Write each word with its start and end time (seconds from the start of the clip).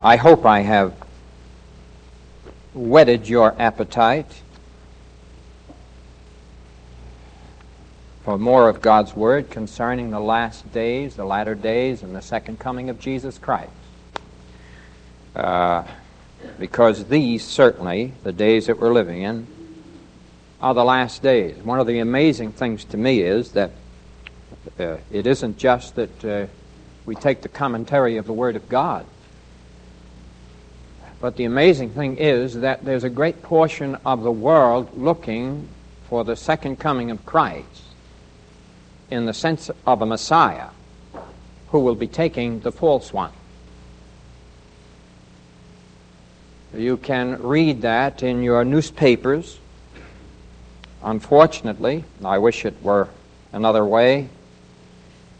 I 0.00 0.14
hope 0.14 0.46
I 0.46 0.60
have 0.60 0.94
whetted 2.72 3.28
your 3.28 3.52
appetite 3.60 4.42
for 8.22 8.38
more 8.38 8.68
of 8.68 8.80
God's 8.80 9.16
Word 9.16 9.50
concerning 9.50 10.10
the 10.10 10.20
last 10.20 10.72
days, 10.72 11.16
the 11.16 11.24
latter 11.24 11.56
days, 11.56 12.04
and 12.04 12.14
the 12.14 12.22
second 12.22 12.60
coming 12.60 12.90
of 12.90 13.00
Jesus 13.00 13.38
Christ. 13.38 13.72
Uh, 15.34 15.82
because 16.60 17.06
these, 17.06 17.44
certainly, 17.44 18.12
the 18.22 18.30
days 18.30 18.68
that 18.68 18.78
we're 18.78 18.92
living 18.92 19.22
in, 19.22 19.48
are 20.60 20.74
the 20.74 20.84
last 20.84 21.24
days. 21.24 21.56
One 21.56 21.80
of 21.80 21.88
the 21.88 21.98
amazing 21.98 22.52
things 22.52 22.84
to 22.84 22.96
me 22.96 23.22
is 23.22 23.50
that 23.50 23.72
uh, 24.78 24.98
it 25.10 25.26
isn't 25.26 25.58
just 25.58 25.96
that 25.96 26.24
uh, 26.24 26.46
we 27.04 27.16
take 27.16 27.42
the 27.42 27.48
commentary 27.48 28.16
of 28.16 28.26
the 28.26 28.32
Word 28.32 28.54
of 28.54 28.68
God 28.68 29.04
but 31.20 31.36
the 31.36 31.44
amazing 31.44 31.90
thing 31.90 32.16
is 32.16 32.54
that 32.60 32.84
there's 32.84 33.04
a 33.04 33.10
great 33.10 33.42
portion 33.42 33.96
of 34.06 34.22
the 34.22 34.30
world 34.30 34.96
looking 34.96 35.68
for 36.08 36.24
the 36.24 36.36
second 36.36 36.78
coming 36.78 37.10
of 37.10 37.24
Christ 37.26 37.82
in 39.10 39.26
the 39.26 39.34
sense 39.34 39.70
of 39.86 40.02
a 40.02 40.06
Messiah 40.06 40.68
who 41.70 41.80
will 41.80 41.94
be 41.94 42.06
taking 42.06 42.60
the 42.60 42.72
false 42.72 43.12
one. 43.12 43.32
You 46.74 46.98
can 46.98 47.42
read 47.42 47.82
that 47.82 48.22
in 48.22 48.42
your 48.42 48.64
newspapers. 48.64 49.58
Unfortunately, 51.02 52.04
I 52.24 52.38
wish 52.38 52.64
it 52.64 52.74
were 52.82 53.08
another 53.52 53.84
way, 53.84 54.28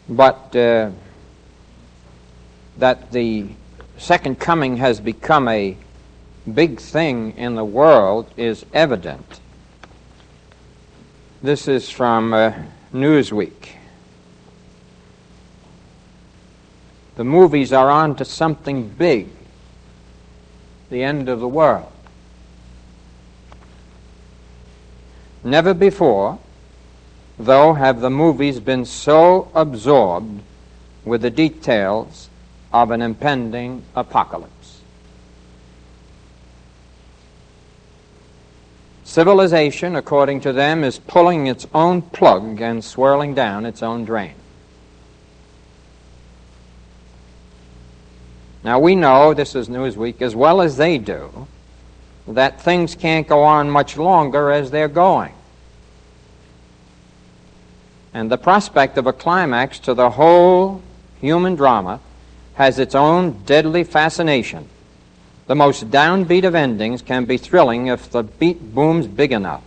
but 0.09 0.55
uh, 0.55 0.89
that 2.77 3.11
the 3.11 3.49
second 3.99 4.39
coming 4.39 4.77
has 4.77 4.99
become 4.99 5.47
a 5.49 5.75
big 6.51 6.79
thing 6.79 7.37
in 7.37 7.55
the 7.55 7.65
world 7.65 8.31
is 8.37 8.65
evident. 8.73 9.41
This 11.43 11.67
is 11.67 11.89
from 11.89 12.33
uh, 12.33 12.53
Newsweek. 12.93 13.69
The 17.17 17.23
movies 17.25 17.73
are 17.73 17.89
on 17.89 18.15
to 18.15 18.25
something 18.25 18.87
big, 18.87 19.27
the 20.89 21.03
end 21.03 21.27
of 21.27 21.41
the 21.41 21.47
world. 21.47 21.91
Never 25.43 25.73
before, 25.73 26.39
though, 27.37 27.73
have 27.73 27.99
the 27.99 28.09
movies 28.09 28.61
been 28.61 28.85
so 28.85 29.51
absorbed 29.53 30.41
with 31.03 31.21
the 31.21 31.29
details 31.29 32.28
of 32.71 32.91
an 32.91 33.01
impending 33.01 33.83
apocalypse. 33.95 34.81
Civilization, 39.03 39.95
according 39.95 40.41
to 40.41 40.53
them, 40.53 40.83
is 40.83 40.99
pulling 40.99 41.47
its 41.47 41.65
own 41.73 42.01
plug 42.01 42.61
and 42.61 42.83
swirling 42.83 43.33
down 43.33 43.65
its 43.65 43.81
own 43.81 44.05
drain. 44.05 44.35
Now, 48.63 48.77
we 48.79 48.95
know, 48.95 49.33
this 49.33 49.55
is 49.55 49.67
Newsweek, 49.67 50.21
as 50.21 50.35
well 50.35 50.61
as 50.61 50.77
they 50.77 50.99
do, 50.99 51.47
that 52.27 52.61
things 52.61 52.93
can't 52.93 53.27
go 53.27 53.41
on 53.41 53.71
much 53.71 53.97
longer 53.97 54.51
as 54.51 54.69
they're 54.69 54.87
going. 54.87 55.33
And 58.13 58.29
the 58.29 58.37
prospect 58.37 58.97
of 58.97 59.07
a 59.07 59.13
climax 59.13 59.79
to 59.79 59.95
the 59.95 60.11
whole 60.11 60.83
human 61.19 61.55
drama 61.55 61.99
has 62.59 62.77
its 62.77 62.93
own 62.93 63.31
deadly 63.45 63.85
fascination. 63.85 64.67
The 65.47 65.55
most 65.55 65.89
downbeat 65.89 66.43
of 66.43 66.53
endings 66.53 67.01
can 67.01 67.23
be 67.23 67.37
thrilling 67.37 67.87
if 67.87 68.11
the 68.11 68.21
beat 68.21 68.75
booms 68.75 69.07
big 69.07 69.31
enough. 69.31 69.63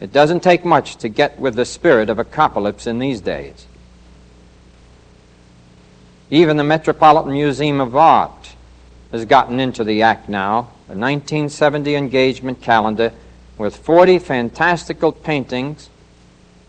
It 0.00 0.10
doesn't 0.10 0.42
take 0.42 0.64
much 0.64 0.96
to 0.96 1.10
get 1.10 1.38
with 1.38 1.54
the 1.54 1.66
spirit 1.66 2.08
of 2.08 2.18
apocalypse 2.18 2.86
in 2.86 2.98
these 2.98 3.20
days. 3.20 3.66
Even 6.30 6.56
the 6.56 6.64
Metropolitan 6.64 7.32
Museum 7.32 7.82
of 7.82 7.94
Art 7.94 8.54
has 9.12 9.26
gotten 9.26 9.60
into 9.60 9.84
the 9.84 10.00
act 10.00 10.30
now, 10.30 10.70
a 10.88 10.96
1970 10.96 11.94
engagement 11.94 12.62
calendar 12.62 13.12
with 13.58 13.76
40 13.76 14.18
fantastical 14.18 15.12
paintings 15.12 15.90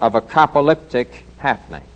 of 0.01 0.16
apocalyptic 0.16 1.25
happenings. 1.38 1.88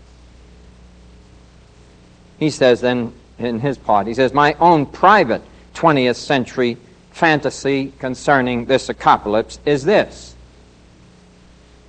He 2.41 2.49
says 2.49 2.81
then 2.81 3.13
in 3.37 3.59
his 3.59 3.77
part, 3.77 4.07
he 4.07 4.15
says, 4.15 4.33
My 4.33 4.55
own 4.55 4.87
private 4.87 5.43
20th 5.75 6.15
century 6.15 6.75
fantasy 7.11 7.93
concerning 7.99 8.65
this 8.65 8.89
apocalypse 8.89 9.59
is 9.63 9.83
this 9.83 10.35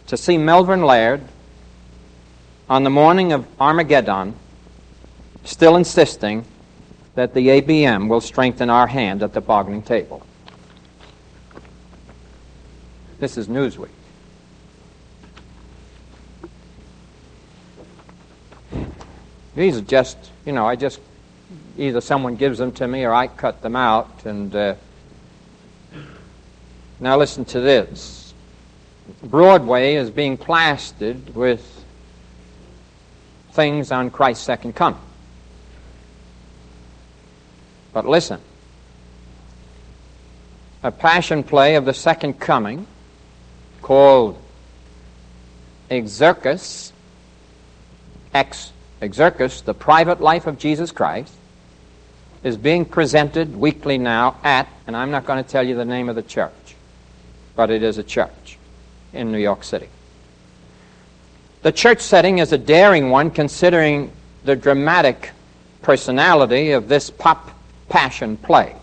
to 0.09 0.17
see 0.19 0.37
Melvin 0.37 0.83
Laird 0.83 1.23
on 2.69 2.85
the 2.85 2.91
morning 2.91 3.33
of 3.33 3.47
Armageddon 3.59 4.35
still 5.43 5.75
insisting 5.77 6.45
that 7.15 7.33
the 7.33 7.49
ABM 7.49 8.09
will 8.09 8.21
strengthen 8.21 8.69
our 8.69 8.87
hand 8.87 9.23
at 9.23 9.33
the 9.33 9.41
bargaining 9.41 9.83
table. 9.83 10.23
This 13.21 13.39
is 13.39 13.49
Newsweek. 13.49 13.89
These 19.55 19.77
are 19.79 19.83
just, 19.83 20.17
you 20.47 20.53
know, 20.53 20.67
I 20.67 20.77
just, 20.77 21.01
either 21.77 22.01
someone 22.01 22.37
gives 22.37 22.59
them 22.59 22.73
to 22.73 22.89
me 22.89 23.05
or 23.05 23.13
I 23.13 23.27
cut 23.27 23.63
them 23.63 23.77
out. 23.77 24.25
And 24.25 24.55
uh, 24.55 24.75
now 27.01 27.19
listen 27.19 27.45
to 27.47 27.61
this 27.61 28.35
Broadway 29.23 29.95
is 29.95 30.11
being 30.11 30.37
plastered 30.37 31.35
with 31.35 31.85
things 33.53 33.93
on 33.93 34.11
Christ's 34.11 34.45
second 34.45 34.75
coming. 34.75 35.01
But 37.93 38.07
listen 38.07 38.41
a 40.83 40.91
passion 40.91 41.43
play 41.43 41.77
of 41.77 41.85
the 41.85 41.95
second 41.95 42.41
coming 42.41 42.87
called 43.83 44.41
Exercus, 45.91 46.93
X 48.35 48.73
Exercus, 49.03 49.61
the 49.63 49.75
private 49.75 50.21
life 50.21 50.47
of 50.47 50.59
Jesus 50.59 50.93
Christ, 50.93 51.35
is 52.45 52.57
being 52.57 52.85
presented 52.85 53.55
weekly 53.57 53.99
now 53.99 54.37
at, 54.45 54.69
and 54.87 54.97
I'm 54.97 55.11
not 55.11 55.27
going 55.27 55.43
to 55.43 55.49
tell 55.49 55.67
you 55.67 55.75
the 55.75 55.85
name 55.85 56.09
of 56.09 56.15
the 56.15 56.23
church, 56.23 56.77
but 57.57 57.71
it 57.71 57.83
is 57.83 57.99
a 57.99 58.03
church 58.03 58.59
in 59.13 59.33
New 59.33 59.39
York 59.39 59.65
City. 59.65 59.89
The 61.63 61.73
church 61.73 62.01
setting 62.01 62.39
is 62.39 62.53
a 62.53 62.59
daring 62.59 63.11
one 63.11 63.31
considering 63.31 64.13
the 64.45 64.57
dramatic 64.57 65.31
personality 65.83 66.71
of 66.71 66.89
this 66.89 67.11
pop 67.11 67.51
passion 67.89 68.37
play. 68.37 68.75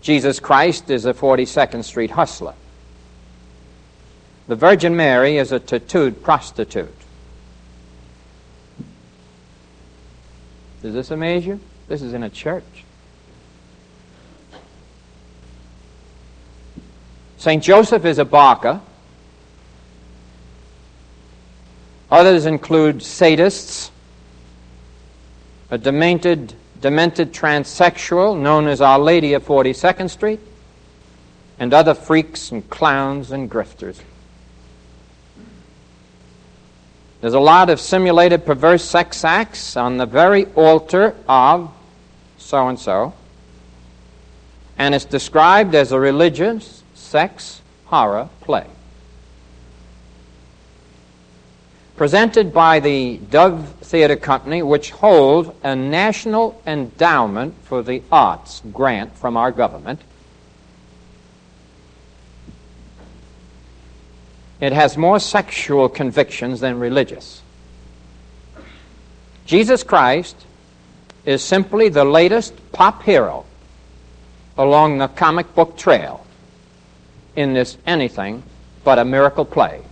Jesus 0.00 0.38
Christ 0.38 0.90
is 0.90 1.06
a 1.06 1.14
42nd 1.14 1.82
Street 1.82 2.10
hustler. 2.10 2.54
The 4.46 4.54
Virgin 4.54 4.94
Mary 4.94 5.38
is 5.38 5.50
a 5.50 5.58
tattooed 5.58 6.22
prostitute. 6.22 6.94
Does 10.86 10.94
this 10.94 11.10
amaze 11.10 11.44
you? 11.44 11.58
This 11.88 12.00
is 12.00 12.12
in 12.12 12.22
a 12.22 12.30
church. 12.30 12.84
St. 17.38 17.60
Joseph 17.60 18.04
is 18.04 18.20
a 18.20 18.24
Barker. 18.24 18.80
Others 22.08 22.46
include 22.46 22.98
sadists, 22.98 23.90
a 25.72 25.76
demented, 25.76 26.54
demented 26.80 27.32
transsexual 27.32 28.38
known 28.38 28.68
as 28.68 28.80
Our 28.80 29.00
Lady 29.00 29.32
of 29.32 29.44
42nd 29.44 30.08
Street, 30.08 30.38
and 31.58 31.74
other 31.74 31.94
freaks 31.94 32.52
and 32.52 32.70
clowns 32.70 33.32
and 33.32 33.50
grifters. 33.50 33.98
There's 37.20 37.34
a 37.34 37.40
lot 37.40 37.70
of 37.70 37.80
simulated 37.80 38.44
perverse 38.44 38.84
sex 38.84 39.24
acts 39.24 39.76
on 39.76 39.96
the 39.96 40.06
very 40.06 40.46
altar 40.54 41.14
of 41.28 41.72
so 42.36 42.68
and 42.68 42.78
so. 42.78 43.14
And 44.78 44.94
it's 44.94 45.04
described 45.04 45.74
as 45.74 45.92
a 45.92 45.98
religious 45.98 46.82
sex 46.94 47.62
horror 47.86 48.28
play. 48.42 48.66
Presented 51.96 52.52
by 52.52 52.80
the 52.80 53.16
Dove 53.30 53.66
Theater 53.80 54.16
Company, 54.16 54.62
which 54.62 54.90
holds 54.90 55.48
a 55.62 55.74
National 55.74 56.60
Endowment 56.66 57.54
for 57.64 57.82
the 57.82 58.02
Arts 58.12 58.60
grant 58.70 59.16
from 59.16 59.38
our 59.38 59.50
government. 59.50 60.02
It 64.60 64.72
has 64.72 64.96
more 64.96 65.20
sexual 65.20 65.88
convictions 65.88 66.60
than 66.60 66.78
religious. 66.78 67.42
Jesus 69.44 69.82
Christ 69.82 70.36
is 71.24 71.42
simply 71.42 71.88
the 71.88 72.04
latest 72.04 72.54
pop 72.72 73.02
hero 73.02 73.44
along 74.56 74.98
the 74.98 75.08
comic 75.08 75.54
book 75.54 75.76
trail 75.76 76.26
in 77.34 77.52
this 77.52 77.76
anything 77.86 78.42
but 78.82 78.98
a 78.98 79.04
miracle 79.04 79.44
play 79.44 79.82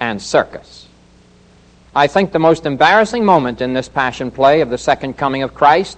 and 0.00 0.20
circus. 0.20 0.88
I 1.94 2.08
think 2.08 2.32
the 2.32 2.38
most 2.38 2.66
embarrassing 2.66 3.24
moment 3.24 3.62
in 3.62 3.72
this 3.72 3.88
passion 3.88 4.30
play 4.30 4.60
of 4.60 4.68
the 4.68 4.78
second 4.78 5.16
coming 5.16 5.42
of 5.42 5.54
Christ 5.54 5.96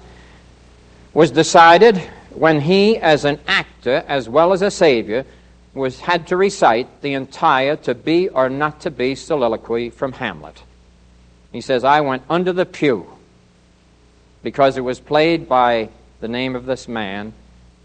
was 1.12 1.30
decided 1.30 1.96
when 2.30 2.60
he, 2.60 2.98
as 2.98 3.24
an 3.24 3.40
actor 3.48 4.04
as 4.06 4.28
well 4.28 4.52
as 4.52 4.62
a 4.62 4.70
savior, 4.70 5.24
was 5.78 6.00
had 6.00 6.26
to 6.26 6.36
recite 6.36 7.00
the 7.00 7.14
entire 7.14 7.76
to 7.76 7.94
be 7.94 8.28
or 8.28 8.48
not 8.48 8.80
to 8.82 8.90
be 8.90 9.14
soliloquy 9.14 9.90
from 9.90 10.12
Hamlet. 10.12 10.62
He 11.52 11.60
says, 11.60 11.84
I 11.84 12.00
went 12.00 12.22
under 12.28 12.52
the 12.52 12.66
pew 12.66 13.06
because 14.42 14.76
it 14.76 14.82
was 14.82 15.00
played 15.00 15.48
by 15.48 15.88
the 16.20 16.28
name 16.28 16.54
of 16.56 16.66
this 16.66 16.88
man, 16.88 17.32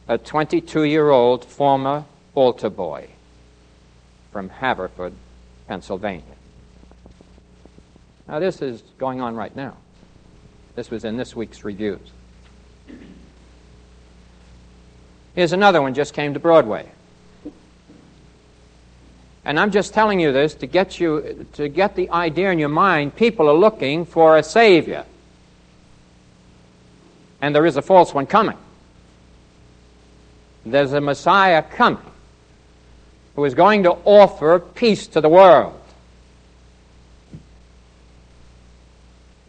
a 0.07 0.17
22 0.17 0.83
year 0.83 1.09
old 1.09 1.45
former 1.45 2.05
altar 2.35 2.69
boy 2.69 3.09
from 4.31 4.49
Haverford, 4.49 5.13
Pennsylvania. 5.67 6.23
Now, 8.27 8.39
this 8.39 8.61
is 8.61 8.81
going 8.97 9.21
on 9.21 9.35
right 9.35 9.55
now. 9.55 9.77
This 10.75 10.89
was 10.89 11.05
in 11.05 11.17
this 11.17 11.35
week's 11.35 11.63
reviews. 11.63 11.99
Here's 15.35 15.53
another 15.53 15.81
one 15.81 15.93
just 15.93 16.13
came 16.13 16.33
to 16.33 16.39
Broadway. 16.39 16.89
And 19.45 19.59
I'm 19.59 19.71
just 19.71 19.93
telling 19.93 20.19
you 20.19 20.31
this 20.31 20.55
to 20.55 20.67
get 20.67 20.99
you 20.99 21.45
to 21.53 21.67
get 21.67 21.95
the 21.95 22.09
idea 22.09 22.51
in 22.51 22.59
your 22.59 22.69
mind 22.69 23.15
people 23.15 23.49
are 23.49 23.55
looking 23.55 24.05
for 24.05 24.37
a 24.37 24.43
savior. 24.43 25.05
And 27.41 27.53
there 27.53 27.65
is 27.65 27.75
a 27.75 27.81
false 27.81 28.13
one 28.13 28.25
coming. 28.25 28.57
There's 30.65 30.93
a 30.93 31.01
Messiah 31.01 31.61
coming 31.61 32.01
who 33.35 33.43
is 33.43 33.53
going 33.53 33.83
to 33.83 33.91
offer 34.05 34.59
peace 34.59 35.07
to 35.07 35.19
the 35.19 35.27
world. 35.27 35.79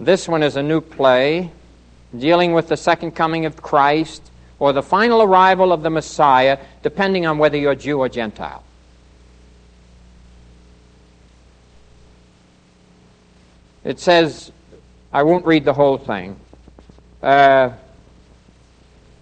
This 0.00 0.26
one 0.26 0.43
is 0.43 0.56
a 0.56 0.62
new 0.62 0.81
play 0.81 1.52
dealing 2.19 2.52
with 2.52 2.69
the 2.69 2.76
second 2.76 3.12
coming 3.12 3.46
of 3.46 3.62
Christ 3.62 4.23
or 4.58 4.73
the 4.73 4.82
final 4.82 5.23
arrival 5.23 5.73
of 5.73 5.82
the 5.82 5.91
Messiah, 5.91 6.58
depending 6.82 7.26
on 7.26 7.38
whether 7.38 7.56
you're 7.56 7.75
Jew 7.75 8.00
or 8.00 8.08
Gentile. 8.08 8.64
It 13.84 14.00
says, 14.00 14.50
I 15.12 15.22
won't 15.22 15.44
read 15.44 15.64
the 15.64 15.75
whole 15.75 15.98
thing. 15.98 16.36
Uh, 17.22 17.70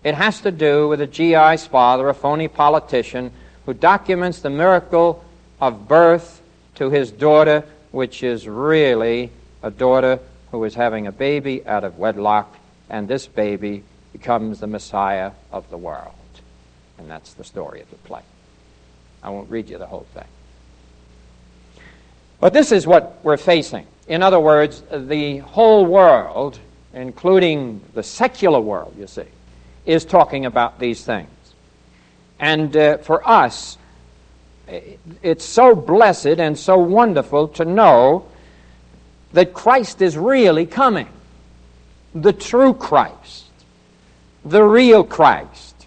it 0.05 0.14
has 0.14 0.41
to 0.43 0.50
do 0.50 0.88
with 0.88 1.00
a 1.00 1.06
GI's 1.06 1.67
father, 1.67 2.09
a 2.09 2.14
phony 2.14 2.49
politician, 2.49 3.32
who 3.67 3.75
documents 3.75 4.41
the 4.41 4.50
miracle 4.50 5.25
of 5.61 5.87
birth 5.87 6.41
to 6.76 6.91
his 6.91 7.11
daughter, 7.11 7.64
which 7.91 8.23
is 8.23 8.49
really 8.49 9.31
a 9.62 9.70
daughter 9.70 10.19
who 10.50 10.62
is 10.64 10.75
having 10.75 11.06
a 11.06 11.12
baby 11.12 11.67
out 11.67 11.85
of 11.85 11.99
wedlock, 11.99 12.56
and 12.88 13.09
this 13.09 13.26
baby 13.26 13.82
becomes 14.12 14.61
the 14.61 14.67
Messiah 14.67 15.32
of 15.50 15.69
the 15.70 15.76
world. 15.76 16.14
And 16.99 17.11
that's 17.11 17.35
the 17.35 17.44
story 17.44 17.81
of 17.81 17.91
the 17.91 17.97
play. 17.97 18.23
I 19.23 19.31
won't 19.31 19.50
read 19.50 19.70
you 19.70 19.79
the 19.79 19.87
whole 19.87 20.06
thing. 20.14 20.26
But 22.41 22.53
this 22.53 22.73
is 22.73 22.87
what 22.87 23.19
we're 23.23 23.37
facing. 23.37 23.87
In 24.08 24.22
other 24.22 24.40
words, 24.40 24.82
the 24.90 25.38
whole 25.38 25.87
world, 25.87 26.58
including 26.93 27.81
the 27.94 28.02
secular 28.02 28.60
world, 28.60 28.94
you 28.99 29.06
see, 29.06 29.25
is 29.87 30.04
talking 30.04 30.46
about 30.46 30.78
these 30.78 31.04
things. 31.04 31.28
And 32.38 32.76
uh, 32.76 32.99
for 32.99 33.26
us, 33.28 33.78
it's 35.22 35.44
so 35.44 35.75
blessed 35.75 36.38
and 36.38 36.58
so 36.58 36.78
wonderful 36.78 37.49
to 37.49 37.64
know 37.64 38.26
that 39.32 39.52
Christ 39.52 40.02
is 40.02 40.16
really 40.16 40.66
coming. 40.66 41.08
The 42.14 42.32
true 42.32 42.75
Christ. 42.75 43.46
The 44.44 44.62
real 44.62 45.04
Christ. 45.04 45.87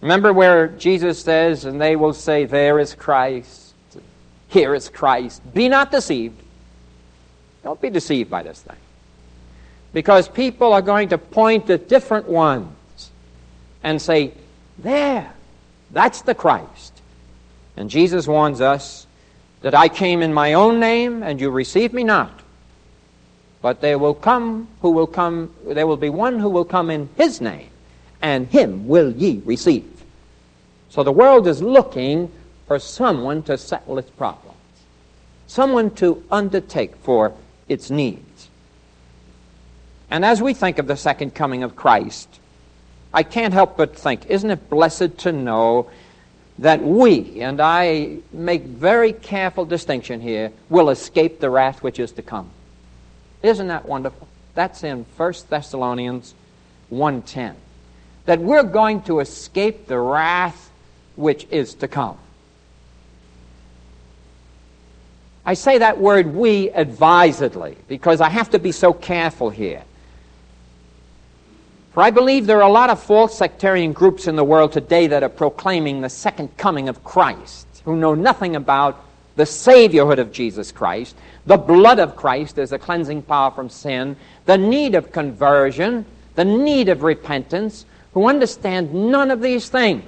Remember 0.00 0.32
where 0.32 0.66
Jesus 0.66 1.22
says, 1.22 1.64
and 1.64 1.80
they 1.80 1.94
will 1.94 2.12
say, 2.12 2.44
There 2.44 2.80
is 2.80 2.94
Christ, 2.94 3.74
here 4.48 4.74
is 4.74 4.88
Christ. 4.88 5.40
Be 5.54 5.68
not 5.68 5.90
deceived. 5.90 6.42
Don't 7.62 7.80
be 7.80 7.90
deceived 7.90 8.30
by 8.30 8.42
this 8.42 8.60
thing. 8.60 8.76
Because 9.92 10.28
people 10.28 10.72
are 10.72 10.82
going 10.82 11.10
to 11.10 11.18
point 11.18 11.68
at 11.70 11.88
different 11.88 12.28
ones 12.28 13.10
and 13.82 14.00
say, 14.00 14.32
There, 14.78 15.32
that's 15.90 16.22
the 16.22 16.34
Christ. 16.34 17.00
And 17.76 17.90
Jesus 17.90 18.26
warns 18.26 18.60
us 18.60 19.06
that 19.60 19.74
I 19.74 19.88
came 19.88 20.22
in 20.22 20.34
my 20.34 20.54
own 20.54 20.80
name 20.80 21.22
and 21.22 21.40
you 21.40 21.50
received 21.50 21.94
me 21.94 22.04
not. 22.04 22.40
But 23.60 23.80
there 23.80 23.98
will 23.98 24.14
come 24.14 24.68
who 24.80 24.90
will 24.90 25.06
come, 25.06 25.54
there 25.64 25.86
will 25.86 25.96
be 25.96 26.10
one 26.10 26.38
who 26.40 26.48
will 26.48 26.64
come 26.64 26.90
in 26.90 27.08
his 27.16 27.40
name, 27.40 27.68
and 28.20 28.48
him 28.48 28.88
will 28.88 29.12
ye 29.12 29.40
receive. 29.44 29.88
So 30.90 31.04
the 31.04 31.12
world 31.12 31.46
is 31.46 31.62
looking 31.62 32.30
for 32.66 32.80
someone 32.80 33.42
to 33.44 33.56
settle 33.56 33.98
its 33.98 34.10
problems, 34.10 34.58
someone 35.46 35.90
to 35.96 36.24
undertake 36.30 36.96
for 36.96 37.32
its 37.72 37.90
needs. 37.90 38.48
And 40.10 40.24
as 40.24 40.42
we 40.42 40.54
think 40.54 40.78
of 40.78 40.86
the 40.86 40.96
second 40.96 41.34
coming 41.34 41.62
of 41.62 41.74
Christ, 41.74 42.28
I 43.14 43.22
can't 43.22 43.52
help 43.52 43.76
but 43.76 43.96
think, 43.96 44.26
isn't 44.26 44.50
it 44.50 44.70
blessed 44.70 45.18
to 45.18 45.32
know 45.32 45.90
that 46.58 46.82
we, 46.82 47.40
and 47.40 47.60
I 47.60 48.18
make 48.32 48.62
very 48.62 49.12
careful 49.12 49.64
distinction 49.64 50.20
here, 50.20 50.52
will 50.68 50.90
escape 50.90 51.40
the 51.40 51.50
wrath 51.50 51.82
which 51.82 51.98
is 51.98 52.12
to 52.12 52.22
come. 52.22 52.50
Isn't 53.42 53.68
that 53.68 53.86
wonderful? 53.86 54.28
That's 54.54 54.84
in 54.84 55.06
1 55.16 55.34
Thessalonians 55.48 56.34
1:10. 56.90 57.54
That 58.26 58.40
we're 58.40 58.62
going 58.62 59.02
to 59.02 59.20
escape 59.20 59.86
the 59.86 59.98
wrath 59.98 60.70
which 61.16 61.46
is 61.50 61.74
to 61.76 61.88
come. 61.88 62.18
I 65.44 65.54
say 65.54 65.78
that 65.78 65.98
word 65.98 66.34
we 66.34 66.70
advisedly 66.70 67.76
because 67.88 68.20
I 68.20 68.28
have 68.28 68.50
to 68.50 68.58
be 68.58 68.72
so 68.72 68.92
careful 68.92 69.50
here. 69.50 69.82
For 71.92 72.02
I 72.02 72.10
believe 72.10 72.46
there 72.46 72.62
are 72.62 72.68
a 72.68 72.72
lot 72.72 72.90
of 72.90 73.02
false 73.02 73.36
sectarian 73.36 73.92
groups 73.92 74.26
in 74.26 74.36
the 74.36 74.44
world 74.44 74.72
today 74.72 75.08
that 75.08 75.22
are 75.22 75.28
proclaiming 75.28 76.00
the 76.00 76.08
second 76.08 76.56
coming 76.56 76.88
of 76.88 77.04
Christ, 77.04 77.66
who 77.84 77.96
know 77.96 78.14
nothing 78.14 78.56
about 78.56 79.04
the 79.36 79.42
Saviorhood 79.42 80.18
of 80.18 80.32
Jesus 80.32 80.72
Christ, 80.72 81.16
the 81.44 81.56
blood 81.56 81.98
of 81.98 82.16
Christ 82.16 82.58
as 82.58 82.72
a 82.72 82.78
cleansing 82.78 83.22
power 83.22 83.50
from 83.50 83.68
sin, 83.68 84.16
the 84.46 84.56
need 84.56 84.94
of 84.94 85.12
conversion, 85.12 86.06
the 86.34 86.44
need 86.44 86.88
of 86.88 87.02
repentance, 87.02 87.84
who 88.14 88.28
understand 88.28 88.92
none 88.94 89.30
of 89.30 89.40
these 89.40 89.68
things, 89.68 90.04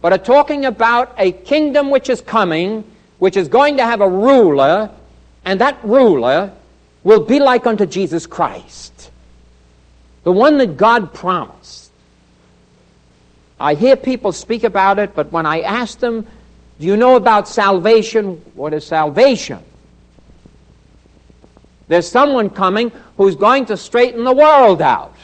but 0.00 0.12
are 0.12 0.18
talking 0.18 0.64
about 0.64 1.14
a 1.18 1.32
kingdom 1.32 1.90
which 1.90 2.08
is 2.08 2.20
coming, 2.20 2.84
which 3.18 3.36
is 3.36 3.48
going 3.48 3.76
to 3.76 3.84
have 3.84 4.00
a 4.00 4.08
ruler, 4.08 4.90
and 5.44 5.60
that 5.60 5.82
ruler 5.84 6.52
will 7.02 7.24
be 7.24 7.40
like 7.40 7.66
unto 7.66 7.86
Jesus 7.86 8.26
Christ 8.26 9.10
the 10.28 10.32
one 10.32 10.58
that 10.58 10.76
God 10.76 11.14
promised. 11.14 11.90
I 13.58 13.72
hear 13.72 13.96
people 13.96 14.32
speak 14.32 14.62
about 14.62 14.98
it, 14.98 15.14
but 15.14 15.32
when 15.32 15.46
I 15.46 15.62
ask 15.62 15.98
them, 15.98 16.26
Do 16.78 16.86
you 16.86 16.98
know 16.98 17.16
about 17.16 17.48
salvation? 17.48 18.34
What 18.54 18.74
is 18.74 18.86
salvation? 18.86 19.60
There's 21.88 22.06
someone 22.06 22.50
coming 22.50 22.92
who's 23.16 23.36
going 23.36 23.64
to 23.66 23.78
straighten 23.78 24.22
the 24.22 24.34
world 24.34 24.82
out. 24.82 25.14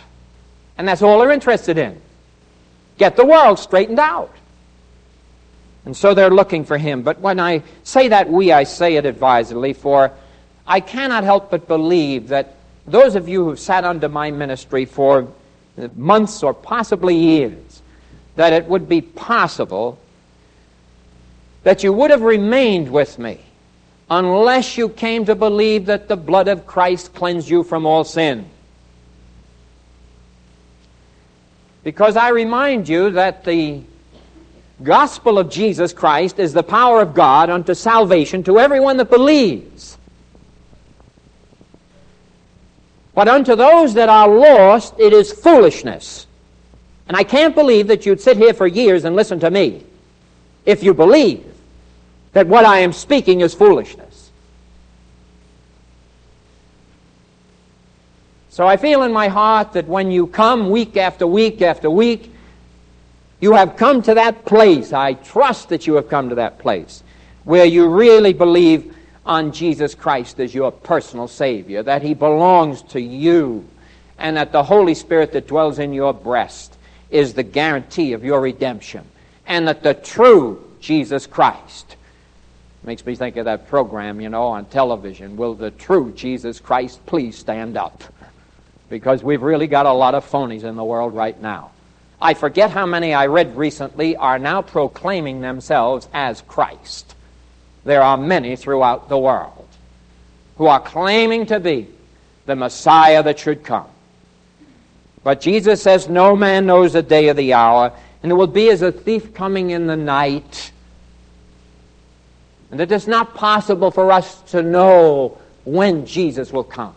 And 0.79 0.89
that's 0.89 1.03
all 1.03 1.19
they're 1.19 1.31
interested 1.31 1.77
in. 1.77 2.01
Get 2.97 3.15
the 3.15 3.27
world 3.27 3.59
straightened 3.59 3.99
out. 3.99 4.33
And 5.85 5.97
so 5.97 6.15
they're 6.15 6.31
looking 6.31 6.65
for 6.65 6.79
him. 6.79 7.03
But 7.03 7.21
when 7.21 7.39
I 7.39 7.63
say 7.83 8.09
that 8.09 8.31
we, 8.31 8.53
I 8.53 8.65
say 8.65 8.97
it 8.97 9.05
advisedly, 9.05 9.73
for 9.73 10.13
I 10.67 10.81
cannot 10.81 11.25
help 11.25 11.51
but 11.51 11.69
believe 11.69 12.29
that 12.29 12.57
those 12.87 13.15
of 13.15 13.29
you 13.29 13.45
who've 13.45 13.59
sat 13.59 13.85
under 13.85 14.09
my 14.09 14.31
ministry 14.31 14.85
for 14.85 15.29
months 15.95 16.43
or 16.43 16.55
possibly 16.55 17.17
years, 17.17 17.83
that 18.37 18.53
it 18.53 18.67
would 18.67 18.89
be 18.89 19.01
possible 19.01 19.99
that 21.65 21.83
you 21.83 21.93
would 21.93 22.11
have 22.11 22.23
remained 22.23 22.91
with 22.91 23.19
me 23.19 23.41
unless 24.11 24.77
you 24.77 24.89
came 24.89 25.25
to 25.25 25.35
believe 25.35 25.87
that 25.87 26.09
the 26.09 26.17
blood 26.17 26.47
of 26.49 26.67
Christ 26.67 27.15
cleansed 27.15 27.49
you 27.49 27.63
from 27.63 27.87
all 27.87 28.05
sin. 28.05 28.49
Because 31.83 32.17
I 32.17 32.29
remind 32.31 32.89
you 32.89 33.11
that 33.11 33.45
the 33.45 33.83
gospel 34.85 35.39
of 35.39 35.51
Jesus 35.51 35.93
Christ 35.93 36.39
is 36.39 36.53
the 36.53 36.63
power 36.63 37.01
of 37.01 37.15
God 37.15 37.51
unto 37.51 37.75
salvation 37.75 38.45
to 38.45 38.59
everyone 38.59 38.99
that 38.99 39.11
believes. 39.11 39.99
But 43.15 43.29
unto 43.29 43.57
those 43.57 43.95
that 43.95 44.09
are 44.09 44.29
lost, 44.29 44.95
it 44.99 45.13
is 45.13 45.33
foolishness. 45.33 46.27
And 47.09 47.17
I 47.17 47.25
can't 47.25 47.55
believe 47.55 47.89
that 47.89 48.07
you'd 48.07 48.21
sit 48.21 48.37
here 48.37 48.55
for 48.55 48.67
years 48.67 49.05
and 49.05 49.17
listen 49.17 49.41
to 49.41 49.51
me 49.51 49.85
if 50.65 50.83
you 50.83 50.95
believe 50.95 51.45
that 52.33 52.47
what 52.47 52.65
I 52.65 52.79
am 52.79 52.93
speaking 52.93 53.41
is 53.41 53.55
foolishness. 53.55 54.31
So 58.51 58.67
I 58.67 58.77
feel 58.77 59.03
in 59.03 59.13
my 59.13 59.29
heart 59.29 59.73
that 59.73 59.89
when 59.89 60.11
you 60.11 60.27
come 60.27 60.71
week 60.71 60.97
after 60.97 61.27
week 61.27 61.61
after 61.61 61.91
week, 61.91 62.34
you 63.45 63.53
have 63.53 63.77
come 63.77 64.01
to 64.01 64.15
that 64.15 64.47
place. 64.47 64.95
I 64.95 65.13
trust 65.13 65.69
that 65.69 65.87
you 65.87 65.97
have 65.97 66.09
come 66.09 66.31
to 66.31 66.37
that 66.37 66.59
place 66.59 67.03
where 67.45 67.67
you 67.67 67.89
really 67.89 68.33
believe 68.33 68.97
on 69.27 69.53
Jesus 69.53 69.95
Christ 69.95 70.41
as 70.41 70.55
your 70.55 70.73
personal 70.73 71.29
Savior, 71.29 71.83
that 71.83 72.01
He 72.01 72.15
belongs 72.15 72.81
to 72.95 73.01
you, 73.03 73.69
and 74.17 74.39
that 74.39 74.51
the 74.51 74.63
Holy 74.63 74.95
Spirit 74.95 75.33
that 75.33 75.47
dwells 75.47 75.79
in 75.79 75.93
your 75.93 76.15
breast 76.15 76.79
is 77.11 77.35
the 77.35 77.43
guarantee 77.43 78.15
of 78.15 78.25
your 78.25 78.41
redemption, 78.41 79.05
and 79.47 79.69
that 79.69 79.83
the 79.83 79.93
true 79.93 80.65
Jesus 80.81 81.27
Christ 81.27 81.97
makes 82.83 83.05
me 83.05 83.15
think 83.15 83.37
of 83.37 83.45
that 83.45 83.69
program, 83.69 84.23
you 84.23 84.31
know, 84.31 84.45
on 84.45 84.65
television. 84.65 85.37
Will 85.37 85.53
the 85.53 85.71
true 85.71 86.15
Jesus 86.17 86.61
Christ 86.61 87.05
please 87.05 87.37
stand 87.37 87.77
up? 87.77 88.05
Because 88.89 89.23
we've 89.23 89.43
really 89.43 89.67
got 89.67 89.85
a 89.85 89.93
lot 89.93 90.15
of 90.15 90.25
phonies 90.25 90.65
in 90.65 90.77
the 90.77 90.85
world 90.85 91.13
right 91.13 91.39
now. 91.43 91.73
I 92.25 92.33
forget 92.33 92.71
how 92.71 92.87
many 92.87 93.13
I 93.13 93.27
read 93.27 93.55
recently 93.55 94.17
are 94.17 94.39
now 94.39 94.63
proclaiming 94.63 95.43
themselves 95.43 96.09
as 96.15 96.41
Christ. 96.41 97.15
There 97.85 98.01
are 98.01 98.17
many 98.17 98.57
throughout 98.57 99.11
the 99.11 99.19
world 99.19 99.69
who 100.57 100.67
are 100.67 100.81
claiming 100.81 101.45
to 101.47 101.61
be 101.61 101.87
the 102.47 102.57
Messiah 102.57 103.23
that 103.23 103.39
should 103.39 103.63
come. 103.63 103.89
But 105.23 105.43
Jesus 105.43 105.83
says, 105.83 106.09
No 106.09 106.35
man 106.35 106.65
knows 106.65 106.95
the 106.95 107.03
day 107.03 107.29
or 107.29 107.35
the 107.35 107.53
hour, 107.53 107.93
and 108.23 108.33
it 108.33 108.35
will 108.37 108.47
be 108.47 108.71
as 108.71 108.81
a 108.81 108.91
thief 108.91 109.35
coming 109.35 109.69
in 109.69 109.87
the 109.87 109.97
night. 109.97 110.73
And 112.71 112.81
it 112.81 112.91
is 112.91 113.07
not 113.07 113.35
possible 113.35 113.91
for 113.91 114.11
us 114.11 114.41
to 114.53 114.63
know 114.63 115.37
when 115.65 116.07
Jesus 116.07 116.55
will 116.55 116.65
come, 116.65 116.95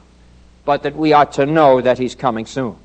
but 0.63 0.83
that 0.83 0.95
we 0.95 1.11
are 1.11 1.25
to 1.25 1.45
know 1.45 1.81
that 1.81 1.97
he's 1.97 2.15
coming 2.15 2.45
soon. 2.45 2.77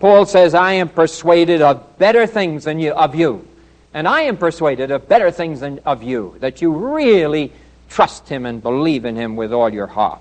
Paul 0.00 0.26
says, 0.26 0.54
I 0.54 0.74
am 0.74 0.88
persuaded 0.88 1.62
of 1.62 1.98
better 1.98 2.26
things 2.26 2.64
than 2.64 2.78
you, 2.78 2.92
of 2.92 3.14
you 3.14 3.48
and 3.94 4.06
I 4.06 4.22
am 4.22 4.36
persuaded 4.36 4.90
of 4.90 5.08
better 5.08 5.30
things 5.30 5.60
than 5.60 5.80
of 5.84 6.02
you, 6.02 6.36
that 6.40 6.60
you 6.60 6.72
really 6.72 7.52
trust 7.88 8.28
him 8.28 8.44
and 8.46 8.62
believe 8.62 9.04
in 9.04 9.16
him 9.16 9.34
with 9.36 9.52
all 9.52 9.68
your 9.72 9.86
heart. 9.86 10.20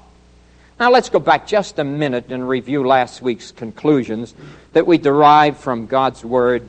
Now 0.80 0.92
let's 0.92 1.10
go 1.10 1.20
back 1.20 1.48
just 1.48 1.80
a 1.80 1.84
minute 1.84 2.32
and 2.32 2.48
review 2.48 2.86
last 2.88 3.22
week's 3.22 3.52
conclusions 3.52 4.34
that 4.74 4.88
we 4.88 4.98
derived 4.98 5.58
from 5.58 5.88
God's 5.88 6.24
Word 6.24 6.68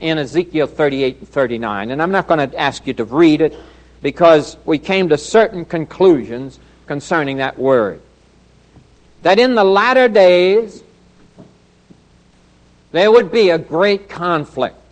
in 0.00 0.18
Ezekiel 0.18 0.66
38 0.66 1.18
and 1.18 1.28
39. 1.28 1.90
And 1.90 2.02
I'm 2.02 2.10
not 2.10 2.26
going 2.26 2.50
to 2.50 2.58
ask 2.58 2.86
you 2.86 2.94
to 2.94 3.04
read 3.04 3.40
it 3.40 3.56
because 4.02 4.56
we 4.64 4.78
came 4.78 5.08
to 5.08 5.18
certain 5.18 5.64
conclusions 5.64 6.58
concerning 6.86 7.38
that 7.38 7.58
Word. 7.58 8.02
That 9.22 9.38
in 9.38 9.54
the 9.54 9.64
latter 9.64 10.08
days 10.08 10.82
there 12.96 13.10
would 13.10 13.30
be 13.30 13.50
a 13.50 13.58
great 13.58 14.08
conflict 14.08 14.86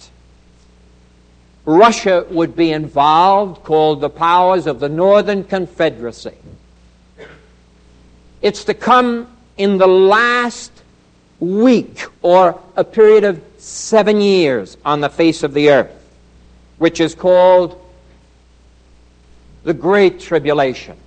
Russia 1.65 2.27
would 2.29 2.55
be 2.55 2.73
involved, 2.73 3.65
called 3.65 4.01
the 4.01 4.11
powers 4.11 4.67
of 4.67 4.81
the 4.81 4.89
Northern 4.89 5.45
Confederacy. 5.45 6.37
It's 8.43 8.65
to 8.65 8.75
come 8.75 9.29
in 9.57 9.79
the 9.79 9.87
last 9.87 10.71
week 11.41 12.05
or 12.21 12.61
a 12.77 12.85
period 12.85 13.25
of 13.25 13.43
seven 13.57 14.21
years 14.21 14.77
on 14.85 15.01
the 15.01 15.09
face 15.09 15.43
of 15.43 15.55
the 15.55 15.71
earth, 15.71 15.91
which 16.77 17.01
is 17.01 17.15
called 17.15 17.81
the 19.63 19.73
Great 19.73 20.21
Tribulation. 20.21 20.99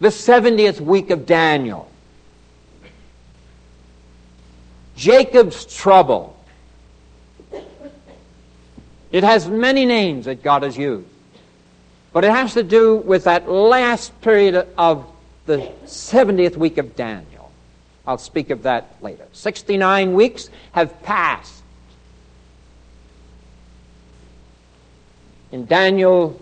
The 0.00 0.08
70th 0.08 0.80
week 0.80 1.10
of 1.10 1.26
Daniel. 1.26 1.90
Jacob's 4.98 5.64
trouble 5.64 6.34
it 9.10 9.24
has 9.24 9.48
many 9.48 9.86
names 9.86 10.26
that 10.26 10.42
God 10.42 10.62
has 10.62 10.76
used. 10.76 11.08
But 12.12 12.24
it 12.24 12.30
has 12.30 12.54
to 12.54 12.62
do 12.62 12.96
with 12.96 13.24
that 13.24 13.48
last 13.48 14.18
period 14.20 14.66
of 14.76 15.06
the 15.46 15.70
70th 15.84 16.56
week 16.56 16.78
of 16.78 16.94
Daniel. 16.94 17.50
I'll 18.06 18.18
speak 18.18 18.50
of 18.50 18.62
that 18.62 18.96
later. 19.00 19.26
69 19.32 20.14
weeks 20.14 20.50
have 20.72 21.02
passed. 21.02 21.62
In 25.52 25.64
Daniel 25.64 26.38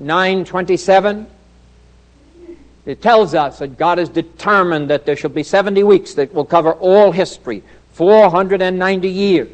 9:27 0.00 1.26
it 2.88 3.02
tells 3.02 3.34
us 3.34 3.58
that 3.58 3.76
God 3.76 3.98
has 3.98 4.08
determined 4.08 4.88
that 4.88 5.04
there 5.04 5.14
shall 5.14 5.30
be 5.30 5.42
70 5.42 5.82
weeks 5.84 6.14
that 6.14 6.32
will 6.32 6.46
cover 6.46 6.72
all 6.72 7.12
history, 7.12 7.62
490 7.92 9.08
years. 9.08 9.50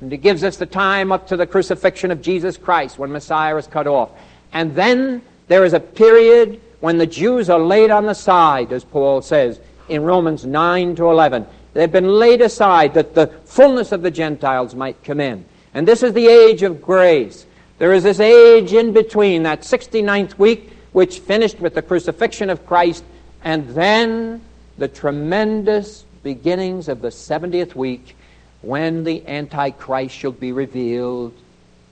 And 0.00 0.12
it 0.12 0.16
gives 0.18 0.42
us 0.42 0.56
the 0.56 0.66
time 0.66 1.12
up 1.12 1.28
to 1.28 1.36
the 1.36 1.46
crucifixion 1.46 2.10
of 2.10 2.20
Jesus 2.20 2.56
Christ 2.56 2.98
when 2.98 3.12
Messiah 3.12 3.56
is 3.56 3.68
cut 3.68 3.86
off. 3.86 4.10
And 4.52 4.74
then 4.74 5.22
there 5.46 5.64
is 5.64 5.74
a 5.74 5.80
period 5.80 6.60
when 6.80 6.98
the 6.98 7.06
Jews 7.06 7.48
are 7.48 7.60
laid 7.60 7.90
on 7.90 8.04
the 8.04 8.14
side, 8.14 8.72
as 8.72 8.82
Paul 8.82 9.22
says 9.22 9.60
in 9.88 10.02
Romans 10.02 10.44
9 10.44 10.96
to 10.96 11.10
11. 11.10 11.46
They've 11.72 11.90
been 11.90 12.18
laid 12.18 12.40
aside 12.40 12.94
that 12.94 13.14
the 13.14 13.28
fullness 13.44 13.92
of 13.92 14.02
the 14.02 14.10
Gentiles 14.10 14.74
might 14.74 15.02
come 15.04 15.20
in. 15.20 15.44
And 15.72 15.86
this 15.86 16.02
is 16.02 16.12
the 16.12 16.26
age 16.26 16.62
of 16.62 16.82
grace. 16.82 17.46
There 17.78 17.92
is 17.92 18.02
this 18.02 18.20
age 18.20 18.72
in 18.72 18.92
between, 18.92 19.44
that 19.44 19.62
69th 19.62 20.36
week, 20.36 20.73
which 20.94 21.18
finished 21.18 21.58
with 21.58 21.74
the 21.74 21.82
crucifixion 21.82 22.48
of 22.48 22.64
Christ, 22.64 23.02
and 23.42 23.68
then 23.70 24.40
the 24.78 24.86
tremendous 24.86 26.04
beginnings 26.22 26.88
of 26.88 27.02
the 27.02 27.08
70th 27.08 27.74
week 27.74 28.16
when 28.62 29.02
the 29.02 29.26
Antichrist 29.26 30.14
shall 30.14 30.30
be 30.30 30.52
revealed, 30.52 31.34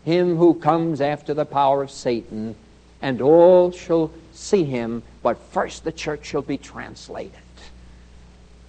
him 0.05 0.37
who 0.37 0.55
comes 0.55 1.01
after 1.01 1.35
the 1.35 1.45
power 1.45 1.83
of 1.83 1.91
Satan, 1.91 2.55
and 3.03 3.21
all 3.21 3.73
shall 3.73 4.13
see 4.33 4.63
him, 4.63 5.03
but 5.21 5.37
first 5.51 5.83
the 5.83 5.91
church 5.91 6.25
shall 6.25 6.43
be 6.43 6.57
translated. 6.57 7.33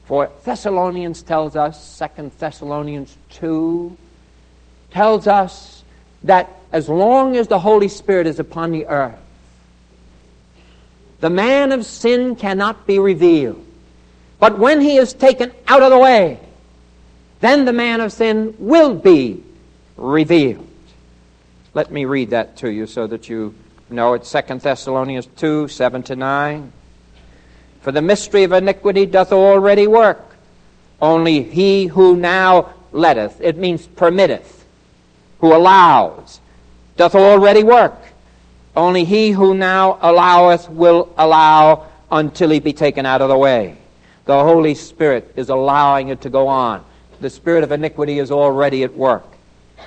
For 0.05 0.31
Thessalonians 0.45 1.21
tells 1.21 1.55
us, 1.55 1.81
Second 1.81 2.31
Thessalonians 2.39 3.15
2, 3.29 3.95
tells 4.89 5.27
us 5.27 5.83
that 6.23 6.49
as 6.71 6.89
long 6.89 7.37
as 7.37 7.47
the 7.47 7.59
Holy 7.59 7.87
Spirit 7.87 8.25
is 8.25 8.39
upon 8.39 8.71
the 8.71 8.87
earth, 8.87 9.19
the 11.23 11.29
man 11.29 11.71
of 11.71 11.85
sin 11.85 12.35
cannot 12.35 12.85
be 12.85 12.99
revealed. 12.99 13.65
But 14.41 14.59
when 14.59 14.81
he 14.81 14.97
is 14.97 15.13
taken 15.13 15.53
out 15.69 15.81
of 15.81 15.89
the 15.89 15.97
way, 15.97 16.37
then 17.39 17.63
the 17.63 17.71
man 17.71 18.01
of 18.01 18.11
sin 18.11 18.53
will 18.59 18.93
be 18.93 19.41
revealed. 19.95 20.67
Let 21.73 21.93
me 21.93 22.03
read 22.03 22.31
that 22.31 22.57
to 22.57 22.69
you 22.69 22.87
so 22.87 23.07
that 23.07 23.29
you 23.29 23.55
know 23.89 24.15
it's 24.15 24.29
2 24.29 24.59
Thessalonians 24.59 25.27
2 25.37 25.69
7 25.69 26.03
to 26.03 26.17
9. 26.17 26.73
For 27.79 27.93
the 27.93 28.01
mystery 28.01 28.43
of 28.43 28.51
iniquity 28.51 29.05
doth 29.05 29.31
already 29.31 29.87
work. 29.87 30.35
Only 31.01 31.41
he 31.41 31.85
who 31.85 32.17
now 32.17 32.73
letteth, 32.91 33.39
it 33.39 33.55
means 33.55 33.87
permitteth, 33.87 34.65
who 35.39 35.55
allows, 35.55 36.41
doth 36.97 37.15
already 37.15 37.63
work. 37.63 37.95
Only 38.75 39.03
he 39.03 39.31
who 39.31 39.53
now 39.53 39.99
alloweth 40.01 40.69
will 40.69 41.13
allow 41.17 41.87
until 42.11 42.49
he 42.49 42.59
be 42.59 42.73
taken 42.73 43.05
out 43.05 43.21
of 43.21 43.29
the 43.29 43.37
way. 43.37 43.77
The 44.25 44.41
Holy 44.43 44.75
Spirit 44.75 45.33
is 45.35 45.49
allowing 45.49 46.09
it 46.09 46.21
to 46.21 46.29
go 46.29 46.47
on 46.47 46.83
the 47.23 47.29
spirit 47.29 47.63
of 47.63 47.71
iniquity 47.71 48.19
is 48.19 48.29
already 48.29 48.83
at 48.83 48.93
work. 48.93 49.25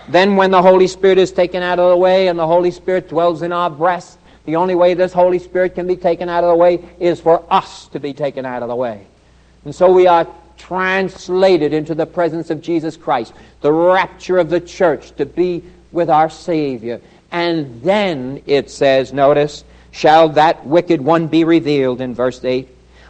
Then, 0.09 0.37
when 0.37 0.51
the 0.51 0.63
Holy 0.63 0.89
Spirit 0.89 1.19
is 1.19 1.31
taken 1.31 1.63
out 1.63 1.79
of 1.79 1.91
the 1.91 1.97
way 1.97 2.29
and 2.29 2.39
the 2.39 2.47
Holy 2.47 2.71
Spirit 2.71 3.09
dwells 3.09 3.43
in 3.43 3.53
our 3.53 3.71
breasts, 3.71 4.19
the 4.47 4.57
only 4.57 4.75
way 4.75 4.95
this 4.95 5.13
Holy 5.13 5.39
Spirit 5.39 5.75
can 5.75 5.87
be 5.87 5.97
taken 5.97 6.29
out 6.29 6.45
of 6.45 6.51
the 6.51 6.57
way 6.57 6.83
is 6.99 7.21
for 7.21 7.45
us 7.51 7.89
to 7.89 8.01
be 8.01 8.13
taken 8.13 8.45
out 8.45 8.63
of 8.63 8.69
the 8.69 8.75
way. 8.75 9.07
And 9.65 9.75
so 9.75 9.93
we 9.93 10.07
are 10.07 10.27
translated 10.57 11.73
into 11.73 11.95
the 11.95 12.07
presence 12.07 12.51
of 12.51 12.63
Jesus 12.63 12.97
Christ, 12.97 13.33
the 13.61 13.73
rapture 13.73 14.39
of 14.39 14.49
the 14.49 14.61
church 14.61 15.15
to 15.17 15.27
be 15.27 15.63
with 15.93 16.09
our 16.09 16.31
Savior. 16.31 17.01
And 17.31 17.83
then 17.83 18.43
it 18.47 18.71
says, 18.71 19.13
notice, 19.13 19.65
shall 19.91 20.29
that 20.31 20.67
wicked 20.67 21.01
one 21.01 21.27
be 21.27 21.45
revealed 21.45 22.01
in 22.01 22.15
verse 22.15 22.43
8, 22.45 22.69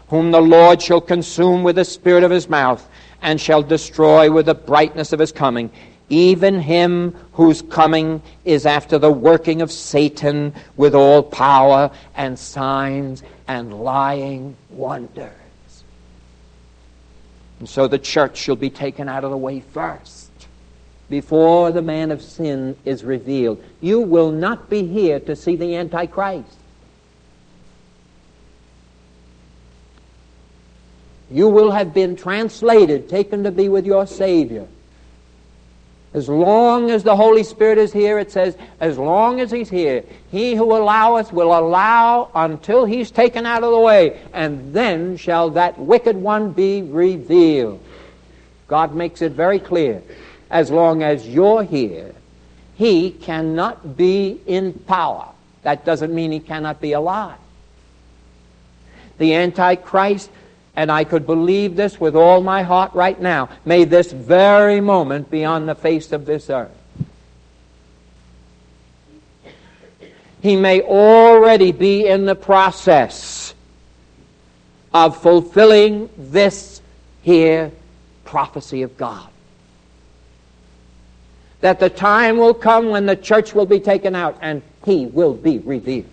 whom 0.09 0.31
the 0.31 0.41
Lord 0.41 0.81
shall 0.81 1.01
consume 1.01 1.63
with 1.63 1.77
the 1.77 1.85
spirit 1.85 2.25
of 2.25 2.31
his 2.31 2.49
mouth 2.49 2.87
and 3.23 3.41
shall 3.41 3.63
destroy 3.63 4.31
with 4.31 4.47
the 4.47 4.55
brightness 4.55 5.13
of 5.13 5.19
his 5.19 5.33
coming, 5.33 5.71
even 6.09 6.61
him 6.61 7.15
whose 7.33 7.63
coming 7.63 8.23
is 8.45 8.67
after 8.67 8.99
the 8.99 9.11
working 9.11 9.63
of 9.63 9.73
Satan 9.73 10.55
with 10.77 10.95
all 10.95 11.23
power 11.23 11.91
and 12.15 12.39
signs 12.39 13.23
and 13.49 13.81
lying 13.83 14.57
wonders. 14.71 15.33
And 17.59 17.69
so 17.69 17.89
the 17.89 17.99
church 17.99 18.37
shall 18.37 18.57
be 18.57 18.71
taken 18.71 19.09
out 19.09 19.25
of 19.25 19.31
the 19.31 19.37
way 19.37 19.61
first 19.61 20.26
before 21.09 21.71
the 21.71 21.83
man 21.83 22.11
of 22.11 22.21
sin 22.21 22.77
is 22.85 23.05
revealed. 23.05 23.63
You 23.81 24.01
will 24.01 24.31
not 24.31 24.69
be 24.69 24.87
here 24.87 25.21
to 25.21 25.37
see 25.37 25.57
the 25.57 25.77
Antichrist. 25.77 26.59
You 31.31 31.49
will 31.49 31.73
have 31.73 31.93
been 31.93 32.17
translated, 32.17 33.09
taken 33.09 33.45
to 33.45 33.51
be 33.51 33.69
with 33.69 33.85
your 33.85 34.07
Savior. 34.07 34.67
As 36.15 36.29
long 36.29 36.91
as 36.91 37.03
the 37.03 37.17
Holy 37.17 37.43
Spirit 37.43 37.79
is 37.79 37.93
here, 37.93 38.19
it 38.19 38.31
says, 38.31 38.57
as 38.81 38.97
long 38.97 39.41
as 39.41 39.51
He's 39.51 39.69
here, 39.69 40.03
He 40.31 40.55
who 40.55 40.65
will 40.65 40.83
allow 40.83 41.17
us 41.17 41.33
will 41.33 41.57
allow 41.57 42.31
until 42.35 42.85
He's 42.85 43.11
taken 43.11 43.45
out 43.45 43.63
of 43.63 43.73
the 43.73 43.79
way, 43.79 44.21
and 44.33 44.73
then 44.73 45.17
shall 45.17 45.51
that 45.51 45.79
wicked 45.79 46.17
one 46.17 46.53
be 46.53 46.83
revealed. 46.83 47.83
God 48.69 48.95
makes 48.95 49.21
it 49.21 49.33
very 49.33 49.59
clear. 49.59 50.03
As 50.51 50.71
long 50.71 51.03
as 51.03 51.27
you're 51.29 51.63
here, 51.63 52.15
He 52.75 53.11
cannot 53.11 53.97
be 53.97 54.41
in 54.47 54.73
power. 54.73 55.29
That 55.63 55.85
doesn't 55.85 56.15
mean 56.15 56.33
He 56.33 56.41
cannot 56.41 56.81
be 56.81 56.93
alive. 56.93 57.39
The 59.19 59.35
Antichrist 59.35 60.31
and 60.77 60.93
I 60.93 61.05
could 61.05 61.25
believe 61.25 61.75
this 61.75 61.99
with 61.99 62.15
all 62.15 62.43
my 62.43 62.63
heart 62.63 62.93
right 62.95 63.19
now, 63.19 63.49
may 63.65 63.85
this 63.85 64.13
very 64.13 64.81
moment 64.83 65.31
be 65.31 65.43
on 65.43 65.65
the 65.65 65.75
face 65.75 66.13
of 66.13 66.27
this 66.27 66.51
earth. 66.51 66.71
He 70.43 70.55
may 70.55 70.83
already 70.83 71.73
be 71.73 72.07
in 72.07 72.27
the 72.27 72.35
process 72.35 73.55
of 74.93 75.21
fulfilling 75.21 76.11
this 76.17 76.83
here 77.23 77.73
prophecy 78.25 78.83
of 78.83 78.97
God. 78.99 79.29
That 81.61 81.81
the 81.81 81.91
time 81.91 82.37
will 82.37 82.55
come 82.55 82.91
when 82.91 83.07
the 83.07 83.17
church 83.17 83.55
will 83.55 83.67
be 83.67 83.81
taken 83.81 84.15
out 84.15 84.39
and 84.41 84.63
he 84.85 85.07
will 85.07 85.35
be 85.35 85.59
revealed. 85.59 86.07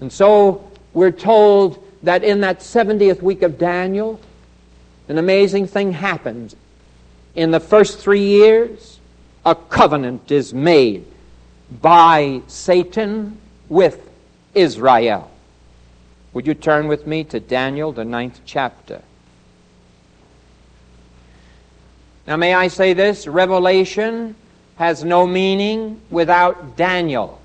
And 0.00 0.12
so 0.12 0.70
we're 0.92 1.10
told 1.10 1.82
that 2.02 2.22
in 2.22 2.40
that 2.40 2.60
70th 2.60 3.22
week 3.22 3.42
of 3.42 3.58
Daniel, 3.58 4.20
an 5.08 5.18
amazing 5.18 5.66
thing 5.66 5.92
happens. 5.92 6.54
In 7.34 7.50
the 7.50 7.60
first 7.60 7.98
three 7.98 8.24
years, 8.24 9.00
a 9.44 9.54
covenant 9.54 10.30
is 10.30 10.52
made 10.52 11.06
by 11.80 12.42
Satan 12.46 13.38
with 13.68 14.08
Israel. 14.54 15.30
Would 16.32 16.46
you 16.46 16.54
turn 16.54 16.88
with 16.88 17.06
me 17.06 17.24
to 17.24 17.40
Daniel, 17.40 17.92
the 17.92 18.04
ninth 18.04 18.40
chapter? 18.44 19.02
Now, 22.26 22.36
may 22.36 22.54
I 22.54 22.68
say 22.68 22.92
this? 22.92 23.26
Revelation 23.26 24.34
has 24.76 25.04
no 25.04 25.26
meaning 25.26 26.00
without 26.10 26.76
Daniel. 26.76 27.40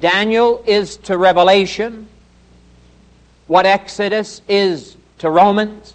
Daniel 0.00 0.62
is 0.66 0.96
to 0.98 1.16
Revelation 1.16 2.08
what 3.46 3.64
Exodus 3.64 4.42
is 4.48 4.96
to 5.18 5.30
Romans 5.30 5.94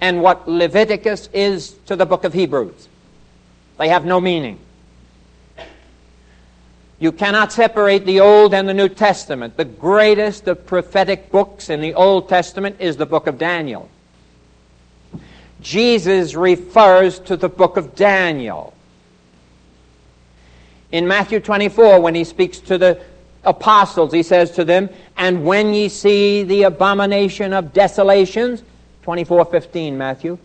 and 0.00 0.22
what 0.22 0.46
Leviticus 0.46 1.28
is 1.32 1.72
to 1.86 1.96
the 1.96 2.06
book 2.06 2.24
of 2.24 2.32
Hebrews. 2.32 2.88
They 3.78 3.88
have 3.88 4.04
no 4.04 4.20
meaning. 4.20 4.58
You 7.00 7.12
cannot 7.12 7.52
separate 7.52 8.04
the 8.06 8.20
Old 8.20 8.54
and 8.54 8.68
the 8.68 8.74
New 8.74 8.88
Testament. 8.88 9.56
The 9.56 9.64
greatest 9.64 10.48
of 10.48 10.66
prophetic 10.66 11.30
books 11.30 11.70
in 11.70 11.80
the 11.80 11.94
Old 11.94 12.28
Testament 12.28 12.76
is 12.80 12.96
the 12.96 13.06
book 13.06 13.28
of 13.28 13.38
Daniel. 13.38 13.88
Jesus 15.60 16.34
refers 16.34 17.20
to 17.20 17.36
the 17.36 17.48
book 17.48 17.76
of 17.76 17.94
Daniel. 17.94 18.74
In 20.90 21.06
Matthew 21.06 21.38
24, 21.38 22.00
when 22.00 22.14
he 22.14 22.24
speaks 22.24 22.58
to 22.60 22.78
the 22.78 23.00
apostles, 23.44 24.12
he 24.12 24.22
says 24.22 24.50
to 24.52 24.64
them, 24.64 24.88
And 25.16 25.44
when 25.44 25.74
ye 25.74 25.88
see 25.88 26.42
the 26.42 26.64
abomination 26.64 27.52
of 27.52 27.72
desolations, 27.72 28.62
24:15 29.04 29.96
Matthew, 29.96 30.38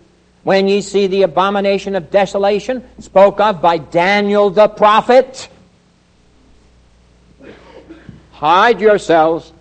when 0.44 0.68
ye 0.68 0.82
see 0.82 1.08
the 1.08 1.24
abomination 1.24 1.96
of 1.96 2.12
desolation 2.12 2.84
spoke 3.00 3.40
of 3.40 3.62
by 3.62 3.78
Daniel 3.78 4.50
the 4.50 4.68
prophet, 4.68 5.48
hide 8.44 8.82
yourselves, 8.82 9.54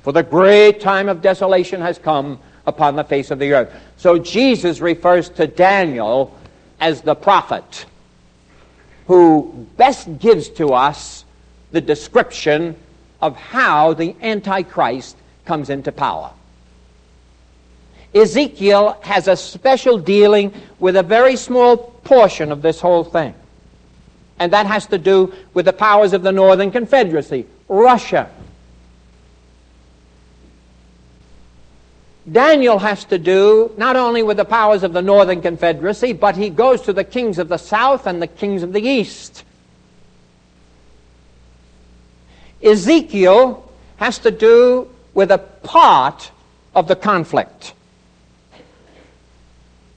for 0.00 0.10
the 0.10 0.22
great 0.22 0.80
time 0.80 1.10
of 1.10 1.20
desolation 1.20 1.78
has 1.82 1.98
come 1.98 2.38
upon 2.64 2.96
the 2.96 3.04
face 3.04 3.30
of 3.30 3.38
the 3.38 3.52
earth. 3.52 3.70
So 3.98 4.18
Jesus 4.18 4.80
refers 4.80 5.28
to 5.30 5.46
Daniel 5.46 6.34
as 6.80 7.02
the 7.02 7.14
prophet 7.14 7.84
who 9.08 9.66
best 9.76 10.18
gives 10.18 10.48
to 10.48 10.68
us 10.68 11.26
the 11.70 11.82
description 11.82 12.74
of 13.20 13.36
how 13.36 13.92
the 13.92 14.16
Antichrist 14.22 15.14
comes 15.44 15.68
into 15.68 15.92
power. 15.92 16.30
Ezekiel 18.14 18.98
has 19.02 19.28
a 19.28 19.36
special 19.36 19.98
dealing 19.98 20.50
with 20.78 20.96
a 20.96 21.02
very 21.02 21.36
small 21.36 21.76
portion 21.76 22.50
of 22.52 22.62
this 22.62 22.80
whole 22.80 23.04
thing. 23.04 23.34
And 24.38 24.50
that 24.54 24.64
has 24.64 24.86
to 24.86 24.96
do 24.96 25.34
with 25.52 25.66
the 25.66 25.74
powers 25.74 26.14
of 26.14 26.22
the 26.22 26.32
Northern 26.32 26.70
Confederacy, 26.70 27.44
Russia. 27.68 28.30
Daniel 32.30 32.78
has 32.80 33.04
to 33.04 33.18
do 33.18 33.72
not 33.76 33.94
only 33.94 34.22
with 34.22 34.36
the 34.36 34.44
powers 34.44 34.82
of 34.82 34.92
the 34.92 35.02
Northern 35.02 35.40
Confederacy, 35.40 36.12
but 36.12 36.36
he 36.36 36.50
goes 36.50 36.82
to 36.82 36.92
the 36.92 37.04
kings 37.04 37.38
of 37.38 37.48
the 37.48 37.56
South 37.56 38.06
and 38.06 38.20
the 38.20 38.26
kings 38.26 38.62
of 38.62 38.72
the 38.72 38.82
East. 38.82 39.44
Ezekiel 42.62 43.70
has 43.96 44.18
to 44.18 44.30
do 44.30 44.88
with 45.14 45.30
a 45.30 45.38
part 45.38 46.32
of 46.74 46.88
the 46.88 46.96
conflict. 46.96 47.74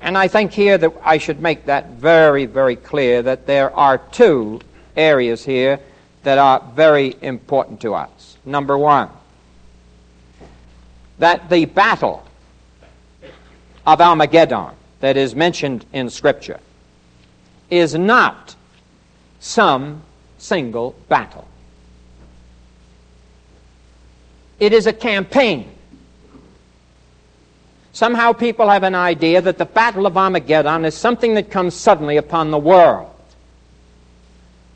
And 0.01 0.17
I 0.17 0.27
think 0.27 0.51
here 0.51 0.77
that 0.77 0.93
I 1.03 1.17
should 1.17 1.41
make 1.41 1.65
that 1.65 1.89
very, 1.91 2.45
very 2.45 2.75
clear 2.75 3.21
that 3.23 3.47
there 3.47 3.75
are 3.75 3.97
two 3.97 4.61
areas 4.95 5.43
here 5.43 5.79
that 6.23 6.37
are 6.37 6.61
very 6.75 7.15
important 7.21 7.81
to 7.81 7.93
us. 7.93 8.37
Number 8.45 8.77
one, 8.77 9.09
that 11.17 11.49
the 11.49 11.65
battle 11.65 12.25
of 13.85 14.01
Armageddon 14.01 14.73
that 14.99 15.17
is 15.17 15.35
mentioned 15.35 15.85
in 15.93 16.09
Scripture 16.09 16.59
is 17.69 17.95
not 17.95 18.55
some 19.39 20.01
single 20.37 20.95
battle. 21.07 21.47
It 24.59 24.73
is 24.73 24.87
a 24.87 24.93
campaign. 24.93 25.71
Somehow 27.93 28.33
people 28.33 28.69
have 28.69 28.83
an 28.83 28.95
idea 28.95 29.41
that 29.41 29.57
the 29.57 29.65
Battle 29.65 30.05
of 30.05 30.17
Armageddon 30.17 30.85
is 30.85 30.95
something 30.95 31.33
that 31.35 31.49
comes 31.49 31.73
suddenly 31.73 32.17
upon 32.17 32.51
the 32.51 32.57
world. 32.57 33.08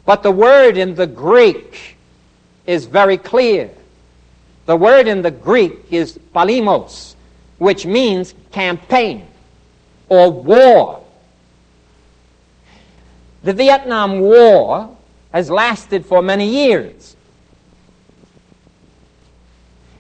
But 0.05 0.23
the 0.23 0.31
word 0.31 0.77
in 0.77 0.95
the 0.95 1.07
Greek 1.07 1.97
is 2.65 2.85
very 2.85 3.17
clear. 3.17 3.69
The 4.65 4.75
word 4.75 5.07
in 5.07 5.21
the 5.21 5.31
Greek 5.31 5.91
is 5.91 6.19
polemos, 6.33 7.15
which 7.57 7.85
means 7.85 8.33
campaign 8.51 9.27
or 10.09 10.31
war. 10.31 11.03
The 13.43 13.53
Vietnam 13.53 14.21
War 14.21 14.95
has 15.33 15.49
lasted 15.49 16.05
for 16.05 16.21
many 16.21 16.47
years. 16.47 17.15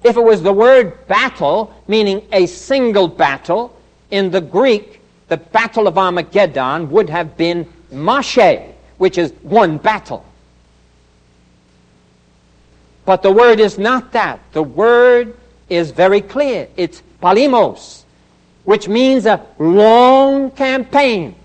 If 0.03 0.17
it 0.17 0.23
was 0.23 0.41
the 0.43 0.53
word 0.53 1.07
battle, 1.07 1.73
meaning 1.87 2.25
a 2.31 2.45
single 2.45 3.07
battle, 3.07 3.75
in 4.11 4.31
the 4.31 4.41
Greek, 4.41 5.01
the 5.27 5.37
Battle 5.37 5.87
of 5.87 5.97
Armageddon 5.97 6.91
would 6.91 7.09
have 7.09 7.35
been 7.35 7.67
mashe, 7.91 8.72
which 8.97 9.17
is 9.17 9.31
one 9.41 9.77
battle. 9.77 10.25
But 13.05 13.21
the 13.21 13.31
word 13.31 13.59
is 13.59 13.77
not 13.77 14.13
that. 14.13 14.39
The 14.53 14.63
word 14.63 15.37
is 15.69 15.91
very 15.91 16.21
clear. 16.21 16.67
It's 16.77 17.03
polemos, 17.21 18.03
which 18.63 18.87
means 18.87 19.25
a 19.25 19.45
long 19.59 20.51
campaign. 20.51 21.35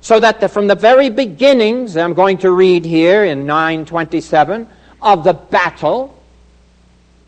So 0.00 0.18
that 0.20 0.40
the, 0.40 0.48
from 0.48 0.66
the 0.66 0.74
very 0.74 1.10
beginnings, 1.10 1.96
I'm 1.96 2.14
going 2.14 2.38
to 2.38 2.50
read 2.50 2.84
here 2.84 3.24
in 3.24 3.46
927, 3.46 4.68
of 5.02 5.22
the 5.24 5.34
battle, 5.34 6.18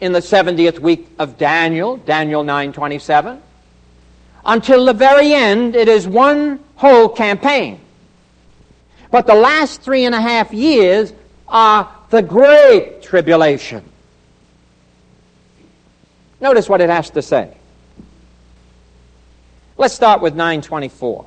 in 0.01 0.13
the 0.13 0.21
70th 0.21 0.79
week 0.79 1.09
of 1.19 1.37
Daniel, 1.39 1.99
Daniel 1.99 2.43
9:27, 2.43 3.39
until 4.45 4.87
the 4.87 4.95
very 4.95 5.35
end, 5.35 5.77
it 5.77 5.89
is 5.89 6.09
one 6.09 6.61
whole 6.77 7.09
campaign. 7.09 7.79
But 9.11 9.27
the 9.27 9.35
last 9.35 9.83
three 9.83 10.05
and 10.05 10.15
a 10.15 10.21
half 10.21 10.53
years 10.53 11.13
are 11.49 11.91
the 12.11 12.23
great 12.23 13.03
tribulation. 13.03 13.85
Notice 16.41 16.69
what 16.69 16.81
it 16.81 16.89
has 16.89 17.11
to 17.11 17.23
say. 17.23 17.57
Let's 19.77 19.95
start 19.95 20.21
with 20.21 20.35
924. 20.35 21.27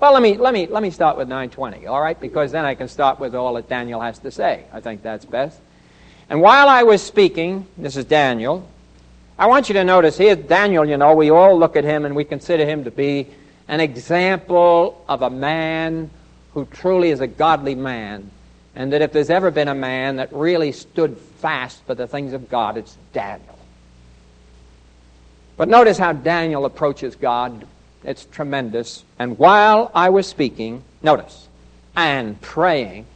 Well, 0.00 0.12
let 0.12 0.22
me, 0.22 0.36
let 0.36 0.54
me, 0.54 0.66
let 0.66 0.82
me 0.82 0.90
start 0.90 1.16
with 1.16 1.26
920, 1.28 1.86
all 1.86 2.00
right? 2.00 2.18
Because 2.18 2.52
then 2.52 2.64
I 2.64 2.74
can 2.74 2.88
start 2.88 3.18
with 3.18 3.34
all 3.34 3.54
that 3.54 3.68
Daniel 3.68 4.00
has 4.00 4.18
to 4.20 4.30
say. 4.30 4.64
I 4.72 4.80
think 4.80 5.02
that's 5.02 5.24
best. 5.24 5.58
And 6.30 6.40
while 6.40 6.68
I 6.68 6.84
was 6.84 7.02
speaking, 7.02 7.66
this 7.76 7.96
is 7.96 8.04
Daniel, 8.04 8.68
I 9.38 9.46
want 9.46 9.68
you 9.68 9.72
to 9.74 9.84
notice 9.84 10.16
here, 10.16 10.36
Daniel, 10.36 10.84
you 10.84 10.96
know, 10.96 11.14
we 11.14 11.30
all 11.30 11.58
look 11.58 11.74
at 11.74 11.84
him 11.84 12.04
and 12.04 12.14
we 12.14 12.24
consider 12.24 12.64
him 12.64 12.84
to 12.84 12.90
be 12.90 13.28
an 13.68 13.80
example 13.80 15.04
of 15.08 15.22
a 15.22 15.30
man 15.30 16.10
who 16.54 16.64
truly 16.64 17.10
is 17.10 17.20
a 17.20 17.26
godly 17.26 17.74
man. 17.74 18.30
And 18.74 18.92
that 18.92 19.02
if 19.02 19.12
there's 19.12 19.30
ever 19.30 19.50
been 19.50 19.68
a 19.68 19.74
man 19.74 20.16
that 20.16 20.32
really 20.32 20.72
stood 20.72 21.16
fast 21.16 21.82
for 21.84 21.94
the 21.94 22.06
things 22.06 22.32
of 22.32 22.48
God, 22.48 22.76
it's 22.76 22.96
Daniel. 23.12 23.58
But 25.56 25.68
notice 25.68 25.98
how 25.98 26.12
Daniel 26.12 26.64
approaches 26.64 27.16
God. 27.16 27.66
It's 28.04 28.24
tremendous. 28.24 29.04
And 29.18 29.38
while 29.38 29.90
I 29.94 30.10
was 30.10 30.26
speaking, 30.26 30.84
notice, 31.02 31.48
and 31.96 32.40
praying, 32.40 33.06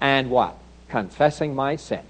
and 0.00 0.30
what? 0.30 0.56
Confessing 0.88 1.54
my 1.54 1.76
sin. 1.76 2.02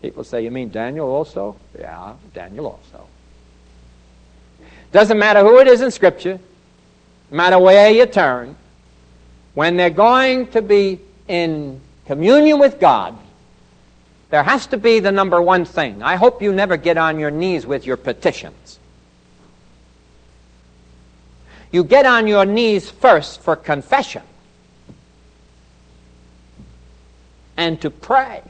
People 0.00 0.24
say, 0.24 0.42
You 0.42 0.50
mean 0.50 0.70
Daniel 0.70 1.08
also? 1.08 1.56
Yeah, 1.78 2.14
Daniel 2.32 2.66
also. 2.66 3.06
Doesn't 4.94 5.18
matter 5.18 5.40
who 5.40 5.58
it 5.58 5.66
is 5.66 5.80
in 5.80 5.90
Scripture, 5.90 6.38
no 7.28 7.36
matter 7.36 7.58
where 7.58 7.90
you 7.90 8.06
turn, 8.06 8.54
when 9.54 9.76
they're 9.76 9.90
going 9.90 10.46
to 10.52 10.62
be 10.62 11.00
in 11.26 11.80
communion 12.06 12.60
with 12.60 12.78
God, 12.78 13.18
there 14.30 14.44
has 14.44 14.68
to 14.68 14.76
be 14.76 15.00
the 15.00 15.10
number 15.10 15.42
one 15.42 15.64
thing. 15.64 16.00
I 16.00 16.14
hope 16.14 16.40
you 16.40 16.52
never 16.52 16.76
get 16.76 16.96
on 16.96 17.18
your 17.18 17.32
knees 17.32 17.66
with 17.66 17.84
your 17.84 17.96
petitions. 17.96 18.78
You 21.72 21.82
get 21.82 22.06
on 22.06 22.28
your 22.28 22.44
knees 22.44 22.88
first 22.88 23.40
for 23.40 23.56
confession 23.56 24.22
and 27.56 27.80
to 27.80 27.90
pray. 27.90 28.42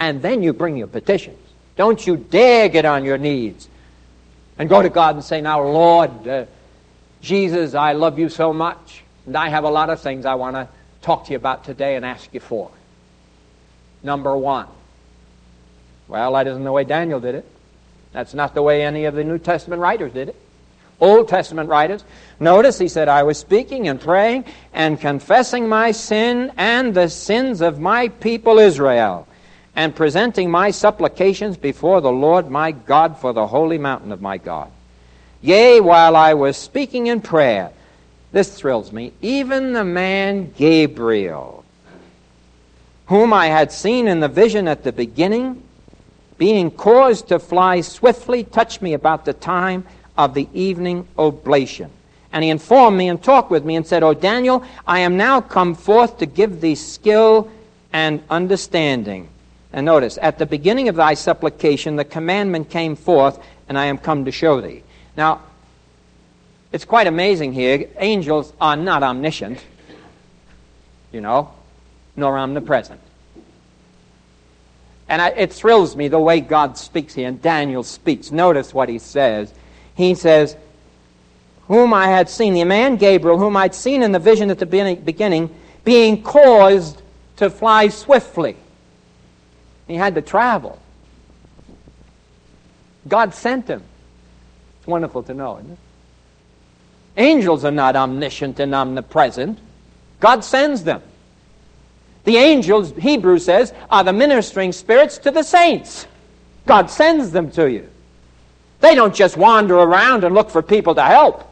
And 0.00 0.20
then 0.20 0.42
you 0.42 0.52
bring 0.52 0.76
your 0.76 0.88
petitions. 0.88 1.38
Don't 1.76 2.04
you 2.04 2.16
dare 2.16 2.68
get 2.68 2.84
on 2.84 3.04
your 3.04 3.18
knees 3.18 3.68
and 4.58 4.68
go 4.68 4.82
to 4.82 4.88
God 4.88 5.14
and 5.14 5.24
say, 5.24 5.40
Now, 5.40 5.62
Lord, 5.62 6.26
uh, 6.26 6.44
Jesus, 7.20 7.74
I 7.74 7.92
love 7.92 8.18
you 8.18 8.28
so 8.28 8.52
much, 8.52 9.02
and 9.26 9.36
I 9.36 9.48
have 9.48 9.64
a 9.64 9.70
lot 9.70 9.90
of 9.90 10.00
things 10.00 10.26
I 10.26 10.34
want 10.34 10.56
to 10.56 10.68
talk 11.02 11.26
to 11.26 11.30
you 11.30 11.36
about 11.36 11.64
today 11.64 11.96
and 11.96 12.04
ask 12.04 12.32
you 12.32 12.40
for. 12.40 12.70
Number 14.02 14.36
one. 14.36 14.66
Well, 16.08 16.32
that 16.34 16.46
isn't 16.46 16.64
the 16.64 16.72
way 16.72 16.84
Daniel 16.84 17.20
did 17.20 17.36
it. 17.36 17.48
That's 18.12 18.34
not 18.34 18.54
the 18.54 18.62
way 18.62 18.84
any 18.84 19.06
of 19.06 19.14
the 19.14 19.24
New 19.24 19.38
Testament 19.38 19.80
writers 19.80 20.12
did 20.12 20.30
it. 20.30 20.36
Old 21.00 21.28
Testament 21.28 21.68
writers. 21.68 22.04
Notice 22.38 22.78
he 22.78 22.88
said, 22.88 23.08
I 23.08 23.24
was 23.24 23.38
speaking 23.38 23.88
and 23.88 24.00
praying 24.00 24.44
and 24.72 25.00
confessing 25.00 25.68
my 25.68 25.90
sin 25.90 26.52
and 26.56 26.94
the 26.94 27.08
sins 27.08 27.60
of 27.60 27.80
my 27.80 28.08
people 28.08 28.58
Israel, 28.58 29.26
and 29.74 29.94
presenting 29.94 30.50
my 30.50 30.70
supplications 30.70 31.56
before 31.56 32.00
the 32.00 32.12
Lord 32.12 32.50
my 32.50 32.72
God 32.72 33.18
for 33.18 33.32
the 33.32 33.46
holy 33.46 33.78
mountain 33.78 34.12
of 34.12 34.20
my 34.20 34.38
God. 34.38 34.70
Yea, 35.40 35.80
while 35.80 36.14
I 36.14 36.34
was 36.34 36.56
speaking 36.56 37.06
in 37.06 37.20
prayer, 37.20 37.70
this 38.32 38.56
thrills 38.56 38.92
me, 38.92 39.12
even 39.20 39.72
the 39.72 39.84
man 39.84 40.52
Gabriel, 40.56 41.64
whom 43.06 43.32
I 43.32 43.46
had 43.46 43.72
seen 43.72 44.08
in 44.08 44.20
the 44.20 44.28
vision 44.28 44.68
at 44.68 44.84
the 44.84 44.92
beginning, 44.92 45.62
being 46.38 46.70
caused 46.70 47.28
to 47.28 47.38
fly 47.38 47.80
swiftly, 47.80 48.44
touched 48.44 48.82
me 48.82 48.94
about 48.94 49.24
the 49.24 49.32
time 49.32 49.84
of 50.16 50.34
the 50.34 50.48
evening 50.52 51.06
oblation. 51.18 51.90
And 52.32 52.42
he 52.42 52.50
informed 52.50 52.96
me 52.96 53.08
and 53.08 53.22
talked 53.22 53.50
with 53.50 53.64
me 53.64 53.76
and 53.76 53.86
said, 53.86 54.02
O 54.02 54.14
Daniel, 54.14 54.64
I 54.86 55.00
am 55.00 55.16
now 55.16 55.40
come 55.40 55.74
forth 55.74 56.18
to 56.18 56.26
give 56.26 56.60
thee 56.60 56.74
skill 56.74 57.50
and 57.92 58.22
understanding. 58.30 59.28
And 59.72 59.86
notice, 59.86 60.18
at 60.20 60.38
the 60.38 60.46
beginning 60.46 60.88
of 60.88 60.96
thy 60.96 61.14
supplication, 61.14 61.96
the 61.96 62.04
commandment 62.04 62.68
came 62.68 62.94
forth, 62.94 63.42
and 63.68 63.78
I 63.78 63.86
am 63.86 63.96
come 63.96 64.26
to 64.26 64.32
show 64.32 64.60
thee. 64.60 64.82
Now, 65.16 65.40
it's 66.72 66.84
quite 66.84 67.06
amazing 67.06 67.52
here. 67.52 67.88
Angels 67.96 68.52
are 68.60 68.76
not 68.76 69.02
omniscient, 69.02 69.64
you 71.10 71.20
know, 71.20 71.52
nor 72.16 72.36
omnipresent. 72.38 73.00
And 75.08 75.20
I, 75.20 75.28
it 75.28 75.52
thrills 75.52 75.96
me 75.96 76.08
the 76.08 76.18
way 76.18 76.40
God 76.40 76.78
speaks 76.78 77.14
here, 77.14 77.28
and 77.28 77.40
Daniel 77.40 77.82
speaks. 77.82 78.30
Notice 78.30 78.72
what 78.72 78.88
he 78.88 78.98
says. 78.98 79.52
He 79.94 80.14
says, 80.14 80.56
Whom 81.68 81.92
I 81.92 82.08
had 82.08 82.28
seen, 82.28 82.54
the 82.54 82.64
man 82.64 82.96
Gabriel, 82.96 83.38
whom 83.38 83.56
I'd 83.56 83.74
seen 83.74 84.02
in 84.02 84.12
the 84.12 84.18
vision 84.18 84.50
at 84.50 84.58
the 84.58 84.66
beginning, 84.66 85.54
being 85.84 86.22
caused 86.22 87.02
to 87.36 87.50
fly 87.50 87.88
swiftly. 87.88 88.56
He 89.92 89.98
had 89.98 90.14
to 90.14 90.22
travel. 90.22 90.78
God 93.06 93.34
sent 93.34 93.68
him. 93.68 93.82
It's 94.78 94.86
wonderful 94.86 95.22
to 95.24 95.34
know, 95.34 95.58
isn't 95.58 95.72
it? 95.72 95.78
Angels 97.18 97.62
are 97.62 97.70
not 97.70 97.94
omniscient 97.94 98.58
and 98.58 98.74
omnipresent. 98.74 99.58
God 100.18 100.44
sends 100.44 100.82
them. 100.82 101.02
The 102.24 102.38
angels, 102.38 102.92
Hebrews 102.92 103.44
says, 103.44 103.74
are 103.90 104.02
the 104.02 104.14
ministering 104.14 104.72
spirits 104.72 105.18
to 105.18 105.30
the 105.30 105.42
saints. 105.42 106.06
God 106.64 106.90
sends 106.90 107.30
them 107.30 107.50
to 107.50 107.70
you. 107.70 107.86
They 108.80 108.94
don't 108.94 109.14
just 109.14 109.36
wander 109.36 109.76
around 109.76 110.24
and 110.24 110.34
look 110.34 110.48
for 110.48 110.62
people 110.62 110.94
to 110.94 111.02
help. 111.02 111.44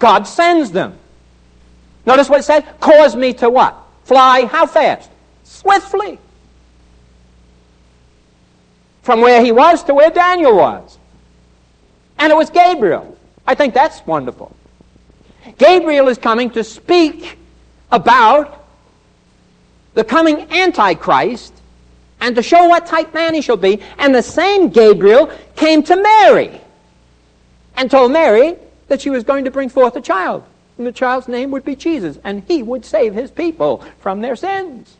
God 0.00 0.24
sends 0.24 0.72
them. 0.72 0.98
Notice 2.04 2.28
what 2.28 2.40
it 2.40 2.42
said? 2.42 2.62
Cause 2.80 3.14
me 3.14 3.32
to 3.34 3.48
what? 3.48 3.80
Fly 4.02 4.46
how 4.46 4.66
fast? 4.66 5.08
Swiftly. 5.44 6.18
From 9.06 9.20
where 9.20 9.40
he 9.40 9.52
was 9.52 9.84
to 9.84 9.94
where 9.94 10.10
Daniel 10.10 10.56
was. 10.56 10.98
And 12.18 12.32
it 12.32 12.36
was 12.36 12.50
Gabriel. 12.50 13.16
I 13.46 13.54
think 13.54 13.72
that's 13.72 14.04
wonderful. 14.04 14.54
Gabriel 15.58 16.08
is 16.08 16.18
coming 16.18 16.50
to 16.50 16.64
speak 16.64 17.38
about 17.92 18.66
the 19.94 20.02
coming 20.02 20.50
Antichrist 20.50 21.54
and 22.20 22.34
to 22.34 22.42
show 22.42 22.66
what 22.66 22.86
type 22.86 23.14
man 23.14 23.32
he 23.32 23.42
shall 23.42 23.56
be. 23.56 23.80
And 23.98 24.12
the 24.12 24.24
same 24.24 24.70
Gabriel 24.70 25.30
came 25.54 25.84
to 25.84 25.94
Mary 25.94 26.60
and 27.76 27.88
told 27.88 28.10
Mary 28.10 28.56
that 28.88 29.00
she 29.00 29.10
was 29.10 29.22
going 29.22 29.44
to 29.44 29.52
bring 29.52 29.68
forth 29.68 29.94
a 29.94 30.00
child. 30.00 30.42
And 30.78 30.86
the 30.86 30.90
child's 30.90 31.28
name 31.28 31.52
would 31.52 31.64
be 31.64 31.76
Jesus, 31.76 32.18
and 32.24 32.42
he 32.48 32.60
would 32.60 32.84
save 32.84 33.14
his 33.14 33.30
people 33.30 33.84
from 34.00 34.20
their 34.20 34.34
sins. 34.34 34.96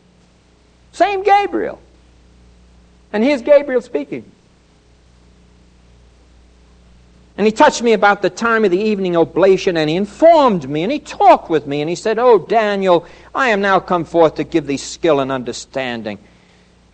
Same 0.93 1.23
Gabriel. 1.23 1.81
And 3.13 3.23
here's 3.23 3.41
Gabriel 3.41 3.81
speaking. 3.81 4.31
And 7.37 7.45
he 7.45 7.51
touched 7.51 7.83
me 7.83 7.93
about 7.93 8.23
the 8.23 8.31
time 8.31 8.65
of 8.65 8.71
the 8.71 8.79
evening 8.79 9.15
oblation, 9.15 9.77
and 9.77 9.89
he 9.89 9.95
informed 9.95 10.67
me, 10.67 10.81
and 10.81 10.91
he 10.91 10.99
talked 10.99 11.51
with 11.51 11.67
me, 11.67 11.81
and 11.81 11.89
he 11.89 11.95
said, 11.95 12.17
Oh, 12.17 12.39
Daniel, 12.39 13.05
I 13.33 13.49
am 13.49 13.61
now 13.61 13.79
come 13.79 14.05
forth 14.05 14.35
to 14.35 14.43
give 14.43 14.65
thee 14.65 14.77
skill 14.77 15.19
and 15.19 15.31
understanding. 15.31 16.17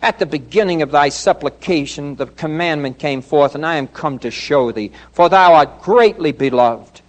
At 0.02 0.18
the 0.18 0.26
beginning 0.26 0.82
of 0.82 0.90
thy 0.90 1.08
supplication, 1.08 2.16
the 2.16 2.26
commandment 2.26 2.98
came 2.98 3.22
forth, 3.22 3.54
and 3.54 3.64
I 3.64 3.76
am 3.76 3.88
come 3.88 4.18
to 4.18 4.30
show 4.30 4.70
thee, 4.70 4.92
for 5.12 5.30
thou 5.30 5.54
art 5.54 5.80
greatly 5.80 6.32
beloved. 6.32 7.00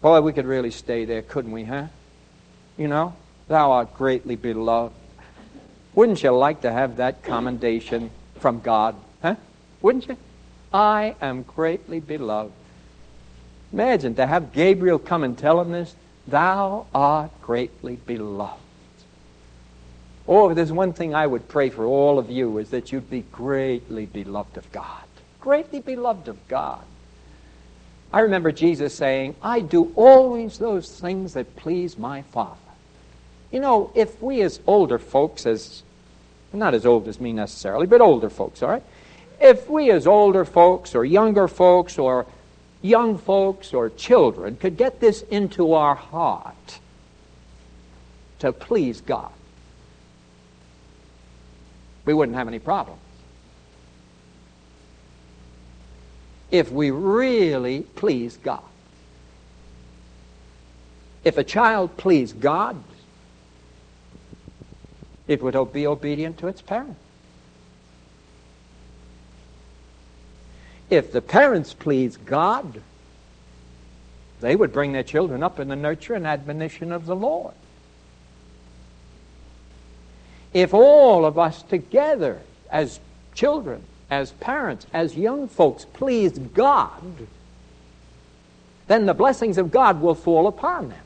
Boy, 0.00 0.20
we 0.20 0.32
could 0.32 0.46
really 0.46 0.72
stay 0.72 1.04
there, 1.04 1.22
couldn't 1.22 1.52
we, 1.52 1.62
huh? 1.62 1.86
You 2.76 2.88
know, 2.88 3.14
thou 3.46 3.70
art 3.70 3.94
greatly 3.94 4.34
beloved. 4.34 4.94
Wouldn't 5.96 6.22
you 6.22 6.30
like 6.30 6.60
to 6.60 6.70
have 6.70 6.98
that 6.98 7.24
commendation 7.24 8.10
from 8.38 8.60
God, 8.60 8.94
huh? 9.22 9.36
Wouldn't 9.80 10.06
you? 10.06 10.16
I 10.72 11.16
am 11.22 11.42
greatly 11.42 12.00
beloved. 12.00 12.52
Imagine 13.72 14.14
to 14.16 14.26
have 14.26 14.52
Gabriel 14.52 14.98
come 14.98 15.24
and 15.24 15.36
tell 15.36 15.60
him 15.60 15.72
this. 15.72 15.96
Thou 16.28 16.86
art 16.94 17.30
greatly 17.40 17.96
beloved. 17.96 18.60
Oh, 20.28 20.52
there's 20.52 20.72
one 20.72 20.92
thing 20.92 21.14
I 21.14 21.26
would 21.26 21.48
pray 21.48 21.70
for 21.70 21.86
all 21.86 22.18
of 22.18 22.30
you 22.30 22.58
is 22.58 22.70
that 22.70 22.92
you'd 22.92 23.08
be 23.08 23.22
greatly 23.32 24.04
beloved 24.06 24.58
of 24.58 24.70
God. 24.72 25.04
Greatly 25.40 25.80
beloved 25.80 26.28
of 26.28 26.46
God. 26.46 26.84
I 28.12 28.20
remember 28.20 28.52
Jesus 28.52 28.94
saying, 28.94 29.34
I 29.40 29.60
do 29.60 29.92
always 29.96 30.58
those 30.58 31.00
things 31.00 31.34
that 31.34 31.56
please 31.56 31.96
my 31.96 32.22
Father. 32.22 32.56
You 33.50 33.60
know, 33.60 33.92
if 33.94 34.20
we 34.20 34.42
as 34.42 34.60
older 34.66 34.98
folks, 34.98 35.46
as 35.46 35.82
not 36.56 36.74
as 36.74 36.86
old 36.86 37.06
as 37.08 37.20
me 37.20 37.32
necessarily, 37.32 37.86
but 37.86 38.00
older 38.00 38.30
folks, 38.30 38.62
all 38.62 38.70
right? 38.70 38.82
if 39.40 39.68
we 39.68 39.90
as 39.90 40.06
older 40.06 40.44
folks 40.44 40.94
or 40.94 41.04
younger 41.04 41.48
folks 41.48 41.98
or 41.98 42.26
young 42.82 43.18
folks 43.18 43.74
or 43.74 43.90
children 43.90 44.56
could 44.56 44.76
get 44.76 45.00
this 45.00 45.22
into 45.22 45.74
our 45.74 45.94
heart 45.94 46.78
to 48.38 48.52
please 48.52 49.00
God, 49.00 49.32
we 52.04 52.14
wouldn't 52.14 52.36
have 52.36 52.48
any 52.48 52.58
problems. 52.58 53.00
If 56.50 56.70
we 56.70 56.90
really 56.92 57.80
please 57.96 58.36
God. 58.36 58.62
If 61.24 61.38
a 61.38 61.44
child 61.44 61.96
pleased 61.96 62.40
God, 62.40 62.82
it 65.28 65.42
would 65.42 65.72
be 65.72 65.86
obedient 65.86 66.38
to 66.38 66.48
its 66.48 66.62
parents. 66.62 67.00
If 70.88 71.10
the 71.10 71.20
parents 71.20 71.74
please 71.74 72.16
God, 72.16 72.80
they 74.40 74.54
would 74.54 74.72
bring 74.72 74.92
their 74.92 75.02
children 75.02 75.42
up 75.42 75.58
in 75.58 75.68
the 75.68 75.76
nurture 75.76 76.14
and 76.14 76.26
admonition 76.26 76.92
of 76.92 77.06
the 77.06 77.16
Lord. 77.16 77.54
If 80.52 80.72
all 80.72 81.24
of 81.24 81.38
us 81.38 81.62
together, 81.62 82.40
as 82.70 83.00
children, 83.34 83.82
as 84.10 84.30
parents, 84.32 84.86
as 84.92 85.16
young 85.16 85.48
folks, 85.48 85.84
please 85.84 86.38
God, 86.38 87.02
then 88.86 89.06
the 89.06 89.14
blessings 89.14 89.58
of 89.58 89.72
God 89.72 90.00
will 90.00 90.14
fall 90.14 90.46
upon 90.46 90.90
them. 90.90 91.05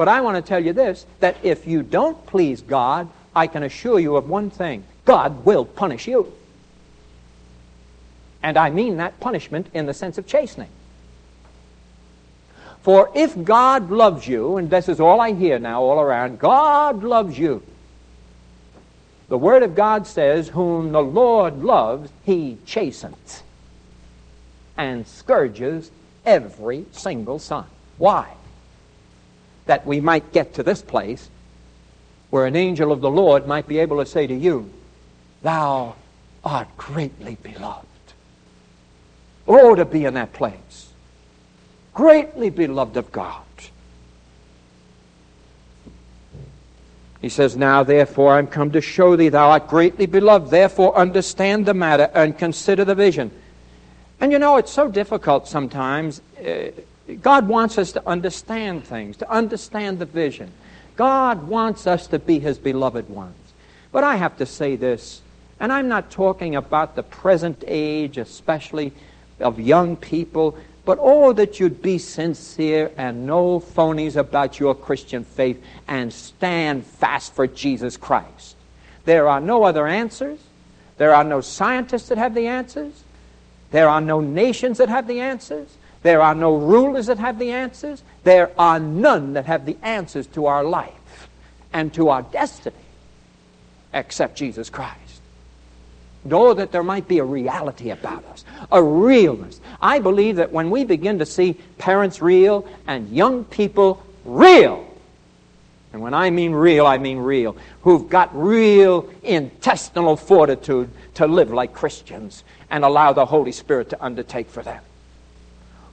But 0.00 0.08
I 0.08 0.22
want 0.22 0.36
to 0.36 0.48
tell 0.48 0.64
you 0.64 0.72
this 0.72 1.04
that 1.18 1.36
if 1.42 1.66
you 1.66 1.82
don't 1.82 2.24
please 2.24 2.62
God, 2.62 3.06
I 3.36 3.46
can 3.46 3.62
assure 3.62 4.00
you 4.00 4.16
of 4.16 4.30
one 4.30 4.48
thing 4.48 4.84
God 5.04 5.44
will 5.44 5.66
punish 5.66 6.08
you. 6.08 6.32
And 8.42 8.56
I 8.56 8.70
mean 8.70 8.96
that 8.96 9.20
punishment 9.20 9.66
in 9.74 9.84
the 9.84 9.92
sense 9.92 10.16
of 10.16 10.26
chastening. 10.26 10.70
For 12.80 13.10
if 13.14 13.44
God 13.44 13.90
loves 13.90 14.26
you, 14.26 14.56
and 14.56 14.70
this 14.70 14.88
is 14.88 15.00
all 15.00 15.20
I 15.20 15.34
hear 15.34 15.58
now 15.58 15.82
all 15.82 16.00
around, 16.00 16.38
God 16.38 17.04
loves 17.04 17.38
you. 17.38 17.62
The 19.28 19.36
Word 19.36 19.62
of 19.62 19.74
God 19.74 20.06
says, 20.06 20.48
Whom 20.48 20.92
the 20.92 21.02
Lord 21.02 21.62
loves, 21.62 22.10
he 22.24 22.56
chastens 22.64 23.42
and 24.78 25.06
scourges 25.06 25.90
every 26.24 26.86
single 26.90 27.38
son. 27.38 27.66
Why? 27.98 28.36
That 29.66 29.86
we 29.86 30.00
might 30.00 30.32
get 30.32 30.54
to 30.54 30.62
this 30.62 30.82
place 30.82 31.28
where 32.30 32.46
an 32.46 32.56
angel 32.56 32.92
of 32.92 33.00
the 33.00 33.10
Lord 33.10 33.46
might 33.46 33.66
be 33.66 33.78
able 33.78 33.98
to 33.98 34.06
say 34.06 34.26
to 34.26 34.34
you, 34.34 34.70
Thou 35.42 35.96
art 36.44 36.68
greatly 36.76 37.36
beloved. 37.42 37.86
Oh, 39.46 39.74
to 39.74 39.84
be 39.84 40.04
in 40.04 40.14
that 40.14 40.32
place. 40.32 40.92
Greatly 41.92 42.50
beloved 42.50 42.96
of 42.96 43.10
God. 43.10 43.42
He 47.20 47.28
says, 47.28 47.56
Now 47.56 47.82
therefore 47.82 48.34
I'm 48.34 48.46
come 48.46 48.70
to 48.72 48.80
show 48.80 49.16
thee 49.16 49.28
thou 49.28 49.50
art 49.50 49.68
greatly 49.68 50.06
beloved. 50.06 50.50
Therefore 50.50 50.96
understand 50.96 51.66
the 51.66 51.74
matter 51.74 52.10
and 52.14 52.38
consider 52.38 52.84
the 52.84 52.94
vision. 52.94 53.30
And 54.20 54.32
you 54.32 54.38
know, 54.38 54.56
it's 54.56 54.72
so 54.72 54.88
difficult 54.88 55.48
sometimes. 55.48 56.22
Uh, 56.38 56.70
God 57.16 57.48
wants 57.48 57.78
us 57.78 57.92
to 57.92 58.06
understand 58.06 58.84
things, 58.84 59.16
to 59.18 59.30
understand 59.30 59.98
the 59.98 60.06
vision. 60.06 60.50
God 60.96 61.48
wants 61.48 61.86
us 61.86 62.06
to 62.08 62.18
be 62.18 62.38
his 62.38 62.58
beloved 62.58 63.08
ones. 63.08 63.36
But 63.92 64.04
I 64.04 64.16
have 64.16 64.36
to 64.38 64.46
say 64.46 64.76
this, 64.76 65.22
and 65.58 65.72
I'm 65.72 65.88
not 65.88 66.10
talking 66.10 66.56
about 66.56 66.96
the 66.96 67.02
present 67.02 67.64
age, 67.66 68.18
especially 68.18 68.92
of 69.40 69.58
young 69.58 69.96
people, 69.96 70.58
but 70.84 70.98
oh, 71.00 71.32
that 71.34 71.60
you'd 71.60 71.82
be 71.82 71.98
sincere 71.98 72.90
and 72.96 73.26
no 73.26 73.60
phonies 73.60 74.16
about 74.16 74.58
your 74.58 74.74
Christian 74.74 75.24
faith 75.24 75.62
and 75.86 76.12
stand 76.12 76.84
fast 76.86 77.34
for 77.34 77.46
Jesus 77.46 77.96
Christ. 77.96 78.56
There 79.04 79.28
are 79.28 79.40
no 79.40 79.64
other 79.64 79.86
answers. 79.86 80.40
There 80.96 81.14
are 81.14 81.24
no 81.24 81.40
scientists 81.40 82.08
that 82.08 82.18
have 82.18 82.34
the 82.34 82.46
answers. 82.46 83.04
There 83.70 83.88
are 83.88 84.00
no 84.00 84.20
nations 84.20 84.78
that 84.78 84.88
have 84.88 85.06
the 85.06 85.20
answers. 85.20 85.76
There 86.02 86.22
are 86.22 86.34
no 86.34 86.56
rulers 86.56 87.06
that 87.06 87.18
have 87.18 87.38
the 87.38 87.50
answers. 87.50 88.02
There 88.24 88.50
are 88.58 88.80
none 88.80 89.34
that 89.34 89.46
have 89.46 89.66
the 89.66 89.76
answers 89.82 90.26
to 90.28 90.46
our 90.46 90.64
life 90.64 91.28
and 91.72 91.92
to 91.94 92.08
our 92.08 92.22
destiny 92.22 92.76
except 93.92 94.36
Jesus 94.36 94.70
Christ. 94.70 94.96
Know 96.24 96.52
that 96.54 96.70
there 96.70 96.82
might 96.82 97.08
be 97.08 97.18
a 97.18 97.24
reality 97.24 97.90
about 97.90 98.24
us, 98.26 98.44
a 98.70 98.82
realness. 98.82 99.60
I 99.80 100.00
believe 100.00 100.36
that 100.36 100.52
when 100.52 100.70
we 100.70 100.84
begin 100.84 101.18
to 101.18 101.26
see 101.26 101.54
parents 101.78 102.20
real 102.20 102.68
and 102.86 103.08
young 103.08 103.44
people 103.44 104.02
real, 104.24 104.86
and 105.92 106.02
when 106.02 106.14
I 106.14 106.30
mean 106.30 106.52
real, 106.52 106.86
I 106.86 106.98
mean 106.98 107.18
real, 107.18 107.56
who've 107.82 108.08
got 108.08 108.30
real 108.36 109.08
intestinal 109.22 110.16
fortitude 110.16 110.90
to 111.14 111.26
live 111.26 111.50
like 111.50 111.72
Christians 111.72 112.44
and 112.70 112.84
allow 112.84 113.12
the 113.12 113.26
Holy 113.26 113.52
Spirit 113.52 113.90
to 113.90 114.04
undertake 114.04 114.48
for 114.48 114.62
them. 114.62 114.82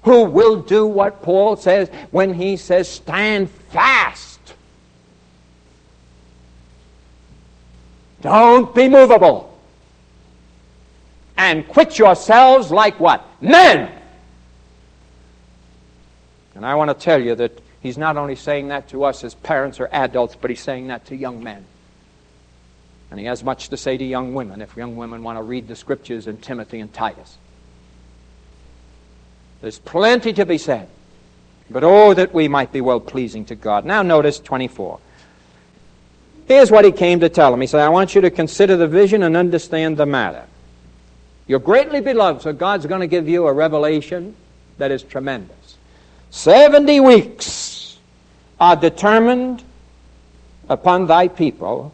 Who 0.07 0.23
will 0.23 0.61
do 0.61 0.87
what 0.87 1.21
Paul 1.21 1.57
says 1.57 1.89
when 2.11 2.33
he 2.33 2.55
says, 2.55 2.87
stand 2.87 3.49
fast. 3.49 4.39
Don't 8.21 8.73
be 8.73 8.87
movable 8.87 9.59
and 11.35 11.67
quit 11.67 11.99
yourselves 11.99 12.71
like 12.71 13.01
what? 13.01 13.21
Men! 13.41 13.91
And 16.55 16.65
I 16.65 16.75
want 16.75 16.89
to 16.89 16.93
tell 16.93 17.21
you 17.21 17.35
that 17.35 17.59
he's 17.81 17.97
not 17.97 18.15
only 18.15 18.37
saying 18.37 18.69
that 18.69 18.87
to 18.91 19.03
us 19.03 19.25
as 19.25 19.35
parents 19.35 19.81
or 19.81 19.89
adults, 19.91 20.37
but 20.39 20.49
he's 20.49 20.61
saying 20.61 20.87
that 20.87 21.05
to 21.07 21.17
young 21.17 21.43
men. 21.43 21.65
And 23.11 23.19
he 23.19 23.25
has 23.25 23.43
much 23.43 23.67
to 23.67 23.75
say 23.75 23.97
to 23.97 24.05
young 24.05 24.33
women 24.33 24.61
if 24.61 24.77
young 24.77 24.95
women 24.95 25.21
want 25.21 25.37
to 25.37 25.43
read 25.43 25.67
the 25.67 25.75
scriptures 25.75 26.27
in 26.27 26.37
Timothy 26.37 26.79
and 26.79 26.93
Titus. 26.93 27.37
There's 29.61 29.79
plenty 29.79 30.33
to 30.33 30.45
be 30.45 30.57
said. 30.57 30.87
But 31.69 31.83
oh, 31.83 32.13
that 32.13 32.33
we 32.33 32.47
might 32.47 32.71
be 32.71 32.81
well 32.81 32.99
pleasing 32.99 33.45
to 33.45 33.55
God. 33.55 33.85
Now, 33.85 34.01
notice 34.01 34.39
24. 34.39 34.99
Here's 36.47 36.71
what 36.71 36.85
he 36.85 36.91
came 36.91 37.19
to 37.19 37.29
tell 37.29 37.53
him. 37.53 37.59
He 37.59 37.67
said, 37.67 37.81
I 37.81 37.89
want 37.89 38.15
you 38.15 38.21
to 38.21 38.29
consider 38.29 38.77
the 38.77 38.87
vision 38.87 39.23
and 39.23 39.35
understand 39.35 39.97
the 39.97 40.05
matter. 40.05 40.45
You're 41.45 41.59
greatly 41.59 41.99
beloved, 41.99 42.41
so 42.41 42.53
God's 42.53 42.85
going 42.85 43.01
to 43.01 43.07
give 43.07 43.27
you 43.27 43.47
a 43.47 43.53
revelation 43.53 44.35
that 44.77 44.91
is 44.91 45.03
tremendous. 45.03 45.77
70 46.29 46.99
weeks 47.01 47.97
are 48.59 48.75
determined 48.75 49.63
upon 50.69 51.07
thy 51.07 51.27
people 51.27 51.93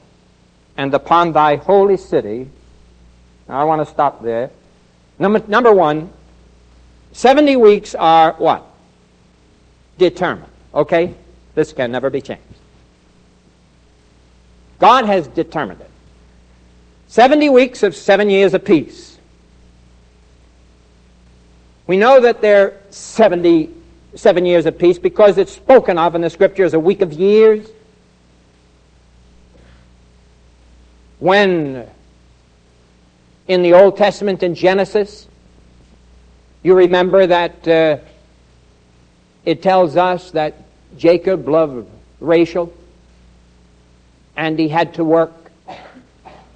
and 0.78 0.94
upon 0.94 1.34
thy 1.34 1.56
holy 1.56 1.98
city. 1.98 2.48
Now, 3.48 3.60
I 3.60 3.64
want 3.64 3.86
to 3.86 3.92
stop 3.92 4.22
there. 4.22 4.52
Number, 5.20 5.44
number 5.48 5.72
one, 5.72 6.12
70 7.14 7.56
weeks 7.56 7.96
are 7.96 8.34
what? 8.34 8.66
Determined. 9.98 10.52
Okay? 10.74 11.14
This 11.56 11.72
can 11.72 11.92
never 11.92 12.10
be 12.10 12.22
changed. 12.22 12.44
God 14.80 15.06
has 15.06 15.28
determined 15.28 15.80
it. 15.80 15.90
70 17.08 17.50
weeks 17.50 17.84
of 17.84 17.96
seven 17.96 18.30
years 18.30 18.56
apiece. 18.56 19.18
We 21.86 21.98
know 21.98 22.20
that 22.20 22.42
they're 22.42 22.80
77 22.90 24.46
years 24.46 24.66
apiece 24.66 24.98
because 24.98 25.38
it's 25.38 25.52
spoken 25.52 26.00
of 26.00 26.16
in 26.16 26.22
the 26.22 26.30
scripture 26.30 26.66
as 26.66 26.74
a 26.74 26.80
week 26.80 27.02
of 27.02 27.14
years. 27.14 27.68
When 31.20 31.88
in 33.48 33.62
the 33.62 33.74
Old 33.74 33.98
Testament 33.98 34.42
in 34.42 34.56
Genesis, 34.56 35.28
you 36.64 36.74
remember 36.76 37.28
that 37.28 37.68
uh, 37.68 37.98
it 39.46 39.62
tells 39.62 39.98
us 39.98 40.32
that 40.32 40.56
Jacob 40.98 41.48
loved 41.48 41.90
Rachel 42.20 42.74
and 44.36 44.58
he 44.58 44.70
had 44.70 44.94
to 44.96 45.04
work 45.04 45.34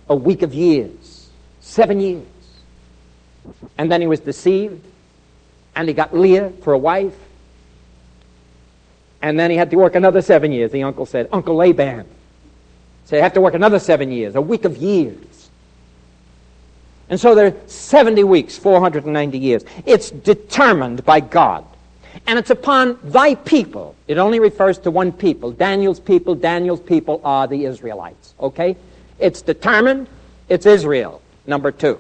a 0.10 0.16
week 0.16 0.42
of 0.42 0.54
years, 0.54 1.30
seven 1.60 2.00
years. 2.00 2.26
And 3.78 3.92
then 3.92 4.02
he 4.02 4.08
was 4.08 4.22
deceived 4.22 4.84
and 5.76 5.88
he 5.88 5.94
got 5.94 6.16
Leah 6.16 6.52
for 6.64 6.74
a 6.74 6.78
wife. 6.78 7.16
And 9.22 9.38
then 9.38 9.52
he 9.52 9.58
had 9.58 9.72
to 9.72 9.78
work 9.78 9.96
another 9.96 10.22
seven 10.22 10.52
years. 10.52 10.72
The 10.72 10.84
uncle 10.84 11.06
said, 11.06 11.28
Uncle 11.32 11.56
Laban 11.56 12.06
said, 13.06 13.20
I 13.20 13.24
have 13.24 13.34
to 13.34 13.42
work 13.42 13.56
another 13.56 13.80
seven 13.80 14.12
years, 14.12 14.36
a 14.36 14.42
week 14.42 14.64
of 14.64 14.78
years. 14.78 15.37
And 17.10 17.20
so 17.20 17.36
there 17.36 17.48
are 17.48 17.56
70 17.68 18.24
weeks, 18.26 18.58
490 18.58 19.38
years. 19.38 19.64
It's 19.86 20.12
determined 20.12 21.06
by 21.06 21.22
God. 21.22 21.66
And 22.26 22.38
it's 22.38 22.50
upon 22.50 23.00
thy 23.04 23.36
people. 23.36 23.96
It 24.08 24.18
only 24.18 24.40
refers 24.40 24.78
to 24.80 24.92
one 24.92 25.12
people. 25.12 25.52
Daniel's 25.52 26.00
people, 26.00 26.36
Daniel's 26.36 26.82
people 26.82 27.22
are 27.24 27.48
the 27.48 27.66
Israelites. 27.66 28.34
Okay? 28.40 28.76
It's 29.20 29.42
determined. 29.42 30.08
It's 30.50 30.66
Israel, 30.66 31.22
number 31.46 31.72
two. 31.72 32.00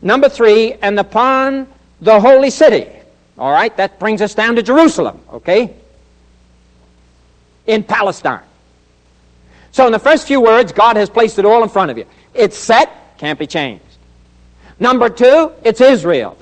Number 0.00 0.28
three, 0.28 0.74
and 0.74 0.98
upon 0.98 1.66
the 2.00 2.20
holy 2.20 2.50
city. 2.50 2.86
All 3.38 3.52
right, 3.52 3.76
that 3.76 3.98
brings 3.98 4.22
us 4.22 4.34
down 4.34 4.56
to 4.56 4.62
Jerusalem, 4.62 5.20
okay? 5.32 5.74
In 7.66 7.84
Palestine. 7.84 8.42
So, 9.72 9.86
in 9.86 9.92
the 9.92 9.98
first 9.98 10.26
few 10.26 10.40
words, 10.40 10.72
God 10.72 10.96
has 10.96 11.10
placed 11.10 11.38
it 11.38 11.44
all 11.44 11.62
in 11.62 11.68
front 11.68 11.90
of 11.90 11.98
you. 11.98 12.06
It's 12.34 12.56
set, 12.56 12.90
can't 13.18 13.38
be 13.38 13.46
changed. 13.46 13.84
Number 14.80 15.08
two, 15.08 15.52
it's 15.64 15.80
Israel. 15.80 16.36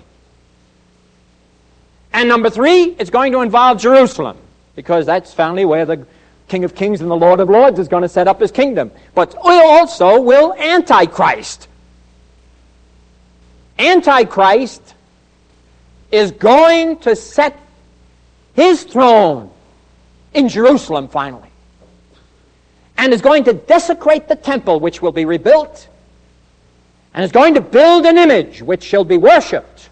And 2.12 2.28
number 2.28 2.50
three, 2.50 2.96
it's 2.98 3.10
going 3.10 3.32
to 3.32 3.40
involve 3.40 3.80
Jerusalem, 3.80 4.36
because 4.74 5.06
that's 5.06 5.34
finally 5.34 5.64
where 5.64 5.84
the 5.84 6.06
King 6.48 6.64
of 6.64 6.74
Kings 6.74 7.00
and 7.00 7.10
the 7.10 7.16
Lord 7.16 7.40
of 7.40 7.50
Lords 7.50 7.78
is 7.78 7.88
going 7.88 8.02
to 8.02 8.08
set 8.08 8.28
up 8.28 8.40
his 8.40 8.52
kingdom. 8.52 8.90
But 9.14 9.34
also 9.42 10.20
will 10.20 10.54
Antichrist. 10.54 11.68
Antichrist 13.78 14.94
is 16.12 16.30
going 16.30 16.98
to 16.98 17.16
set 17.16 17.58
his 18.54 18.84
throne 18.84 19.50
in 20.32 20.48
Jerusalem 20.48 21.08
finally. 21.08 21.48
And 22.96 23.12
is 23.12 23.20
going 23.20 23.44
to 23.44 23.52
desecrate 23.52 24.28
the 24.28 24.36
temple, 24.36 24.80
which 24.80 25.02
will 25.02 25.12
be 25.12 25.24
rebuilt, 25.24 25.88
and 27.16 27.24
is 27.24 27.32
going 27.32 27.54
to 27.54 27.62
build 27.62 28.04
an 28.04 28.18
image 28.18 28.60
which 28.60 28.84
shall 28.84 29.02
be 29.02 29.16
worshipped. 29.16 29.88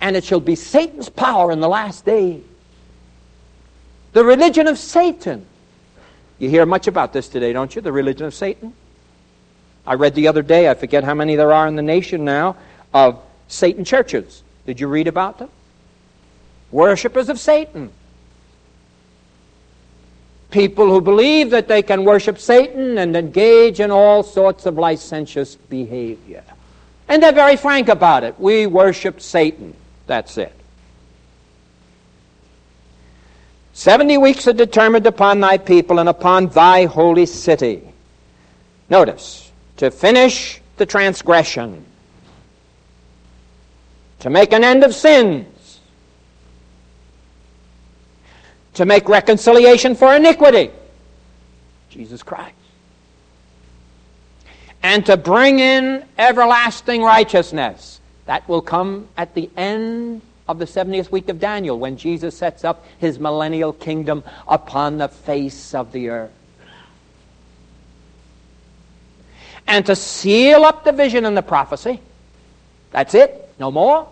And 0.00 0.16
it 0.16 0.24
shall 0.24 0.40
be 0.40 0.54
Satan's 0.54 1.10
power 1.10 1.52
in 1.52 1.60
the 1.60 1.68
last 1.68 2.06
day. 2.06 2.40
The 4.14 4.24
religion 4.24 4.66
of 4.66 4.78
Satan. 4.78 5.44
You 6.38 6.48
hear 6.48 6.64
much 6.64 6.86
about 6.86 7.12
this 7.12 7.28
today, 7.28 7.52
don't 7.52 7.76
you? 7.76 7.82
The 7.82 7.92
religion 7.92 8.24
of 8.24 8.34
Satan. 8.34 8.72
I 9.86 9.92
read 9.92 10.14
the 10.14 10.28
other 10.28 10.42
day, 10.42 10.70
I 10.70 10.74
forget 10.74 11.04
how 11.04 11.12
many 11.12 11.36
there 11.36 11.52
are 11.52 11.68
in 11.68 11.76
the 11.76 11.82
nation 11.82 12.24
now, 12.24 12.56
of 12.94 13.20
Satan 13.48 13.84
churches. 13.84 14.42
Did 14.64 14.80
you 14.80 14.88
read 14.88 15.06
about 15.06 15.38
them? 15.38 15.50
Worshippers 16.70 17.28
of 17.28 17.38
Satan. 17.38 17.92
People 20.50 20.88
who 20.88 21.00
believe 21.00 21.50
that 21.50 21.68
they 21.68 21.82
can 21.82 22.04
worship 22.04 22.38
Satan 22.38 22.98
and 22.98 23.16
engage 23.16 23.80
in 23.80 23.90
all 23.90 24.22
sorts 24.22 24.66
of 24.66 24.74
licentious 24.76 25.54
behavior. 25.54 26.42
And 27.08 27.22
they're 27.22 27.32
very 27.32 27.56
frank 27.56 27.88
about 27.88 28.24
it. 28.24 28.38
We 28.38 28.66
worship 28.66 29.20
Satan. 29.20 29.74
That's 30.06 30.38
it. 30.38 30.52
Seventy 33.72 34.18
weeks 34.18 34.46
are 34.46 34.52
determined 34.52 35.06
upon 35.06 35.40
thy 35.40 35.56
people 35.56 36.00
and 36.00 36.08
upon 36.08 36.48
thy 36.48 36.84
holy 36.84 37.26
city. 37.26 37.82
Notice, 38.88 39.50
to 39.76 39.90
finish 39.90 40.60
the 40.76 40.84
transgression, 40.84 41.84
to 44.18 44.28
make 44.28 44.52
an 44.52 44.64
end 44.64 44.84
of 44.84 44.94
sins, 44.94 45.46
to 48.80 48.86
make 48.86 49.10
reconciliation 49.10 49.94
for 49.94 50.16
iniquity, 50.16 50.70
Jesus 51.90 52.22
Christ, 52.22 52.56
and 54.82 55.04
to 55.04 55.18
bring 55.18 55.58
in 55.58 56.02
everlasting 56.16 57.02
righteousness. 57.02 58.00
That 58.24 58.48
will 58.48 58.62
come 58.62 59.08
at 59.18 59.34
the 59.34 59.50
end 59.54 60.22
of 60.48 60.58
the 60.58 60.64
70th 60.64 61.10
week 61.10 61.28
of 61.28 61.38
Daniel 61.38 61.78
when 61.78 61.98
Jesus 61.98 62.34
sets 62.34 62.64
up 62.64 62.86
his 62.96 63.18
millennial 63.18 63.74
kingdom 63.74 64.24
upon 64.48 64.96
the 64.96 65.08
face 65.08 65.74
of 65.74 65.92
the 65.92 66.08
earth. 66.08 66.32
And 69.66 69.84
to 69.84 69.94
seal 69.94 70.64
up 70.64 70.84
the 70.84 70.92
vision 70.92 71.26
and 71.26 71.36
the 71.36 71.42
prophecy. 71.42 72.00
That's 72.92 73.12
it, 73.12 73.52
no 73.58 73.70
more. 73.70 74.08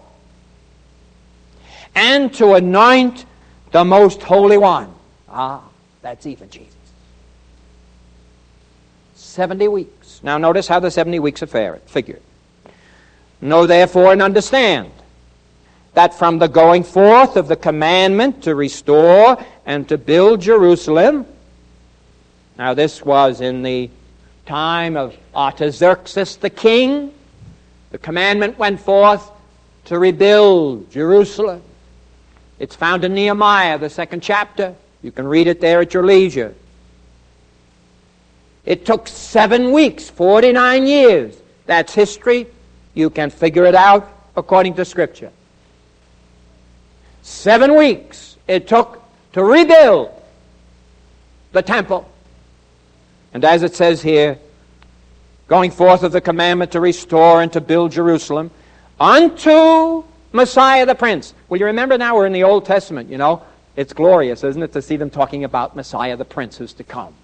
And 1.95 2.35
to 2.35 2.53
anoint 2.53 3.25
the 3.71 3.85
most 3.85 4.23
holy 4.23 4.59
one. 4.59 4.93
Ah, 5.29 5.63
that's 6.03 6.27
even 6.27 6.49
Jesus. 6.51 6.75
70 9.15 9.69
weeks. 9.69 10.21
Now 10.23 10.39
notice 10.39 10.67
how 10.67 10.81
the 10.81 10.91
70 10.91 11.19
weeks 11.19 11.43
are 11.43 11.81
figured. 11.87 12.23
Know 13.41 13.67
therefore 13.67 14.13
and 14.13 14.23
understand 14.23 14.91
that 15.95 16.15
from 16.15 16.39
the 16.39 16.49
going 16.49 16.83
forth 16.83 17.37
of 17.37 17.49
the 17.49 17.57
commandment 17.57 18.43
to 18.45 18.55
restore 18.55 19.39
and 19.67 19.89
to 19.89 19.99
build 19.99 20.41
Jerusalem, 20.41 21.27
now 22.57 22.75
this 22.75 23.05
was 23.05 23.41
in 23.41 23.63
the 23.63 23.91
time 24.47 24.97
of 24.97 25.17
Artaxerxes 25.35 26.37
the 26.37 26.51
king, 26.51 27.13
the 27.91 27.99
commandment 27.99 28.59
went 28.59 28.81
forth 28.81 29.31
to 29.85 29.99
rebuild 29.99 30.91
Jerusalem. 30.91 31.63
It's 32.59 32.75
found 32.75 33.05
in 33.05 33.15
Nehemiah, 33.15 33.79
the 33.79 33.91
second 33.91 34.23
chapter. 34.23 34.75
You 35.03 35.13
can 35.13 35.27
read 35.27 35.47
it 35.47 35.61
there 35.61 35.81
at 35.81 35.95
your 35.95 36.05
leisure. 36.05 36.55
It 38.65 38.85
took 38.85 39.09
seven 39.09 39.73
weeks, 39.73 40.11
49 40.11 40.87
years. 40.87 41.41
That's 41.67 41.95
history. 41.95 42.47
You 42.95 43.11
can 43.11 43.31
figure 43.31 43.65
it 43.65 43.75
out 43.75 44.13
according 44.37 44.75
to 44.75 44.85
Scripture. 44.85 45.31
Seven 47.23 47.77
weeks 47.77 48.37
it 48.47 48.67
took 48.67 49.03
to 49.35 49.45
rebuild 49.45 50.11
the 51.53 51.63
temple. 51.63 52.11
And 53.33 53.45
as 53.45 53.63
it 53.63 53.75
says 53.75 54.03
here, 54.03 54.39
going 55.47 55.71
forth 55.71 56.03
of 56.03 56.13
the 56.13 56.21
commandment 56.21 56.73
to 56.73 56.81
restore 56.81 57.43
and 57.43 57.53
to 57.53 57.61
build 57.61 57.93
Jerusalem 57.93 58.51
unto 58.99 60.05
Messiah 60.33 60.87
the 60.87 60.95
Prince. 60.95 61.35
Well, 61.49 61.59
you 61.59 61.67
remember 61.67 61.97
now 61.97 62.17
we're 62.17 62.27
in 62.27 62.33
the 62.33 62.45
Old 62.45 62.67
Testament, 62.67 63.11
you 63.11 63.19
know. 63.19 63.43
It's 63.77 63.93
glorious, 63.93 64.43
isn't 64.43 64.63
it, 64.63 64.73
to 64.73 64.83
see 64.83 64.97
them 64.97 65.09
talking 65.09 65.45
about 65.45 65.77
Messiah 65.77 66.17
the 66.17 66.25
Prince 66.25 66.57
who's 66.57 66.73
to 66.75 66.85
come. 66.85 67.15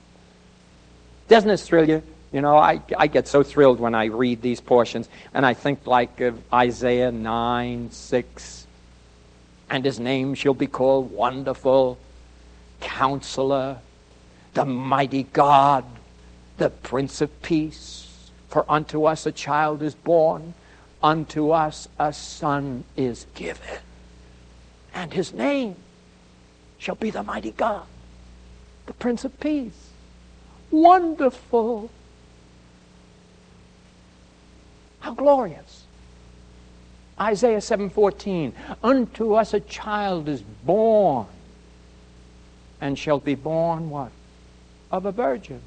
Doesn't 1.28 1.50
it 1.50 1.58
thrill 1.60 1.88
you? 1.88 2.02
You 2.32 2.40
know, 2.40 2.56
I, 2.56 2.80
I 2.96 3.06
get 3.06 3.28
so 3.28 3.42
thrilled 3.42 3.80
when 3.80 3.94
I 3.94 4.06
read 4.06 4.42
these 4.42 4.60
portions, 4.60 5.08
and 5.32 5.44
I 5.46 5.54
think 5.54 5.86
like 5.86 6.20
of 6.20 6.40
Isaiah 6.52 7.12
9, 7.12 7.90
6, 7.90 8.66
and 9.70 9.84
his 9.84 10.00
name 10.00 10.34
shall 10.34 10.54
be 10.54 10.66
called 10.66 11.12
Wonderful, 11.12 11.98
Counselor, 12.80 13.78
the 14.54 14.64
Mighty 14.64 15.24
God, 15.24 15.84
the 16.56 16.70
Prince 16.70 17.20
of 17.20 17.42
Peace. 17.42 18.30
For 18.48 18.64
unto 18.68 19.04
us 19.04 19.26
a 19.26 19.32
child 19.32 19.82
is 19.82 19.94
born, 19.94 20.54
unto 21.04 21.50
us 21.50 21.86
a 21.98 22.10
son 22.14 22.82
is 22.96 23.26
given, 23.34 23.78
and 24.94 25.12
his 25.12 25.34
name 25.34 25.76
shall 26.78 26.94
be 26.94 27.10
the 27.10 27.22
Mighty 27.22 27.50
God, 27.50 27.84
the 28.86 28.94
Prince 28.94 29.22
of 29.22 29.38
Peace. 29.38 29.90
Wonderful. 30.70 31.90
How 35.00 35.12
glorious. 35.12 35.84
Isaiah 37.20 37.60
7:14 37.60 38.54
Unto 38.82 39.34
us 39.34 39.52
a 39.52 39.60
child 39.60 40.26
is 40.26 40.40
born 40.40 41.26
and 42.80 42.98
shall 42.98 43.20
be 43.20 43.34
born 43.34 43.90
what? 43.90 44.10
Of 44.90 45.04
a 45.04 45.12
virgin. 45.12 45.60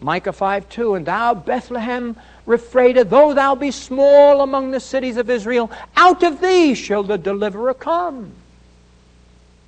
Micah 0.00 0.32
5 0.32 0.68
2, 0.68 0.94
and 0.94 1.06
thou, 1.06 1.34
Bethlehem 1.34 2.16
Ephratah, 2.46 3.08
though 3.08 3.34
thou 3.34 3.54
be 3.54 3.70
small 3.70 4.40
among 4.40 4.70
the 4.70 4.80
cities 4.80 5.16
of 5.16 5.30
Israel, 5.30 5.70
out 5.96 6.22
of 6.22 6.40
thee 6.40 6.74
shall 6.74 7.02
the 7.02 7.18
deliverer 7.18 7.74
come. 7.74 8.32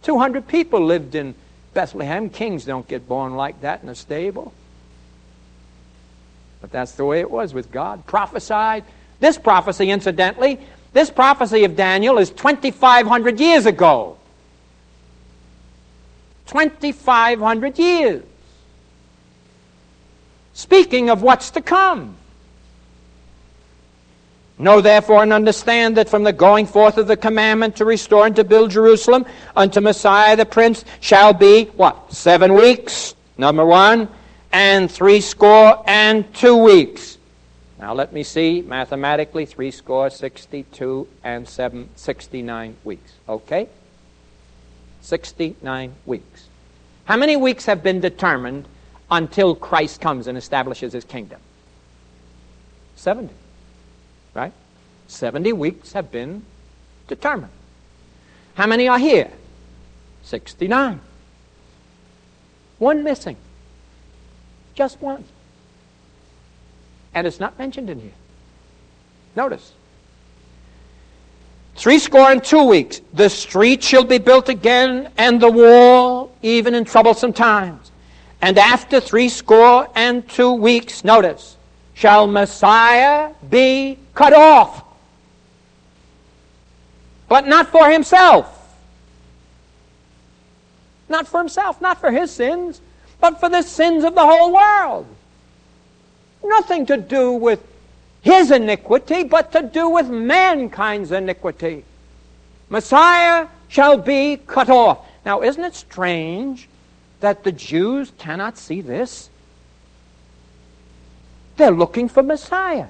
200 0.03 0.49
people 0.49 0.85
lived 0.85 1.15
in 1.15 1.35
Bethlehem. 1.75 2.29
Kings 2.29 2.65
don't 2.65 2.89
get 2.89 3.07
born 3.07 3.37
like 3.37 3.61
that 3.61 3.83
in 3.83 3.89
a 3.89 3.95
stable. 3.95 4.53
But 6.61 6.73
that's 6.73 6.93
the 6.93 7.05
way 7.05 7.21
it 7.21 7.31
was 7.31 7.55
with 7.55 7.71
God. 7.71 8.07
Prophesied. 8.07 8.85
This 9.21 9.39
prophecy, 9.39 9.91
incidentally, 9.91 10.59
this 10.93 11.11
prophecy 11.11 11.65
of 11.65 11.77
Daniel 11.77 12.19
is 12.19 12.31
2,500 12.31 13.39
years 13.39 13.67
ago. 13.67 14.17
2,500 16.47 17.79
years. 17.79 18.25
Speaking 20.55 21.11
of 21.11 21.23
what's 21.23 21.51
to 21.53 21.61
come. 21.61 22.17
Know 24.59 24.81
therefore 24.81 25.23
and 25.23 25.33
understand 25.33 25.97
that 25.97 26.09
from 26.09 26.23
the 26.23 26.33
going 26.33 26.67
forth 26.67 26.99
of 26.99 27.09
the 27.09 27.17
commandment 27.17 27.77
to 27.77 27.85
restore 27.85 28.27
and 28.27 28.37
to 28.37 28.45
build 28.45 28.71
Jerusalem 28.71 29.27
unto 29.57 29.81
Messiah 29.81 30.37
the 30.37 30.47
Prince 30.47 30.85
shall 31.01 31.33
be 31.33 31.65
what? 31.77 32.13
Seven 32.13 32.55
weeks. 32.55 33.15
Number 33.39 33.65
one 33.65 34.09
and 34.53 34.91
threescore 34.91 35.83
and 35.87 36.33
two 36.35 36.57
weeks. 36.57 37.19
Now 37.81 37.95
let 37.95 38.13
me 38.13 38.23
see 38.23 38.63
mathematically 38.63 39.47
threescore, 39.47 40.11
sixty-two, 40.11 41.09
and 41.25 41.49
seven, 41.49 41.89
sixty-nine 41.97 42.77
weeks. 42.85 43.13
Okay? 43.29 43.69
69 45.03 45.95
weeks. 46.07 46.49
How 47.05 47.17
many 47.17 47.37
weeks 47.37 47.67
have 47.67 47.83
been 47.83 48.01
determined 48.01 48.67
until 49.13 49.55
Christ 49.55 50.01
comes 50.01 50.27
and 50.27 50.37
establishes 50.37 50.95
his 50.95 51.05
kingdom? 51.05 51.39
70. 52.97 53.33
Right? 54.35 54.53
70 55.07 55.53
weeks 55.53 55.93
have 55.93 56.11
been 56.11 56.45
determined. 57.07 57.53
How 58.55 58.67
many 58.67 58.89
are 58.89 58.99
here? 58.99 59.31
69. 60.25 60.99
One 62.79 63.05
missing. 63.05 63.37
Just 64.75 65.01
one. 65.03 65.25
And 67.15 67.27
it's 67.27 67.39
not 67.39 67.59
mentioned 67.59 67.91
in 67.91 68.01
here. 68.01 68.13
Notice. 69.37 69.73
Three 71.77 71.99
score 71.99 72.31
and 72.31 72.43
two 72.43 72.65
weeks. 72.65 73.03
The 73.13 73.29
street 73.29 73.83
shall 73.83 74.05
be 74.05 74.19
built 74.19 74.49
again, 74.49 75.11
and 75.19 75.41
the 75.41 75.51
wall, 75.51 76.35
even 76.43 76.75
in 76.75 76.85
troublesome 76.85 77.35
times. 77.35 77.92
And 78.43 78.59
after 78.59 79.01
threescore 79.01 79.89
and 79.95 80.29
two 80.29 80.53
weeks, 80.53 81.05
notice, 81.05 81.57
shall 81.95 82.27
Messiah 82.27 83.33
be 83.49 83.99
cut 84.15 84.33
off. 84.33 84.85
But 87.29 87.47
not 87.47 87.69
for 87.69 87.89
himself. 87.89 88.59
Not 91.09 91.29
for 91.29 91.39
himself, 91.39 91.81
not 91.81 92.01
for 92.01 92.11
his 92.11 92.33
sins, 92.33 92.81
but 93.21 93.39
for 93.39 93.49
the 93.49 93.63
sins 93.63 94.03
of 94.03 94.17
the 94.17 94.27
whole 94.27 94.53
world. 94.53 95.07
Nothing 96.43 96.85
to 96.87 96.97
do 96.97 97.31
with 97.33 97.65
his 98.23 98.51
iniquity, 98.51 99.23
but 99.23 99.53
to 99.53 99.63
do 99.63 99.89
with 99.89 100.09
mankind's 100.09 101.13
iniquity. 101.13 101.85
Messiah 102.69 103.47
shall 103.69 103.97
be 103.97 104.39
cut 104.49 104.69
off. 104.69 105.07
Now, 105.25 105.43
isn't 105.43 105.63
it 105.63 105.77
strange 105.77 106.69
that 107.23 107.43
the 107.43 107.53
Jews 107.53 108.13
cannot 108.19 108.59
see 108.59 108.81
this? 108.81 109.31
They're 111.57 111.71
looking 111.71 112.09
for 112.09 112.23
Messiah. 112.23 112.89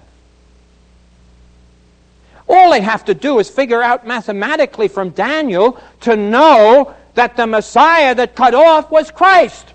All 2.48 2.70
they 2.70 2.80
have 2.80 3.04
to 3.06 3.14
do 3.14 3.38
is 3.38 3.48
figure 3.48 3.82
out 3.82 4.06
mathematically 4.06 4.88
from 4.88 5.10
Daniel 5.10 5.80
to 6.00 6.16
know 6.16 6.94
that 7.14 7.36
the 7.36 7.46
Messiah 7.46 8.14
that 8.14 8.34
cut 8.34 8.54
off 8.54 8.90
was 8.90 9.10
Christ. 9.10 9.66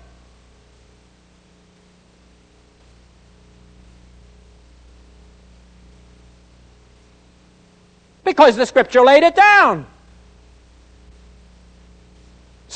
Because 8.24 8.56
the 8.56 8.66
scripture 8.66 9.00
laid 9.00 9.22
it 9.22 9.34
down. 9.34 9.86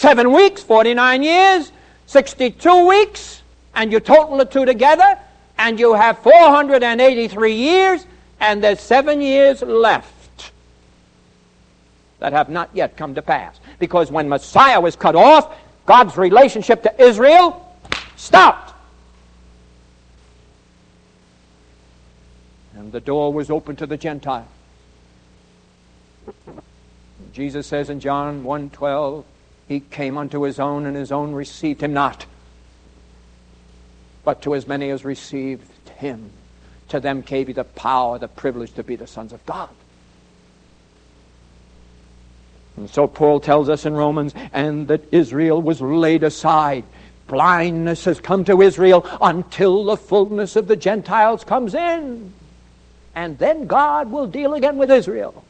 Seven 0.02 0.32
weeks, 0.32 0.64
49 0.64 1.22
years, 1.22 1.70
62 2.06 2.88
weeks, 2.88 3.40
and 3.72 3.92
you 3.92 4.00
total 4.00 4.36
the 4.36 4.44
two 4.44 4.64
together, 4.64 5.16
and 5.58 5.78
you 5.78 5.94
have 5.94 6.18
483 6.18 7.54
years, 7.54 8.04
and 8.40 8.64
there's 8.64 8.80
seven 8.80 9.20
years 9.20 9.62
left 9.62 10.50
that 12.18 12.32
have 12.32 12.48
not 12.48 12.68
yet 12.74 12.96
come 12.96 13.14
to 13.14 13.22
pass. 13.22 13.60
Because 13.78 14.10
when 14.10 14.28
Messiah 14.28 14.80
was 14.80 14.96
cut 14.96 15.14
off, 15.14 15.56
God's 15.86 16.16
relationship 16.16 16.82
to 16.82 17.00
Israel 17.00 17.64
stopped. 18.16 18.74
And 22.74 22.90
the 22.90 23.00
door 23.00 23.32
was 23.32 23.50
open 23.50 23.76
to 23.76 23.86
the 23.86 23.96
Gentiles. 23.96 24.48
Jesus 27.32 27.68
says 27.68 27.88
in 27.88 28.00
John 28.00 28.42
1:12, 28.42 29.22
he 29.68 29.80
came 29.80 30.18
unto 30.18 30.42
his 30.42 30.58
own 30.60 30.86
and 30.86 30.96
his 30.96 31.12
own 31.12 31.32
received 31.32 31.82
him 31.82 31.92
not. 31.92 32.26
But 34.24 34.42
to 34.42 34.54
as 34.54 34.66
many 34.66 34.90
as 34.90 35.04
received 35.04 35.88
him, 35.96 36.30
to 36.88 37.00
them 37.00 37.22
gave 37.22 37.48
he 37.48 37.52
the 37.52 37.64
power, 37.64 38.18
the 38.18 38.28
privilege 38.28 38.72
to 38.74 38.82
be 38.82 38.96
the 38.96 39.06
sons 39.06 39.32
of 39.32 39.44
God. 39.46 39.70
And 42.76 42.88
so 42.88 43.06
Paul 43.06 43.40
tells 43.40 43.68
us 43.68 43.84
in 43.84 43.94
Romans, 43.94 44.34
and 44.52 44.88
that 44.88 45.12
Israel 45.12 45.60
was 45.60 45.80
laid 45.80 46.22
aside. 46.22 46.84
Blindness 47.26 48.04
has 48.04 48.20
come 48.20 48.44
to 48.44 48.62
Israel 48.62 49.06
until 49.20 49.84
the 49.84 49.96
fullness 49.96 50.56
of 50.56 50.68
the 50.68 50.76
Gentiles 50.76 51.44
comes 51.44 51.74
in. 51.74 52.32
And 53.14 53.38
then 53.38 53.66
God 53.66 54.10
will 54.10 54.26
deal 54.26 54.54
again 54.54 54.78
with 54.78 54.90
Israel. 54.90 55.44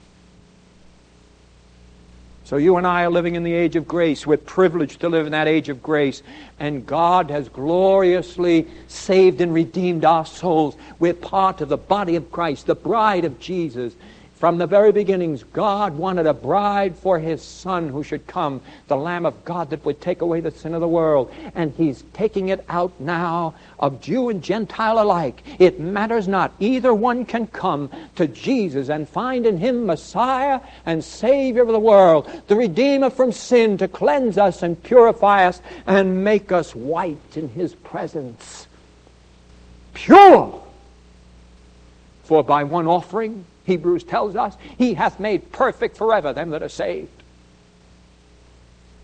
So 2.53 2.59
you 2.59 2.77
and 2.77 2.87
I 2.87 3.05
are 3.05 3.11
living 3.11 3.35
in 3.35 3.45
the 3.45 3.55
age 3.55 3.77
of 3.77 3.89
grace. 3.89 4.27
We're 4.27 4.37
privileged 4.37 5.01
to 5.01 5.09
live 5.09 5.25
in 5.25 5.33
that 5.33 5.49
age 5.49 5.71
of 5.71 5.83
grace. 5.83 6.23
And 6.61 6.85
God 6.85 7.31
has 7.31 7.49
gloriously 7.49 8.69
saved 8.89 9.41
and 9.41 9.55
redeemed 9.55 10.05
our 10.05 10.27
souls. 10.27 10.77
We're 10.99 11.15
part 11.15 11.63
of 11.63 11.71
the 11.71 11.79
body 11.79 12.15
of 12.15 12.31
Christ, 12.31 12.67
the 12.67 12.75
bride 12.75 13.25
of 13.25 13.41
Jesus. 13.41 13.95
From 14.43 14.59
the 14.59 14.67
very 14.67 14.91
beginnings, 14.91 15.45
God 15.45 15.97
wanted 15.97 16.27
a 16.27 16.35
bride 16.35 16.97
for 16.97 17.17
his 17.21 17.41
son 17.41 17.89
who 17.89 18.03
should 18.03 18.27
come, 18.27 18.61
the 18.89 18.97
Lamb 18.97 19.25
of 19.25 19.45
God 19.45 19.71
that 19.71 19.85
would 19.85 20.01
take 20.01 20.21
away 20.21 20.41
the 20.41 20.51
sin 20.51 20.75
of 20.75 20.81
the 20.81 20.89
world. 20.89 21.33
And 21.55 21.73
he's 21.77 22.03
taking 22.13 22.49
it 22.49 22.65
out 22.69 22.91
now 22.99 23.55
of 23.79 24.01
Jew 24.01 24.31
and 24.31 24.43
Gentile 24.43 24.99
alike. 24.99 25.45
It 25.61 25.79
matters 25.79 26.27
not. 26.27 26.55
Either 26.59 26.93
one 26.93 27.25
can 27.25 27.47
come 27.47 27.89
to 28.17 28.27
Jesus 28.27 28.89
and 28.89 29.09
find 29.09 29.47
in 29.47 29.59
him 29.59 29.87
Messiah 29.87 30.61
and 30.87 31.05
Savior 31.05 31.63
of 31.63 31.69
the 31.69 31.79
world, 31.79 32.29
the 32.49 32.57
Redeemer 32.57 33.11
from 33.11 33.31
sin 33.31 33.79
to 33.79 33.87
cleanse 33.87 34.39
us 34.39 34.65
and 34.65 34.83
purify 34.83 35.47
us 35.47 35.63
and 35.87 36.25
make 36.25 36.51
us 36.51 36.75
white 36.75 37.37
in 37.37 37.49
his 37.49 37.77
presence. 37.77 38.67
Pure! 39.95 40.61
For 42.25 42.43
by 42.43 42.65
one 42.65 42.89
offering, 42.89 43.45
Hebrews 43.65 44.05
tells 44.05 44.37
us, 44.37 44.57
He 44.79 44.95
hath 44.95 45.21
made 45.21 45.53
perfect 45.53 45.97
forever 45.97 46.33
them 46.33 46.51
that 46.51 46.63
are 46.63 46.69
saved. 46.69 47.23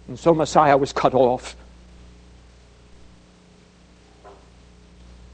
And 0.09 0.19
so 0.19 0.35
Messiah 0.35 0.77
was 0.77 0.93
cut 0.93 1.15
off. 1.15 1.57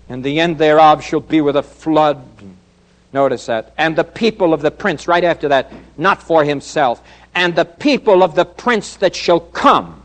And 0.08 0.22
the 0.22 0.40
end 0.40 0.58
thereof 0.58 1.02
shall 1.02 1.20
be 1.20 1.40
with 1.40 1.56
a 1.56 1.62
flood. 1.62 2.26
Notice 3.12 3.46
that. 3.46 3.72
And 3.78 3.96
the 3.96 4.04
people 4.04 4.52
of 4.52 4.60
the 4.60 4.70
prince, 4.70 5.08
right 5.08 5.24
after 5.24 5.48
that, 5.48 5.72
not 5.96 6.22
for 6.22 6.44
himself. 6.44 7.02
And 7.34 7.54
the 7.54 7.64
people 7.64 8.22
of 8.22 8.34
the 8.34 8.44
prince 8.44 8.96
that 8.96 9.14
shall 9.14 9.40
come. 9.40 10.02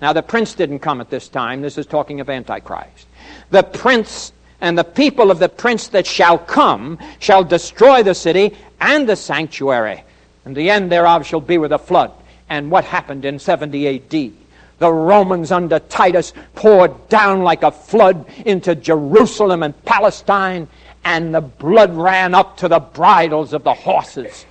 Now, 0.00 0.12
the 0.12 0.22
prince 0.22 0.54
didn't 0.54 0.80
come 0.80 1.00
at 1.00 1.08
this 1.08 1.28
time. 1.28 1.62
This 1.62 1.78
is 1.78 1.86
talking 1.86 2.20
of 2.20 2.28
Antichrist. 2.28 3.06
The 3.50 3.62
prince 3.62 4.32
and 4.60 4.76
the 4.76 4.84
people 4.84 5.30
of 5.30 5.38
the 5.38 5.48
prince 5.48 5.88
that 5.88 6.06
shall 6.06 6.38
come 6.38 6.98
shall 7.18 7.44
destroy 7.44 8.02
the 8.02 8.14
city 8.14 8.56
and 8.80 9.08
the 9.08 9.16
sanctuary. 9.16 10.02
And 10.44 10.56
the 10.56 10.70
end 10.70 10.90
thereof 10.90 11.26
shall 11.26 11.40
be 11.40 11.58
with 11.58 11.72
a 11.72 11.78
flood. 11.78 12.12
And 12.48 12.70
what 12.70 12.84
happened 12.84 13.24
in 13.24 13.38
70 13.38 13.88
AD? 13.88 14.32
The 14.78 14.92
Romans 14.92 15.50
under 15.52 15.78
Titus 15.78 16.32
poured 16.54 17.08
down 17.08 17.42
like 17.42 17.62
a 17.62 17.70
flood 17.70 18.26
into 18.44 18.74
Jerusalem 18.74 19.62
and 19.62 19.84
Palestine, 19.84 20.68
and 21.04 21.34
the 21.34 21.40
blood 21.40 21.94
ran 21.96 22.34
up 22.34 22.58
to 22.58 22.68
the 22.68 22.78
bridles 22.78 23.52
of 23.52 23.64
the 23.64 23.74
horses. 23.74 24.44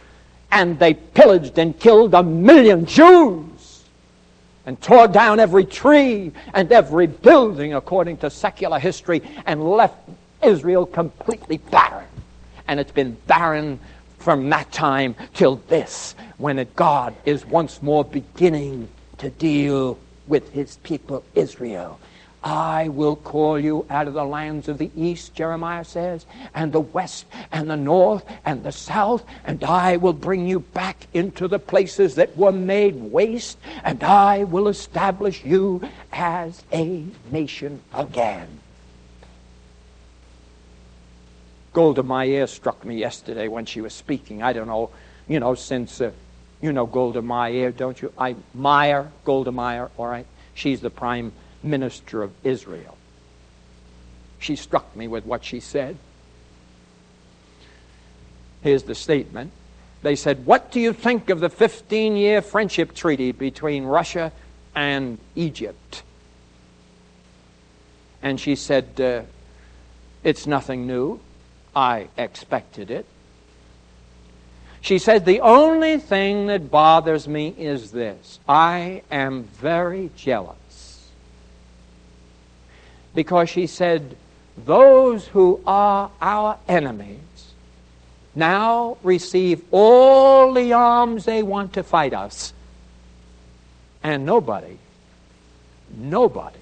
And 0.52 0.80
they 0.80 0.94
pillaged 0.94 1.58
and 1.60 1.80
killed 1.80 2.14
a 2.14 2.24
million 2.24 2.86
Jews 2.86 3.55
and 4.66 4.82
tore 4.82 5.08
down 5.08 5.40
every 5.40 5.66
tree 5.66 6.32
and 6.54 6.72
every 6.72 7.08
building 7.08 7.74
according 7.74 8.18
to 8.18 8.30
secular 8.30 8.80
history 8.80 9.22
and 9.46 9.64
left 9.64 9.98
Israel 10.44 10.86
completely 10.86 11.58
barren. 11.58 12.08
And 12.68 12.80
it's 12.80 12.92
been 12.92 13.18
barren 13.28 13.80
from 14.20 14.50
that 14.50 14.72
time 14.72 15.16
till 15.34 15.58
this, 15.68 16.16
when 16.38 16.66
God 16.76 17.16
is 17.26 17.46
once 17.46 17.82
more 17.82 18.04
beginning 18.04 18.88
to 19.20 19.30
deal 19.30 20.00
with 20.28 20.52
his 20.52 20.78
people 20.78 21.24
Israel. 21.36 22.00
I 22.46 22.90
will 22.90 23.16
call 23.16 23.60
you 23.60 23.88
out 23.90 24.08
of 24.08 24.14
the 24.14 24.24
lands 24.24 24.68
of 24.68 24.78
the 24.78 24.92
east, 24.96 25.34
Jeremiah 25.34 25.84
says, 25.84 26.28
and 26.54 26.72
the 26.72 26.80
west, 26.80 27.26
and 27.52 27.68
the 27.68 27.76
north, 27.76 28.24
and 28.46 28.64
the 28.64 28.72
south, 28.72 29.26
and 29.46 29.64
I 29.64 29.98
will 29.98 30.14
bring 30.14 30.48
you 30.48 30.60
back 30.60 31.08
into 31.12 31.48
the 31.48 31.58
places 31.58 32.14
that 32.16 32.38
were 32.38 32.52
made 32.52 32.96
waste, 32.96 33.58
and 33.84 34.04
I 34.04 34.44
will 34.44 34.68
establish 34.68 35.44
you 35.44 35.82
as 36.14 36.64
a 36.72 37.06
nation 37.32 37.82
again. 37.92 38.60
Golda 41.74 42.04
Meir 42.04 42.46
struck 42.46 42.86
me 42.86 42.96
yesterday 42.98 43.48
when 43.48 43.66
she 43.66 43.82
was 43.82 43.94
speaking. 43.94 44.44
I 44.44 44.54
don't 44.54 44.68
know, 44.68 44.92
you 45.28 45.40
know, 45.40 45.56
since, 45.56 46.00
uh, 46.00 46.12
you 46.62 46.72
know 46.72 46.86
Golda 46.86 47.24
Meir, 47.24 47.72
don't 47.72 48.00
you? 48.00 48.14
I, 48.20 48.36
Meyer, 48.54 49.12
Golda 49.24 49.52
Meir, 49.52 49.90
all 49.98 50.06
right? 50.06 50.28
She's 50.54 50.80
the 50.80 50.92
prime 50.92 51.34
minister 51.66 52.24
of 52.24 52.32
Israel. 52.44 52.98
She 54.40 54.56
struck 54.56 54.96
me 54.96 55.08
with 55.08 55.26
what 55.26 55.44
she 55.44 55.60
said. 55.60 55.98
Here's 58.62 58.84
the 58.84 58.96
statement. 58.96 59.52
They 60.02 60.16
said, 60.16 60.46
What 60.46 60.72
do 60.72 60.80
you 60.80 60.94
think 60.94 61.30
of 61.30 61.40
the 61.40 61.50
15 61.50 62.16
year 62.16 62.42
friendship 62.42 62.94
treaty 62.94 63.32
between 63.32 63.86
Russia 63.86 64.32
and 64.76 65.18
Egypt? 65.36 66.04
And 68.22 68.40
she 68.40 68.56
said, 68.56 69.00
uh, 69.00 69.22
It's 70.24 70.48
nothing 70.48 70.88
new. 70.88 71.20
I 71.76 72.10
expected 72.18 72.92
it. 72.92 73.06
She 74.82 75.00
said, 75.00 75.26
The 75.26 75.42
only 75.42 75.98
thing 75.98 76.48
that 76.48 76.70
bothers 76.70 77.28
me 77.28 77.56
is 77.58 77.92
this 77.92 78.40
I 78.48 79.02
am 79.12 79.44
very 79.44 80.12
jealous. 80.16 80.65
Because 83.16 83.50
she 83.50 83.66
said, 83.66 84.16
Those 84.66 85.26
who 85.26 85.62
are 85.66 86.12
our 86.22 86.60
enemies 86.68 87.20
now 88.36 88.98
receive 89.02 89.64
all 89.72 90.54
the 90.54 90.74
arms 90.74 91.26
they 91.26 91.42
want 91.42 91.74
to 91.74 91.84
fight 91.84 92.14
us. 92.14 92.54
And 94.04 94.26
nobody, 94.26 94.78
nobody 95.98 96.60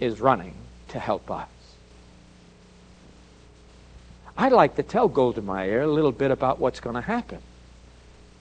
is 0.00 0.20
running 0.20 0.54
to 0.88 0.98
help 0.98 1.30
us. 1.30 1.48
I'd 4.36 4.52
like 4.52 4.76
to 4.76 4.82
tell 4.82 5.06
Golda 5.06 5.42
Meir 5.42 5.82
a 5.82 5.86
little 5.86 6.12
bit 6.12 6.30
about 6.30 6.58
what's 6.58 6.80
going 6.80 6.96
to 6.96 7.02
happen. 7.02 7.38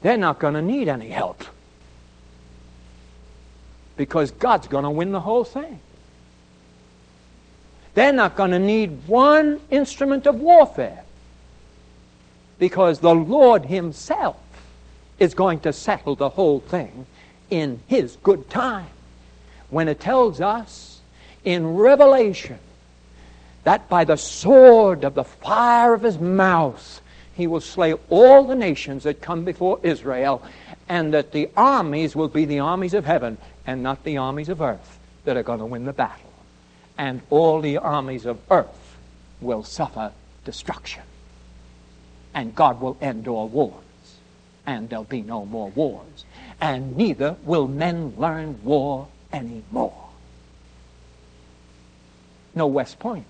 They're 0.01 0.17
not 0.17 0.39
going 0.39 0.53
to 0.53 0.61
need 0.61 0.87
any 0.87 1.09
help 1.09 1.43
because 3.97 4.31
God's 4.31 4.67
going 4.67 4.85
to 4.85 4.89
win 4.89 5.11
the 5.11 5.19
whole 5.19 5.43
thing. 5.43 5.81
They're 7.99 8.13
not 8.13 8.37
going 8.37 8.51
to 8.51 8.59
need 8.59 9.09
one 9.09 9.59
instrument 9.69 10.25
of 10.25 10.39
warfare 10.39 11.03
because 12.57 12.99
the 12.99 13.13
Lord 13.13 13.65
Himself 13.65 14.37
is 15.19 15.33
going 15.33 15.59
to 15.59 15.73
settle 15.73 16.15
the 16.15 16.29
whole 16.29 16.61
thing 16.61 17.05
in 17.49 17.81
His 17.87 18.15
good 18.23 18.49
time. 18.49 18.87
When 19.69 19.89
it 19.89 19.99
tells 19.99 20.39
us 20.39 21.01
in 21.43 21.75
Revelation 21.75 22.59
that 23.65 23.89
by 23.89 24.05
the 24.05 24.15
sword 24.15 25.03
of 25.03 25.13
the 25.13 25.25
fire 25.25 25.93
of 25.93 26.03
His 26.03 26.19
mouth 26.19 27.01
He 27.35 27.47
will 27.47 27.59
slay 27.59 27.95
all 28.09 28.45
the 28.45 28.55
nations 28.55 29.03
that 29.03 29.19
come 29.19 29.43
before 29.43 29.77
Israel, 29.83 30.41
and 30.87 31.13
that 31.13 31.33
the 31.33 31.49
armies 31.57 32.15
will 32.15 32.29
be 32.29 32.45
the 32.45 32.59
armies 32.59 32.93
of 32.93 33.03
heaven 33.03 33.37
and 33.67 33.83
not 33.83 34.05
the 34.05 34.15
armies 34.15 34.47
of 34.47 34.61
earth 34.61 34.99
that 35.25 35.35
are 35.35 35.43
going 35.43 35.59
to 35.59 35.65
win 35.65 35.83
the 35.83 35.91
battle. 35.91 36.28
And 36.99 37.21
all 37.31 37.61
the 37.61 37.77
armies 37.77 38.27
of 38.27 38.39
earth 38.51 38.97
will 39.41 39.63
suffer 39.63 40.11
destruction 40.45 41.01
and 42.33 42.55
God 42.55 42.79
will 42.81 42.97
end 43.01 43.27
all 43.27 43.47
wars, 43.47 43.73
and 44.65 44.89
there'll 44.89 45.03
be 45.03 45.21
no 45.21 45.45
more 45.45 45.69
wars, 45.69 46.25
and 46.61 46.95
neither 46.95 47.35
will 47.43 47.67
men 47.67 48.13
learn 48.17 48.63
war 48.63 49.07
anymore. 49.33 50.09
No 52.55 52.67
West 52.67 52.99
Point. 52.99 53.25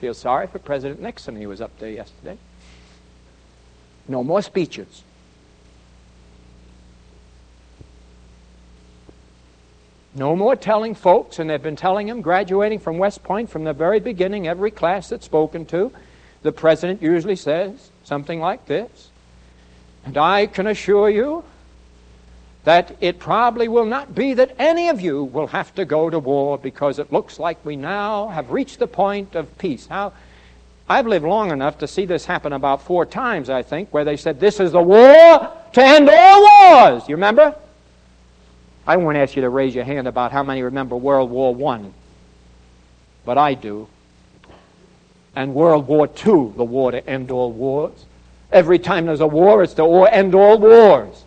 Feel 0.00 0.14
sorry 0.14 0.46
for 0.46 0.58
President 0.58 1.00
Nixon. 1.00 1.36
He 1.36 1.46
was 1.46 1.60
up 1.60 1.78
there 1.78 1.90
yesterday. 1.90 2.36
No 4.08 4.22
more 4.22 4.42
speeches. 4.42 5.02
No 10.14 10.36
more 10.36 10.54
telling 10.54 10.94
folks, 10.94 11.38
and 11.40 11.50
they've 11.50 11.62
been 11.62 11.74
telling 11.74 12.06
them, 12.06 12.20
graduating 12.20 12.78
from 12.78 12.98
West 12.98 13.24
Point 13.24 13.50
from 13.50 13.64
the 13.64 13.72
very 13.72 13.98
beginning, 13.98 14.46
every 14.46 14.70
class 14.70 15.08
that's 15.08 15.24
spoken 15.24 15.66
to, 15.66 15.90
the 16.42 16.52
president 16.52 17.02
usually 17.02 17.36
says 17.36 17.90
something 18.04 18.38
like 18.38 18.66
this. 18.66 19.10
And 20.04 20.16
I 20.16 20.46
can 20.46 20.68
assure 20.68 21.10
you 21.10 21.42
that 22.62 22.96
it 23.00 23.18
probably 23.18 23.66
will 23.66 23.84
not 23.84 24.14
be 24.14 24.34
that 24.34 24.54
any 24.58 24.88
of 24.88 25.00
you 25.00 25.24
will 25.24 25.48
have 25.48 25.74
to 25.74 25.84
go 25.84 26.08
to 26.08 26.18
war 26.18 26.58
because 26.58 26.98
it 26.98 27.12
looks 27.12 27.38
like 27.38 27.62
we 27.64 27.76
now 27.76 28.28
have 28.28 28.50
reached 28.50 28.78
the 28.78 28.86
point 28.86 29.34
of 29.34 29.58
peace. 29.58 29.88
Now, 29.90 30.12
I've 30.88 31.06
lived 31.06 31.24
long 31.24 31.50
enough 31.50 31.78
to 31.78 31.88
see 31.88 32.04
this 32.04 32.26
happen 32.26 32.52
about 32.52 32.82
four 32.82 33.04
times, 33.06 33.50
I 33.50 33.62
think, 33.62 33.92
where 33.92 34.04
they 34.04 34.16
said, 34.16 34.38
This 34.38 34.60
is 34.60 34.72
the 34.72 34.82
war 34.82 35.50
to 35.72 35.82
end 35.82 36.08
all 36.10 36.42
wars. 36.42 37.08
You 37.08 37.16
remember? 37.16 37.56
I 38.86 38.96
won't 38.96 39.16
ask 39.16 39.34
you 39.36 39.42
to 39.42 39.48
raise 39.48 39.74
your 39.74 39.84
hand 39.84 40.06
about 40.06 40.32
how 40.32 40.42
many 40.42 40.62
remember 40.62 40.96
World 40.96 41.30
War 41.30 41.74
I, 41.74 41.84
but 43.24 43.38
I 43.38 43.54
do 43.54 43.88
and 45.36 45.54
World 45.54 45.86
War 45.86 46.06
II, 46.06 46.52
the 46.56 46.64
war 46.64 46.90
to 46.92 47.06
end 47.08 47.30
all 47.30 47.50
wars. 47.50 48.06
Every 48.52 48.78
time 48.78 49.06
there's 49.06 49.20
a 49.20 49.26
war, 49.26 49.62
it's 49.62 49.74
to 49.74 49.84
end 50.04 50.34
all 50.34 50.58
wars. 50.58 51.24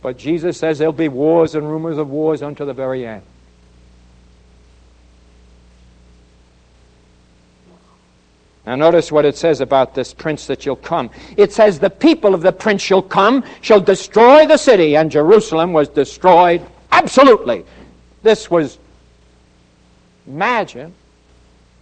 But 0.00 0.18
Jesus 0.18 0.58
says 0.58 0.78
there'll 0.78 0.92
be 0.92 1.08
wars 1.08 1.54
and 1.54 1.68
rumors 1.68 1.98
of 1.98 2.08
wars 2.08 2.42
unto 2.42 2.64
the 2.64 2.72
very 2.72 3.06
end. 3.06 3.22
Now, 8.66 8.76
notice 8.76 9.12
what 9.12 9.26
it 9.26 9.36
says 9.36 9.60
about 9.60 9.94
this 9.94 10.14
prince 10.14 10.46
that 10.46 10.62
shall 10.62 10.76
come. 10.76 11.10
It 11.36 11.52
says, 11.52 11.78
The 11.78 11.90
people 11.90 12.34
of 12.34 12.40
the 12.40 12.52
prince 12.52 12.80
shall 12.80 13.02
come, 13.02 13.44
shall 13.60 13.80
destroy 13.80 14.46
the 14.46 14.56
city, 14.56 14.96
and 14.96 15.10
Jerusalem 15.10 15.74
was 15.74 15.90
destroyed 15.90 16.66
absolutely. 16.98 17.64
This 18.22 18.50
was, 18.50 18.78
imagine, 20.26 20.94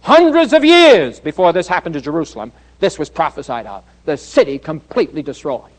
Hundreds 0.03 0.51
of 0.51 0.65
years 0.65 1.21
before 1.21 1.53
this 1.53 1.65
happened 1.65 1.93
to 1.93 2.01
Jerusalem, 2.01 2.51
this 2.79 2.99
was 2.99 3.09
prophesied 3.09 3.65
of. 3.65 3.85
The 4.03 4.17
city 4.17 4.59
completely 4.59 5.23
destroyed. 5.23 5.71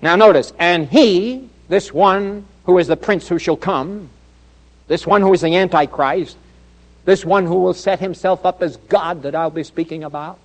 Now 0.00 0.14
notice, 0.14 0.52
and 0.60 0.88
he, 0.88 1.50
this 1.68 1.92
one 1.92 2.44
who 2.64 2.78
is 2.78 2.86
the 2.86 2.96
prince 2.96 3.26
who 3.26 3.36
shall 3.36 3.56
come, 3.56 4.10
this 4.86 5.08
one 5.08 5.22
who 5.22 5.32
is 5.32 5.40
the 5.40 5.56
Antichrist, 5.56 6.36
this 7.04 7.24
one 7.24 7.46
who 7.46 7.56
will 7.56 7.74
set 7.74 7.98
himself 7.98 8.46
up 8.46 8.62
as 8.62 8.76
God 8.76 9.22
that 9.22 9.34
I'll 9.34 9.50
be 9.50 9.64
speaking 9.64 10.04
about, 10.04 10.38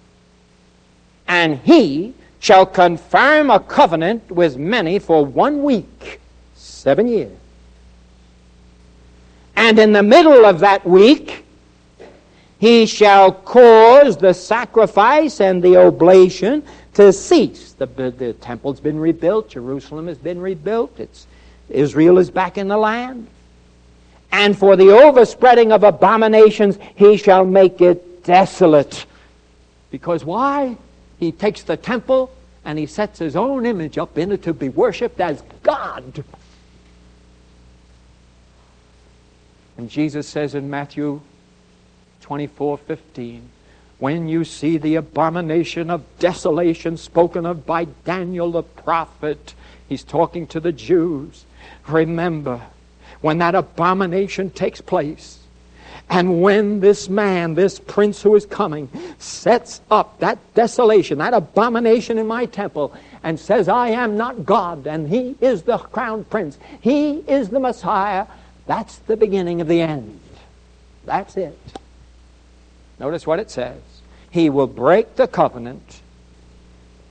and 1.27 1.59
he 1.59 2.15
shall 2.45 2.67
confirm 2.67 3.49
a 3.49 3.59
covenant 3.59 4.29
with 4.29 4.55
many 4.55 4.99
for 4.99 5.25
one 5.25 5.63
week, 5.63 6.19
seven 6.53 7.07
years. 7.07 7.35
And 9.55 9.79
in 9.79 9.93
the 9.93 10.03
middle 10.03 10.45
of 10.45 10.59
that 10.59 10.85
week, 10.85 11.43
he 12.59 12.85
shall 12.85 13.31
cause 13.31 14.15
the 14.17 14.31
sacrifice 14.31 15.41
and 15.41 15.63
the 15.63 15.75
oblation 15.75 16.61
to 16.93 17.11
cease. 17.11 17.71
The, 17.71 17.87
the 17.87 18.33
temple's 18.33 18.79
been 18.79 18.99
rebuilt, 18.99 19.49
Jerusalem 19.49 20.05
has 20.05 20.19
been 20.19 20.39
rebuilt, 20.39 20.99
it's, 20.99 21.25
Israel 21.67 22.19
is 22.19 22.29
back 22.29 22.59
in 22.59 22.67
the 22.67 22.77
land. 22.77 23.25
And 24.31 24.55
for 24.55 24.75
the 24.75 24.91
overspreading 24.91 25.71
of 25.71 25.83
abominations, 25.83 26.77
he 26.93 27.17
shall 27.17 27.43
make 27.43 27.81
it 27.81 28.23
desolate. 28.23 29.07
Because 29.89 30.23
why? 30.23 30.77
He 31.17 31.31
takes 31.31 31.63
the 31.63 31.77
temple 31.77 32.31
and 32.65 32.79
he 32.79 32.87
sets 32.87 33.19
his 33.19 33.35
own 33.35 33.65
image 33.65 33.97
up 33.97 34.17
in 34.17 34.31
it 34.31 34.43
to 34.43 34.53
be 34.53 34.69
worshipped 34.69 35.21
as 35.21 35.43
God. 35.61 36.23
And 39.77 39.89
Jesus 39.89 40.27
says 40.27 40.55
in 40.55 40.69
Matthew 40.69 41.21
24 42.21 42.77
15, 42.79 43.49
when 43.99 44.27
you 44.27 44.43
see 44.43 44.77
the 44.77 44.95
abomination 44.95 45.89
of 45.89 46.03
desolation 46.19 46.97
spoken 46.97 47.45
of 47.45 47.65
by 47.65 47.85
Daniel 47.85 48.51
the 48.51 48.63
prophet, 48.63 49.53
he's 49.87 50.03
talking 50.03 50.47
to 50.47 50.59
the 50.59 50.71
Jews. 50.71 51.45
Remember, 51.87 52.61
when 53.21 53.37
that 53.37 53.55
abomination 53.55 54.49
takes 54.49 54.81
place, 54.81 55.44
and 56.09 56.41
when 56.41 56.79
this 56.79 57.09
man, 57.09 57.55
this 57.55 57.79
prince 57.79 58.21
who 58.21 58.35
is 58.35 58.45
coming, 58.45 58.89
sets 59.17 59.81
up 59.89 60.19
that 60.19 60.37
desolation, 60.53 61.17
that 61.17 61.33
abomination 61.33 62.17
in 62.17 62.27
my 62.27 62.45
temple, 62.45 62.93
and 63.23 63.39
says, 63.39 63.67
I 63.67 63.89
am 63.89 64.15
not 64.15 64.45
God, 64.45 64.85
and 64.85 65.09
he 65.09 65.35
is 65.41 65.63
the 65.63 65.77
crown 65.77 66.23
prince, 66.25 66.59
he 66.79 67.17
is 67.27 67.49
the 67.49 67.59
Messiah, 67.59 68.27
that's 68.67 68.97
the 68.99 69.17
beginning 69.17 69.61
of 69.61 69.67
the 69.67 69.81
end. 69.81 70.19
That's 71.05 71.37
it. 71.37 71.57
Notice 72.99 73.27
what 73.27 73.39
it 73.39 73.51
says. 73.51 73.81
He 74.31 74.49
will 74.49 74.67
break 74.67 75.15
the 75.15 75.27
covenant. 75.27 76.01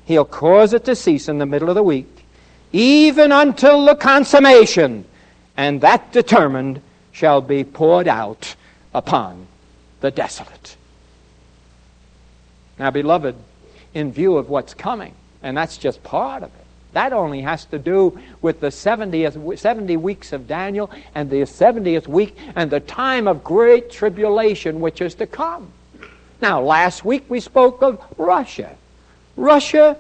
He'll 0.05 0.25
cause 0.25 0.73
it 0.73 0.85
to 0.85 0.97
cease 0.97 1.29
in 1.29 1.39
the 1.39 1.47
middle 1.47 1.69
of 1.69 1.75
the 1.75 1.83
week, 1.83 2.25
even 2.73 3.33
until 3.33 3.85
the 3.85 3.95
consummation, 3.97 5.05
and 5.57 5.81
that 5.81 6.13
determined 6.13 6.81
shall 7.13 7.41
be 7.41 7.65
poured 7.65 8.09
out 8.09 8.55
upon 8.95 9.47
the 10.01 10.11
desolate. 10.11 10.77
Now, 12.79 12.91
beloved, 12.91 13.37
in 13.93 14.13
view 14.13 14.37
of 14.37 14.49
what's 14.49 14.75
coming, 14.75 15.15
and 15.43 15.57
that's 15.57 15.77
just 15.77 16.03
part 16.03 16.43
of 16.43 16.51
it, 16.51 16.65
that 16.93 17.13
only 17.13 17.41
has 17.43 17.65
to 17.67 17.79
do 17.79 18.19
with 18.41 18.61
the 18.61 18.69
70th, 18.69 19.59
70 19.59 19.97
weeks 19.97 20.33
of 20.33 20.47
Daniel 20.47 20.91
and 21.15 21.29
the 21.29 21.43
70th 21.43 22.07
week 22.07 22.37
and 22.55 22.71
the 22.71 22.81
time 22.81 23.27
of 23.27 23.43
great 23.43 23.91
tribulation 23.91 24.81
which 24.81 25.01
is 25.01 25.15
to 25.17 25.27
come. 25.27 25.73
Now, 26.41 26.61
last 26.61 27.05
week 27.05 27.25
we 27.29 27.41
spoke 27.41 27.83
of 27.83 28.01
Russia. 28.17 28.77
Russia 29.37 29.99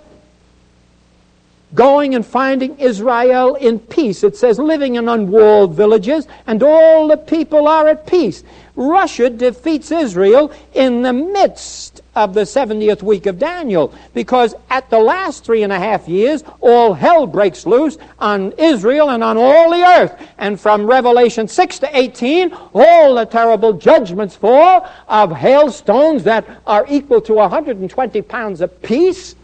going 1.74 2.14
and 2.14 2.24
finding 2.24 2.78
Israel 2.78 3.56
in 3.56 3.78
peace. 3.78 4.22
It 4.22 4.36
says 4.36 4.58
living 4.58 4.94
in 4.94 5.08
unwalled 5.08 5.74
villages, 5.74 6.26
and 6.46 6.62
all 6.62 7.08
the 7.08 7.16
people 7.16 7.66
are 7.68 7.88
at 7.88 8.06
peace. 8.06 8.44
Russia 8.76 9.30
defeats 9.30 9.92
Israel 9.92 10.50
in 10.72 11.02
the 11.02 11.12
midst 11.12 12.02
of 12.16 12.34
the 12.34 12.42
70th 12.42 13.02
week 13.02 13.26
of 13.26 13.38
Daniel 13.38 13.94
because 14.14 14.54
at 14.70 14.88
the 14.90 14.98
last 14.98 15.44
three 15.44 15.62
and 15.62 15.72
a 15.72 15.78
half 15.78 16.08
years, 16.08 16.42
all 16.60 16.92
hell 16.92 17.26
breaks 17.26 17.66
loose 17.66 17.98
on 18.18 18.52
Israel 18.52 19.10
and 19.10 19.22
on 19.22 19.36
all 19.36 19.70
the 19.70 19.82
earth. 19.82 20.14
And 20.38 20.60
from 20.60 20.86
Revelation 20.86 21.46
6 21.46 21.78
to 21.80 21.96
18, 21.96 22.52
all 22.72 23.14
the 23.14 23.26
terrible 23.26 23.72
judgments 23.72 24.34
fall 24.34 24.88
of 25.08 25.30
hailstones 25.32 26.24
that 26.24 26.44
are 26.66 26.84
equal 26.88 27.20
to 27.22 27.34
120 27.34 28.22
pounds 28.22 28.60
apiece 28.60 29.36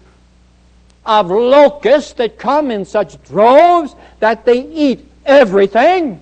of 1.04 1.30
locusts 1.30 2.12
that 2.14 2.38
come 2.38 2.70
in 2.70 2.84
such 2.84 3.22
droves 3.24 3.94
that 4.20 4.44
they 4.44 4.62
eat 4.66 5.06
everything. 5.24 6.20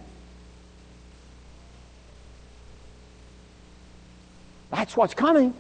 That's 4.71 4.97
what's 4.97 5.15
coming. 5.15 5.55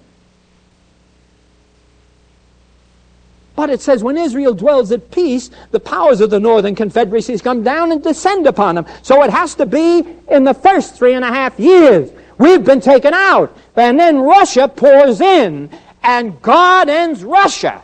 But 3.56 3.70
it 3.70 3.80
says, 3.80 4.04
when 4.04 4.16
Israel 4.16 4.54
dwells 4.54 4.92
at 4.92 5.10
peace, 5.10 5.50
the 5.72 5.80
powers 5.80 6.20
of 6.20 6.30
the 6.30 6.38
northern 6.38 6.76
confederacies 6.76 7.42
come 7.42 7.64
down 7.64 7.90
and 7.90 8.00
descend 8.00 8.46
upon 8.46 8.76
them. 8.76 8.86
So 9.02 9.24
it 9.24 9.30
has 9.30 9.56
to 9.56 9.66
be 9.66 10.04
in 10.30 10.44
the 10.44 10.54
first 10.54 10.94
three 10.94 11.14
and 11.14 11.24
a 11.24 11.28
half 11.28 11.58
years. 11.58 12.12
We've 12.38 12.64
been 12.64 12.80
taken 12.80 13.14
out. 13.14 13.56
And 13.74 13.98
then 13.98 14.20
Russia 14.20 14.68
pours 14.68 15.20
in, 15.20 15.70
and 16.04 16.40
God 16.40 16.88
ends 16.88 17.24
Russia. 17.24 17.82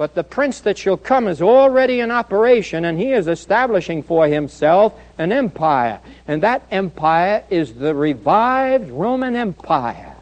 But 0.00 0.14
the 0.14 0.24
prince 0.24 0.60
that 0.60 0.78
shall 0.78 0.96
come 0.96 1.28
is 1.28 1.42
already 1.42 2.00
in 2.00 2.10
operation, 2.10 2.86
and 2.86 2.98
he 2.98 3.12
is 3.12 3.28
establishing 3.28 4.02
for 4.02 4.26
himself 4.26 4.94
an 5.18 5.30
empire. 5.30 6.00
And 6.26 6.42
that 6.42 6.62
empire 6.70 7.44
is 7.50 7.74
the 7.74 7.94
revived 7.94 8.90
Roman 8.90 9.36
Empire. 9.36 10.16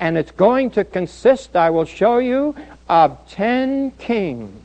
And 0.00 0.18
it's 0.18 0.32
going 0.32 0.72
to 0.72 0.82
consist, 0.82 1.54
I 1.54 1.70
will 1.70 1.84
show 1.84 2.18
you, 2.18 2.56
of 2.88 3.18
ten 3.30 3.92
kings. 3.92 4.64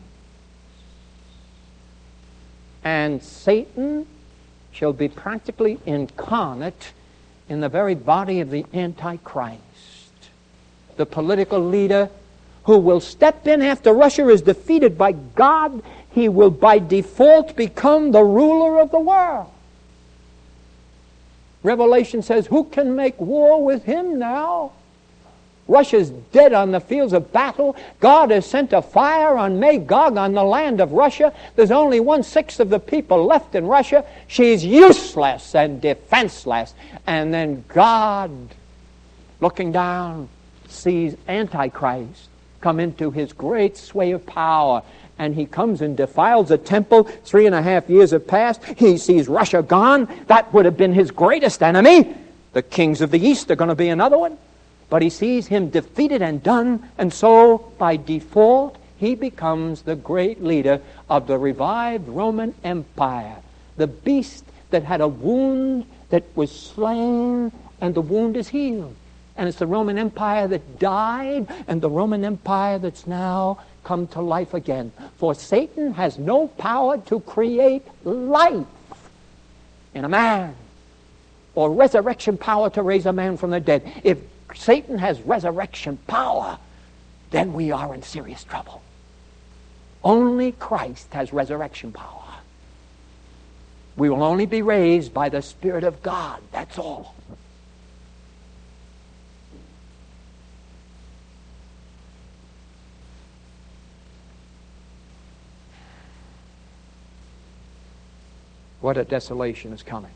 And 2.84 3.22
Satan 3.22 4.08
shall 4.72 4.94
be 4.94 5.10
practically 5.10 5.80
incarnate 5.86 6.92
in 7.48 7.60
the 7.60 7.70
very 7.70 7.94
body 7.94 8.40
of 8.40 8.50
the 8.50 8.66
Antichrist. 8.74 9.62
The 10.96 11.06
political 11.06 11.60
leader 11.60 12.10
who 12.66 12.78
will 12.80 13.00
step 13.00 13.48
in 13.48 13.62
after 13.62 13.94
Russia 13.94 14.28
is 14.30 14.42
defeated 14.42 14.98
by 14.98 15.12
God. 15.12 15.82
He 16.12 16.30
will 16.30 16.50
by 16.50 16.80
default 16.80 17.56
become 17.56 18.12
the 18.12 18.24
ruler 18.24 18.80
of 18.80 18.92
the 18.92 19.00
world. 19.00 19.52
Revelation 21.62 22.22
says, 22.22 22.48
Who 22.48 22.66
can 22.66 22.96
make 22.96 23.20
war 23.20 23.64
with 23.64 23.84
him 23.84 24.20
now? 24.20 24.72
Russia's 25.68 26.12
dead 26.12 26.54
on 26.54 26.72
the 26.72 26.80
fields 26.80 27.12
of 27.12 27.34
battle. 27.34 27.76
God 28.00 28.30
has 28.30 28.46
sent 28.46 28.72
a 28.72 28.84
fire 28.84 29.36
on 29.36 29.60
Magog 29.60 30.16
on 30.16 30.34
the 30.34 30.44
land 30.44 30.80
of 30.80 30.92
Russia. 30.92 31.34
There's 31.56 31.72
only 31.72 32.00
one 32.00 32.22
sixth 32.22 32.60
of 32.60 32.70
the 32.70 32.80
people 32.80 33.26
left 33.26 33.56
in 33.56 33.66
Russia. 33.66 34.06
She's 34.28 34.64
useless 34.64 35.56
and 35.56 35.82
defenseless. 35.82 36.76
And 37.08 37.34
then 37.34 37.64
God, 37.68 38.32
looking 39.40 39.72
down, 39.72 40.30
sees 40.68 41.16
Antichrist 41.28 42.30
come 42.66 42.80
into 42.80 43.12
his 43.12 43.32
great 43.32 43.78
sway 43.78 44.10
of 44.10 44.26
power. 44.26 44.82
And 45.20 45.36
he 45.36 45.46
comes 45.46 45.84
and 45.84 45.96
defiles 45.96 46.50
a 46.50 46.58
temple. 46.58 47.04
Three 47.04 47.46
and 47.46 47.54
a 47.54 47.62
half 47.62 47.88
years 47.88 48.10
have 48.10 48.26
passed. 48.26 48.64
He 48.64 48.98
sees 48.98 49.28
Russia 49.28 49.62
gone. 49.62 50.08
That 50.26 50.52
would 50.52 50.66
have 50.66 50.76
been 50.76 50.92
his 50.92 51.12
greatest 51.12 51.62
enemy. 51.62 52.16
The 52.54 52.64
kings 52.64 53.02
of 53.02 53.12
the 53.12 53.20
East 53.20 53.52
are 53.52 53.56
going 53.56 53.70
to 53.70 53.76
be 53.76 53.90
another 53.90 54.18
one. 54.18 54.40
But 54.90 55.04
he 55.04 55.12
sees 55.12 55.46
him 55.46 55.70
defeated 55.70 56.24
and 56.24 56.42
done. 56.42 56.90
And 56.98 57.14
so, 57.14 57.72
by 57.78 57.98
default, 57.98 58.78
he 58.98 59.14
becomes 59.14 59.84
the 59.84 59.96
great 59.96 60.44
leader 60.44 60.82
of 61.08 61.28
the 61.28 61.38
revived 61.38 62.10
Roman 62.10 62.56
Empire. 62.64 63.38
The 63.78 63.86
beast 63.86 64.44
that 64.72 64.82
had 64.82 65.02
a 65.02 65.08
wound 65.08 65.86
that 66.10 66.24
was 66.34 66.52
slain, 66.52 67.52
and 67.80 67.94
the 67.94 68.02
wound 68.02 68.36
is 68.36 68.48
healed. 68.48 68.96
And 69.38 69.50
it's 69.50 69.60
the 69.60 69.68
Roman 69.68 69.98
Empire 69.98 70.48
that 70.48 70.80
died 70.80 71.48
and 71.68 71.82
the 71.82 71.90
Roman 71.90 72.24
Empire 72.24 72.80
that's 72.80 73.06
now 73.06 73.60
come 73.84 74.08
to 74.08 74.22
life 74.22 74.54
again. 74.54 74.92
For 75.18 75.36
Satan 75.36 75.94
has 75.94 76.18
no 76.18 76.48
power 76.48 76.98
to 77.00 77.20
create 77.22 77.84
life 78.04 78.66
in 79.94 80.06
a 80.06 80.10
man 80.10 80.56
or 81.54 81.72
resurrection 81.72 82.38
power 82.38 82.70
to 82.72 82.82
raise 82.82 83.06
a 83.06 83.14
man 83.14 83.38
from 83.38 83.50
the 83.50 83.60
dead. 83.60 83.90
If 84.04 84.20
Satan 84.54 84.98
has 84.98 85.22
resurrection 85.22 85.98
power, 86.08 86.58
then 87.32 87.54
we 87.54 87.72
are 87.72 87.94
in 87.94 88.04
serious 88.04 88.44
trouble. 88.44 88.82
Only 90.04 90.52
Christ 90.52 91.14
has 91.14 91.34
resurrection 91.34 91.92
power. 91.92 92.22
We 93.98 94.10
will 94.10 94.24
only 94.24 94.46
be 94.46 94.62
raised 94.62 95.14
by 95.14 95.30
the 95.30 95.42
Spirit 95.42 95.84
of 95.84 96.04
God. 96.04 96.42
That's 96.52 96.78
all. 96.78 97.16
What 108.86 108.98
a 108.98 109.04
desolation 109.04 109.74
is 109.74 109.82
coming. 109.82 110.12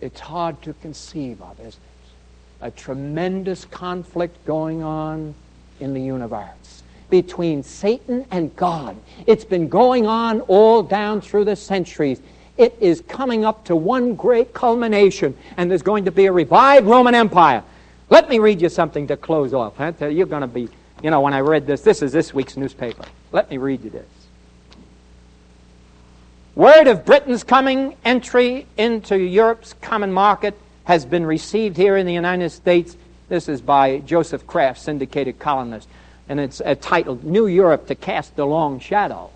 It's 0.00 0.18
hard 0.18 0.62
to 0.62 0.72
conceive 0.72 1.42
of, 1.42 1.60
isn't 1.60 1.68
it? 1.68 2.62
A 2.62 2.70
tremendous 2.70 3.66
conflict 3.66 4.42
going 4.46 4.82
on 4.82 5.34
in 5.80 5.92
the 5.92 6.00
universe 6.00 6.82
between 7.10 7.62
Satan 7.62 8.24
and 8.30 8.56
God. 8.56 8.96
It's 9.26 9.44
been 9.44 9.68
going 9.68 10.06
on 10.06 10.40
all 10.48 10.82
down 10.82 11.20
through 11.20 11.44
the 11.44 11.56
centuries. 11.56 12.22
It 12.56 12.74
is 12.80 13.02
coming 13.02 13.44
up 13.44 13.66
to 13.66 13.76
one 13.76 14.14
great 14.14 14.54
culmination, 14.54 15.36
and 15.58 15.70
there's 15.70 15.82
going 15.82 16.06
to 16.06 16.10
be 16.10 16.24
a 16.24 16.32
revived 16.32 16.86
Roman 16.86 17.14
Empire. 17.14 17.62
Let 18.08 18.30
me 18.30 18.38
read 18.38 18.62
you 18.62 18.70
something 18.70 19.06
to 19.08 19.18
close 19.18 19.52
off. 19.52 19.76
Huh? 19.76 19.92
You're 20.06 20.24
going 20.24 20.40
to 20.40 20.46
be 20.46 20.70
you 21.02 21.10
know, 21.10 21.20
when 21.20 21.34
I 21.34 21.40
read 21.40 21.66
this, 21.66 21.82
this 21.82 22.02
is 22.02 22.12
this 22.12 22.34
week's 22.34 22.56
newspaper. 22.56 23.04
Let 23.32 23.50
me 23.50 23.58
read 23.58 23.84
you 23.84 23.90
this. 23.90 24.06
Word 26.54 26.88
of 26.88 27.04
Britain's 27.04 27.44
coming 27.44 27.96
entry 28.04 28.66
into 28.76 29.16
Europe's 29.16 29.74
common 29.80 30.12
market 30.12 30.58
has 30.84 31.06
been 31.06 31.24
received 31.24 31.76
here 31.76 31.96
in 31.96 32.04
the 32.04 32.12
United 32.12 32.50
States. 32.50 32.96
This 33.28 33.48
is 33.48 33.60
by 33.60 33.98
Joseph 33.98 34.46
Kraft, 34.46 34.80
syndicated 34.80 35.38
columnist, 35.38 35.88
and 36.28 36.40
it's 36.40 36.60
uh, 36.60 36.74
titled 36.80 37.22
New 37.22 37.46
Europe 37.46 37.86
to 37.86 37.94
Cast 37.94 38.38
a 38.38 38.44
Long 38.44 38.80
Shadow. 38.80 39.30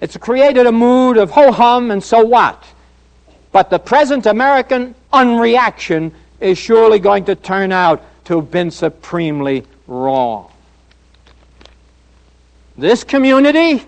It's 0.00 0.16
created 0.16 0.66
a 0.66 0.72
mood 0.72 1.16
of 1.16 1.30
ho 1.30 1.50
hum 1.50 1.90
and 1.90 2.04
so 2.04 2.24
what? 2.24 2.62
But 3.50 3.70
the 3.70 3.78
present 3.78 4.26
American 4.26 4.94
unreaction 5.12 6.12
is 6.40 6.58
surely 6.58 6.98
going 6.98 7.24
to 7.24 7.34
turn 7.34 7.72
out 7.72 8.04
to 8.24 8.36
have 8.36 8.50
been 8.50 8.70
supremely 8.70 9.64
wrong. 9.86 10.50
This 12.76 13.04
community, 13.04 13.84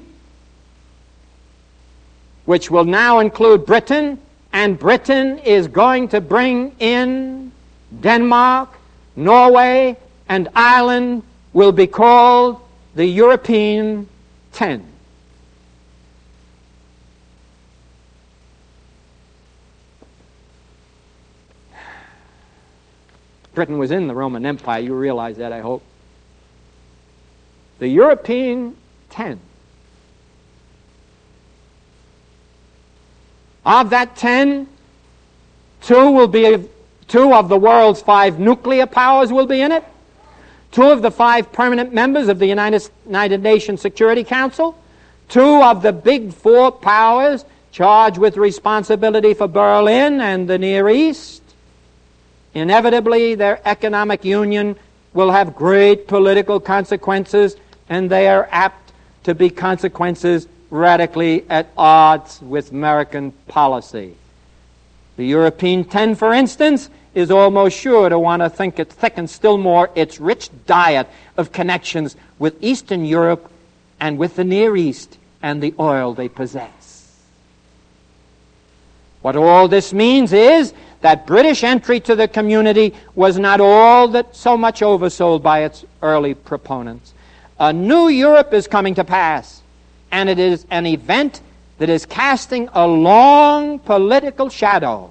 which 2.44 2.70
will 2.70 2.84
now 2.84 3.18
include 3.18 3.66
Britain, 3.66 4.20
and 4.52 4.78
Britain 4.78 5.38
is 5.38 5.68
going 5.68 6.08
to 6.08 6.20
bring 6.20 6.74
in 6.78 7.50
Denmark, 8.00 8.70
Norway, 9.16 9.96
and 10.28 10.48
Ireland, 10.54 11.22
will 11.52 11.72
be 11.72 11.86
called 11.86 12.60
the 12.94 13.06
European 13.06 14.08
Ten. 14.52 14.95
Britain 23.56 23.78
was 23.78 23.90
in 23.90 24.06
the 24.06 24.14
Roman 24.14 24.46
Empire. 24.46 24.80
You 24.80 24.94
realize 24.94 25.38
that, 25.38 25.50
I 25.50 25.60
hope. 25.60 25.82
The 27.78 27.88
European 27.88 28.76
ten. 29.10 29.40
Of 33.64 33.90
that 33.90 34.14
ten, 34.14 34.68
two 35.80 36.10
will 36.12 36.28
be 36.28 36.68
two 37.08 37.32
of 37.32 37.48
the 37.48 37.58
world's 37.58 38.02
five 38.02 38.38
nuclear 38.38 38.86
powers 38.86 39.32
will 39.32 39.46
be 39.46 39.62
in 39.62 39.72
it. 39.72 39.82
Two 40.70 40.90
of 40.90 41.00
the 41.00 41.10
five 41.10 41.50
permanent 41.50 41.94
members 41.94 42.28
of 42.28 42.38
the 42.38 42.46
United, 42.46 42.88
United 43.06 43.42
Nations 43.42 43.80
Security 43.80 44.22
Council. 44.22 44.78
Two 45.30 45.62
of 45.62 45.80
the 45.80 45.92
big 45.92 46.34
four 46.34 46.70
powers 46.70 47.44
charged 47.72 48.18
with 48.18 48.36
responsibility 48.36 49.32
for 49.32 49.48
Berlin 49.48 50.20
and 50.20 50.46
the 50.46 50.58
Near 50.58 50.90
East 50.90 51.42
Inevitably, 52.56 53.34
their 53.34 53.60
economic 53.68 54.24
union 54.24 54.76
will 55.12 55.30
have 55.30 55.54
great 55.54 56.08
political 56.08 56.58
consequences, 56.58 57.54
and 57.90 58.08
they 58.08 58.28
are 58.28 58.48
apt 58.50 58.94
to 59.24 59.34
be 59.34 59.50
consequences 59.50 60.48
radically 60.70 61.44
at 61.50 61.68
odds 61.76 62.40
with 62.40 62.72
American 62.72 63.32
policy. 63.46 64.14
The 65.18 65.26
European 65.26 65.84
10, 65.84 66.14
for 66.14 66.32
instance, 66.32 66.88
is 67.14 67.30
almost 67.30 67.78
sure 67.78 68.08
to 68.08 68.18
want 68.18 68.40
to 68.40 68.48
think 68.48 68.78
it 68.78 68.90
thickens 68.90 69.32
still 69.32 69.58
more 69.58 69.90
its 69.94 70.18
rich 70.18 70.48
diet 70.64 71.08
of 71.36 71.52
connections 71.52 72.16
with 72.38 72.56
Eastern 72.64 73.04
Europe 73.04 73.52
and 74.00 74.16
with 74.16 74.36
the 74.36 74.44
Near 74.44 74.74
East 74.78 75.18
and 75.42 75.62
the 75.62 75.74
oil 75.78 76.14
they 76.14 76.30
possess. 76.30 76.75
What 79.26 79.34
all 79.34 79.66
this 79.66 79.92
means 79.92 80.32
is 80.32 80.72
that 81.00 81.26
British 81.26 81.64
entry 81.64 81.98
to 81.98 82.14
the 82.14 82.28
community 82.28 82.94
was 83.16 83.40
not 83.40 83.60
all 83.60 84.06
that 84.06 84.36
so 84.36 84.56
much 84.56 84.82
oversold 84.82 85.42
by 85.42 85.64
its 85.64 85.84
early 86.00 86.34
proponents. 86.34 87.12
A 87.58 87.72
new 87.72 88.06
Europe 88.06 88.54
is 88.54 88.68
coming 88.68 88.94
to 88.94 89.02
pass, 89.02 89.62
and 90.12 90.28
it 90.28 90.38
is 90.38 90.64
an 90.70 90.86
event 90.86 91.40
that 91.78 91.90
is 91.90 92.06
casting 92.06 92.68
a 92.72 92.86
long 92.86 93.80
political 93.80 94.48
shadow. 94.48 95.10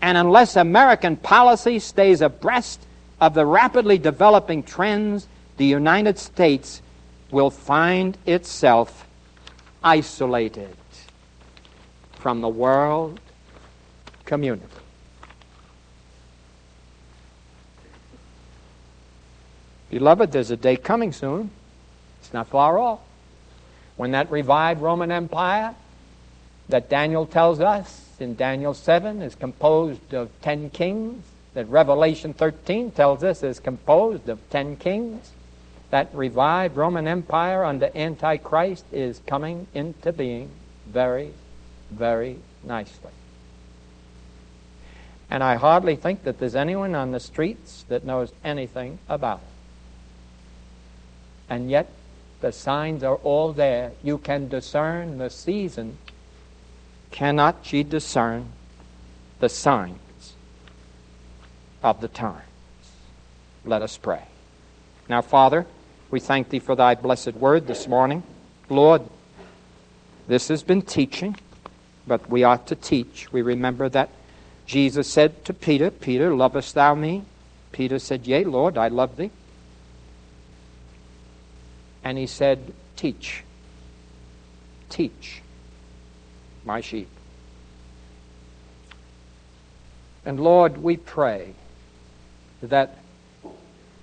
And 0.00 0.16
unless 0.16 0.54
American 0.54 1.16
policy 1.16 1.80
stays 1.80 2.20
abreast 2.20 2.78
of 3.20 3.34
the 3.34 3.44
rapidly 3.44 3.98
developing 3.98 4.62
trends, 4.62 5.26
the 5.56 5.66
United 5.66 6.16
States 6.16 6.80
will 7.32 7.50
find 7.50 8.16
itself 8.24 9.04
isolated 9.82 10.76
from 12.12 12.40
the 12.40 12.48
world 12.48 13.18
community. 14.32 14.64
Beloved, 19.90 20.32
there's 20.32 20.50
a 20.50 20.56
day 20.56 20.76
coming 20.76 21.12
soon. 21.12 21.50
It's 22.18 22.32
not 22.32 22.46
far 22.48 22.78
off. 22.78 23.00
When 23.98 24.12
that 24.12 24.30
revived 24.30 24.80
Roman 24.80 25.12
Empire 25.12 25.74
that 26.70 26.88
Daniel 26.88 27.26
tells 27.26 27.60
us 27.60 28.06
in 28.20 28.34
Daniel 28.34 28.72
7 28.72 29.20
is 29.20 29.34
composed 29.34 30.14
of 30.14 30.30
10 30.40 30.70
kings, 30.70 31.22
that 31.52 31.68
Revelation 31.68 32.32
13 32.32 32.90
tells 32.92 33.22
us 33.22 33.42
is 33.42 33.60
composed 33.60 34.30
of 34.30 34.38
10 34.48 34.76
kings, 34.76 35.30
that 35.90 36.08
revived 36.14 36.78
Roman 36.78 37.06
Empire 37.06 37.64
under 37.64 37.90
Antichrist 37.94 38.86
is 38.92 39.20
coming 39.26 39.66
into 39.74 40.10
being 40.10 40.48
very, 40.86 41.32
very 41.90 42.38
nicely. 42.64 43.10
And 45.32 45.42
I 45.42 45.54
hardly 45.54 45.96
think 45.96 46.24
that 46.24 46.38
there's 46.38 46.54
anyone 46.54 46.94
on 46.94 47.12
the 47.12 47.18
streets 47.18 47.86
that 47.88 48.04
knows 48.04 48.34
anything 48.44 48.98
about 49.08 49.38
it. 49.38 49.46
And 51.48 51.70
yet, 51.70 51.88
the 52.42 52.52
signs 52.52 53.02
are 53.02 53.14
all 53.14 53.54
there. 53.54 53.92
You 54.02 54.18
can 54.18 54.48
discern 54.48 55.16
the 55.16 55.30
season. 55.30 55.96
Cannot 57.10 57.72
ye 57.72 57.82
discern 57.82 58.48
the 59.40 59.48
signs 59.48 60.34
of 61.82 62.02
the 62.02 62.08
times? 62.08 62.42
Let 63.64 63.80
us 63.80 63.96
pray. 63.96 64.24
Now, 65.08 65.22
Father, 65.22 65.64
we 66.10 66.20
thank 66.20 66.50
Thee 66.50 66.58
for 66.58 66.76
Thy 66.76 66.94
blessed 66.94 67.32
word 67.32 67.66
this 67.66 67.88
morning. 67.88 68.22
Lord, 68.68 69.00
this 70.28 70.48
has 70.48 70.62
been 70.62 70.82
teaching, 70.82 71.36
but 72.06 72.28
we 72.28 72.44
ought 72.44 72.66
to 72.66 72.74
teach. 72.74 73.32
We 73.32 73.40
remember 73.40 73.88
that 73.88 74.10
Jesus 74.66 75.08
said 75.08 75.44
to 75.44 75.52
Peter, 75.52 75.90
Peter, 75.90 76.34
lovest 76.34 76.74
thou 76.74 76.94
me? 76.94 77.24
Peter 77.72 77.98
said, 77.98 78.26
Yea, 78.26 78.44
Lord, 78.44 78.78
I 78.78 78.88
love 78.88 79.16
thee 79.16 79.30
and 82.04 82.18
he 82.18 82.26
said, 82.26 82.72
Teach. 82.96 83.42
Teach 84.88 85.42
my 86.64 86.80
sheep. 86.80 87.08
And 90.24 90.38
Lord, 90.38 90.78
we 90.78 90.96
pray 90.96 91.54
that 92.62 92.98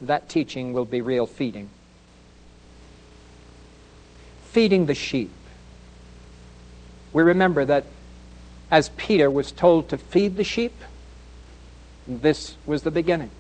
that 0.02 0.30
teaching 0.30 0.74
will 0.74 0.86
be 0.86 1.02
real 1.02 1.26
feeding. 1.26 1.70
Feeding 4.52 4.86
the 4.86 4.96
sheep. 4.96 5.32
We 7.14 7.24
remember 7.24 7.66
that 7.66 7.86
as 8.72 8.90
Peter 8.90 9.30
was 9.30 9.52
told 9.52 9.90
to 9.90 9.98
feed 9.98 10.38
the 10.38 10.44
sheep, 10.44 10.74
this 12.08 12.56
was 12.66 12.84
the 12.84 12.92
beginning. 12.92 13.32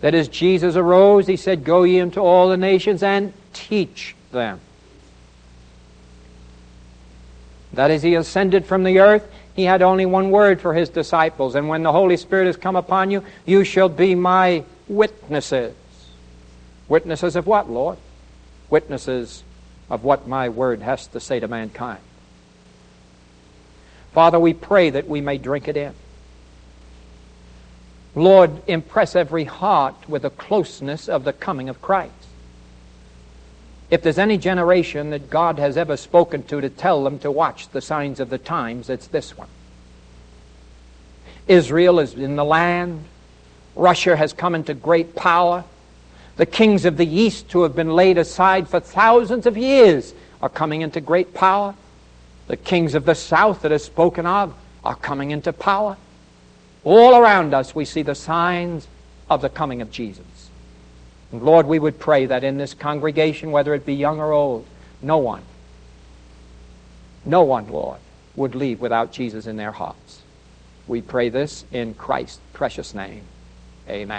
That 0.00 0.14
as 0.14 0.28
Jesus 0.28 0.76
arose, 0.76 1.26
he 1.26 1.36
said, 1.36 1.64
Go 1.64 1.82
ye 1.82 1.98
into 1.98 2.20
all 2.20 2.48
the 2.48 2.56
nations 2.56 3.02
and 3.02 3.32
teach 3.52 4.14
them. 4.32 4.60
That 7.72 7.90
as 7.90 8.02
he 8.02 8.14
ascended 8.14 8.64
from 8.64 8.84
the 8.84 8.98
earth, 9.00 9.30
he 9.54 9.64
had 9.64 9.82
only 9.82 10.06
one 10.06 10.30
word 10.30 10.60
for 10.60 10.74
his 10.74 10.88
disciples. 10.88 11.54
And 11.54 11.68
when 11.68 11.82
the 11.82 11.92
Holy 11.92 12.16
Spirit 12.16 12.46
has 12.46 12.56
come 12.56 12.76
upon 12.76 13.10
you, 13.10 13.24
you 13.44 13.62
shall 13.64 13.88
be 13.88 14.14
my 14.14 14.64
witnesses. 14.88 15.74
Witnesses 16.88 17.36
of 17.36 17.46
what, 17.46 17.70
Lord? 17.70 17.98
Witnesses 18.70 19.44
of 19.88 20.02
what 20.02 20.26
my 20.26 20.48
word 20.48 20.82
has 20.82 21.06
to 21.08 21.20
say 21.20 21.40
to 21.40 21.48
mankind. 21.48 22.00
Father, 24.12 24.38
we 24.38 24.54
pray 24.54 24.90
that 24.90 25.08
we 25.08 25.20
may 25.20 25.38
drink 25.38 25.68
it 25.68 25.76
in. 25.76 25.94
Lord, 28.14 28.62
impress 28.66 29.14
every 29.14 29.44
heart 29.44 29.94
with 30.08 30.22
the 30.22 30.30
closeness 30.30 31.08
of 31.08 31.24
the 31.24 31.32
coming 31.32 31.68
of 31.68 31.80
Christ. 31.80 32.12
If 33.88 34.02
there's 34.02 34.18
any 34.18 34.38
generation 34.38 35.10
that 35.10 35.30
God 35.30 35.58
has 35.58 35.76
ever 35.76 35.96
spoken 35.96 36.42
to 36.44 36.60
to 36.60 36.70
tell 36.70 37.04
them 37.04 37.18
to 37.20 37.30
watch 37.30 37.68
the 37.68 37.80
signs 37.80 38.20
of 38.20 38.30
the 38.30 38.38
times, 38.38 38.88
it's 38.88 39.08
this 39.08 39.36
one. 39.36 39.48
Israel 41.48 41.98
is 41.98 42.14
in 42.14 42.36
the 42.36 42.44
land. 42.44 43.04
Russia 43.74 44.16
has 44.16 44.32
come 44.32 44.54
into 44.54 44.74
great 44.74 45.16
power. 45.16 45.64
The 46.36 46.46
kings 46.46 46.84
of 46.84 46.96
the 46.96 47.06
East, 47.06 47.50
who 47.52 47.64
have 47.64 47.74
been 47.74 47.94
laid 47.94 48.18
aside 48.18 48.68
for 48.68 48.78
thousands 48.78 49.46
of 49.46 49.56
years, 49.56 50.14
are 50.40 50.48
coming 50.48 50.82
into 50.82 51.00
great 51.00 51.34
power. 51.34 51.74
The 52.50 52.56
kings 52.56 52.96
of 52.96 53.04
the 53.04 53.14
South 53.14 53.62
that 53.62 53.70
are 53.70 53.78
spoken 53.78 54.26
of 54.26 54.52
are 54.82 54.96
coming 54.96 55.30
into 55.30 55.52
power. 55.52 55.96
All 56.82 57.14
around 57.14 57.54
us, 57.54 57.76
we 57.76 57.84
see 57.84 58.02
the 58.02 58.16
signs 58.16 58.88
of 59.30 59.40
the 59.40 59.48
coming 59.48 59.80
of 59.82 59.92
Jesus. 59.92 60.50
And 61.30 61.44
Lord, 61.44 61.68
we 61.68 61.78
would 61.78 62.00
pray 62.00 62.26
that 62.26 62.42
in 62.42 62.58
this 62.58 62.74
congregation, 62.74 63.52
whether 63.52 63.72
it 63.72 63.86
be 63.86 63.94
young 63.94 64.18
or 64.18 64.32
old, 64.32 64.66
no 65.00 65.18
one, 65.18 65.42
no 67.24 67.42
one, 67.42 67.68
Lord, 67.68 68.00
would 68.34 68.56
leave 68.56 68.80
without 68.80 69.12
Jesus 69.12 69.46
in 69.46 69.56
their 69.56 69.70
hearts. 69.70 70.22
We 70.88 71.02
pray 71.02 71.28
this 71.28 71.64
in 71.70 71.94
Christ's 71.94 72.40
precious 72.52 72.94
name. 72.94 73.22
Amen. 73.88 74.08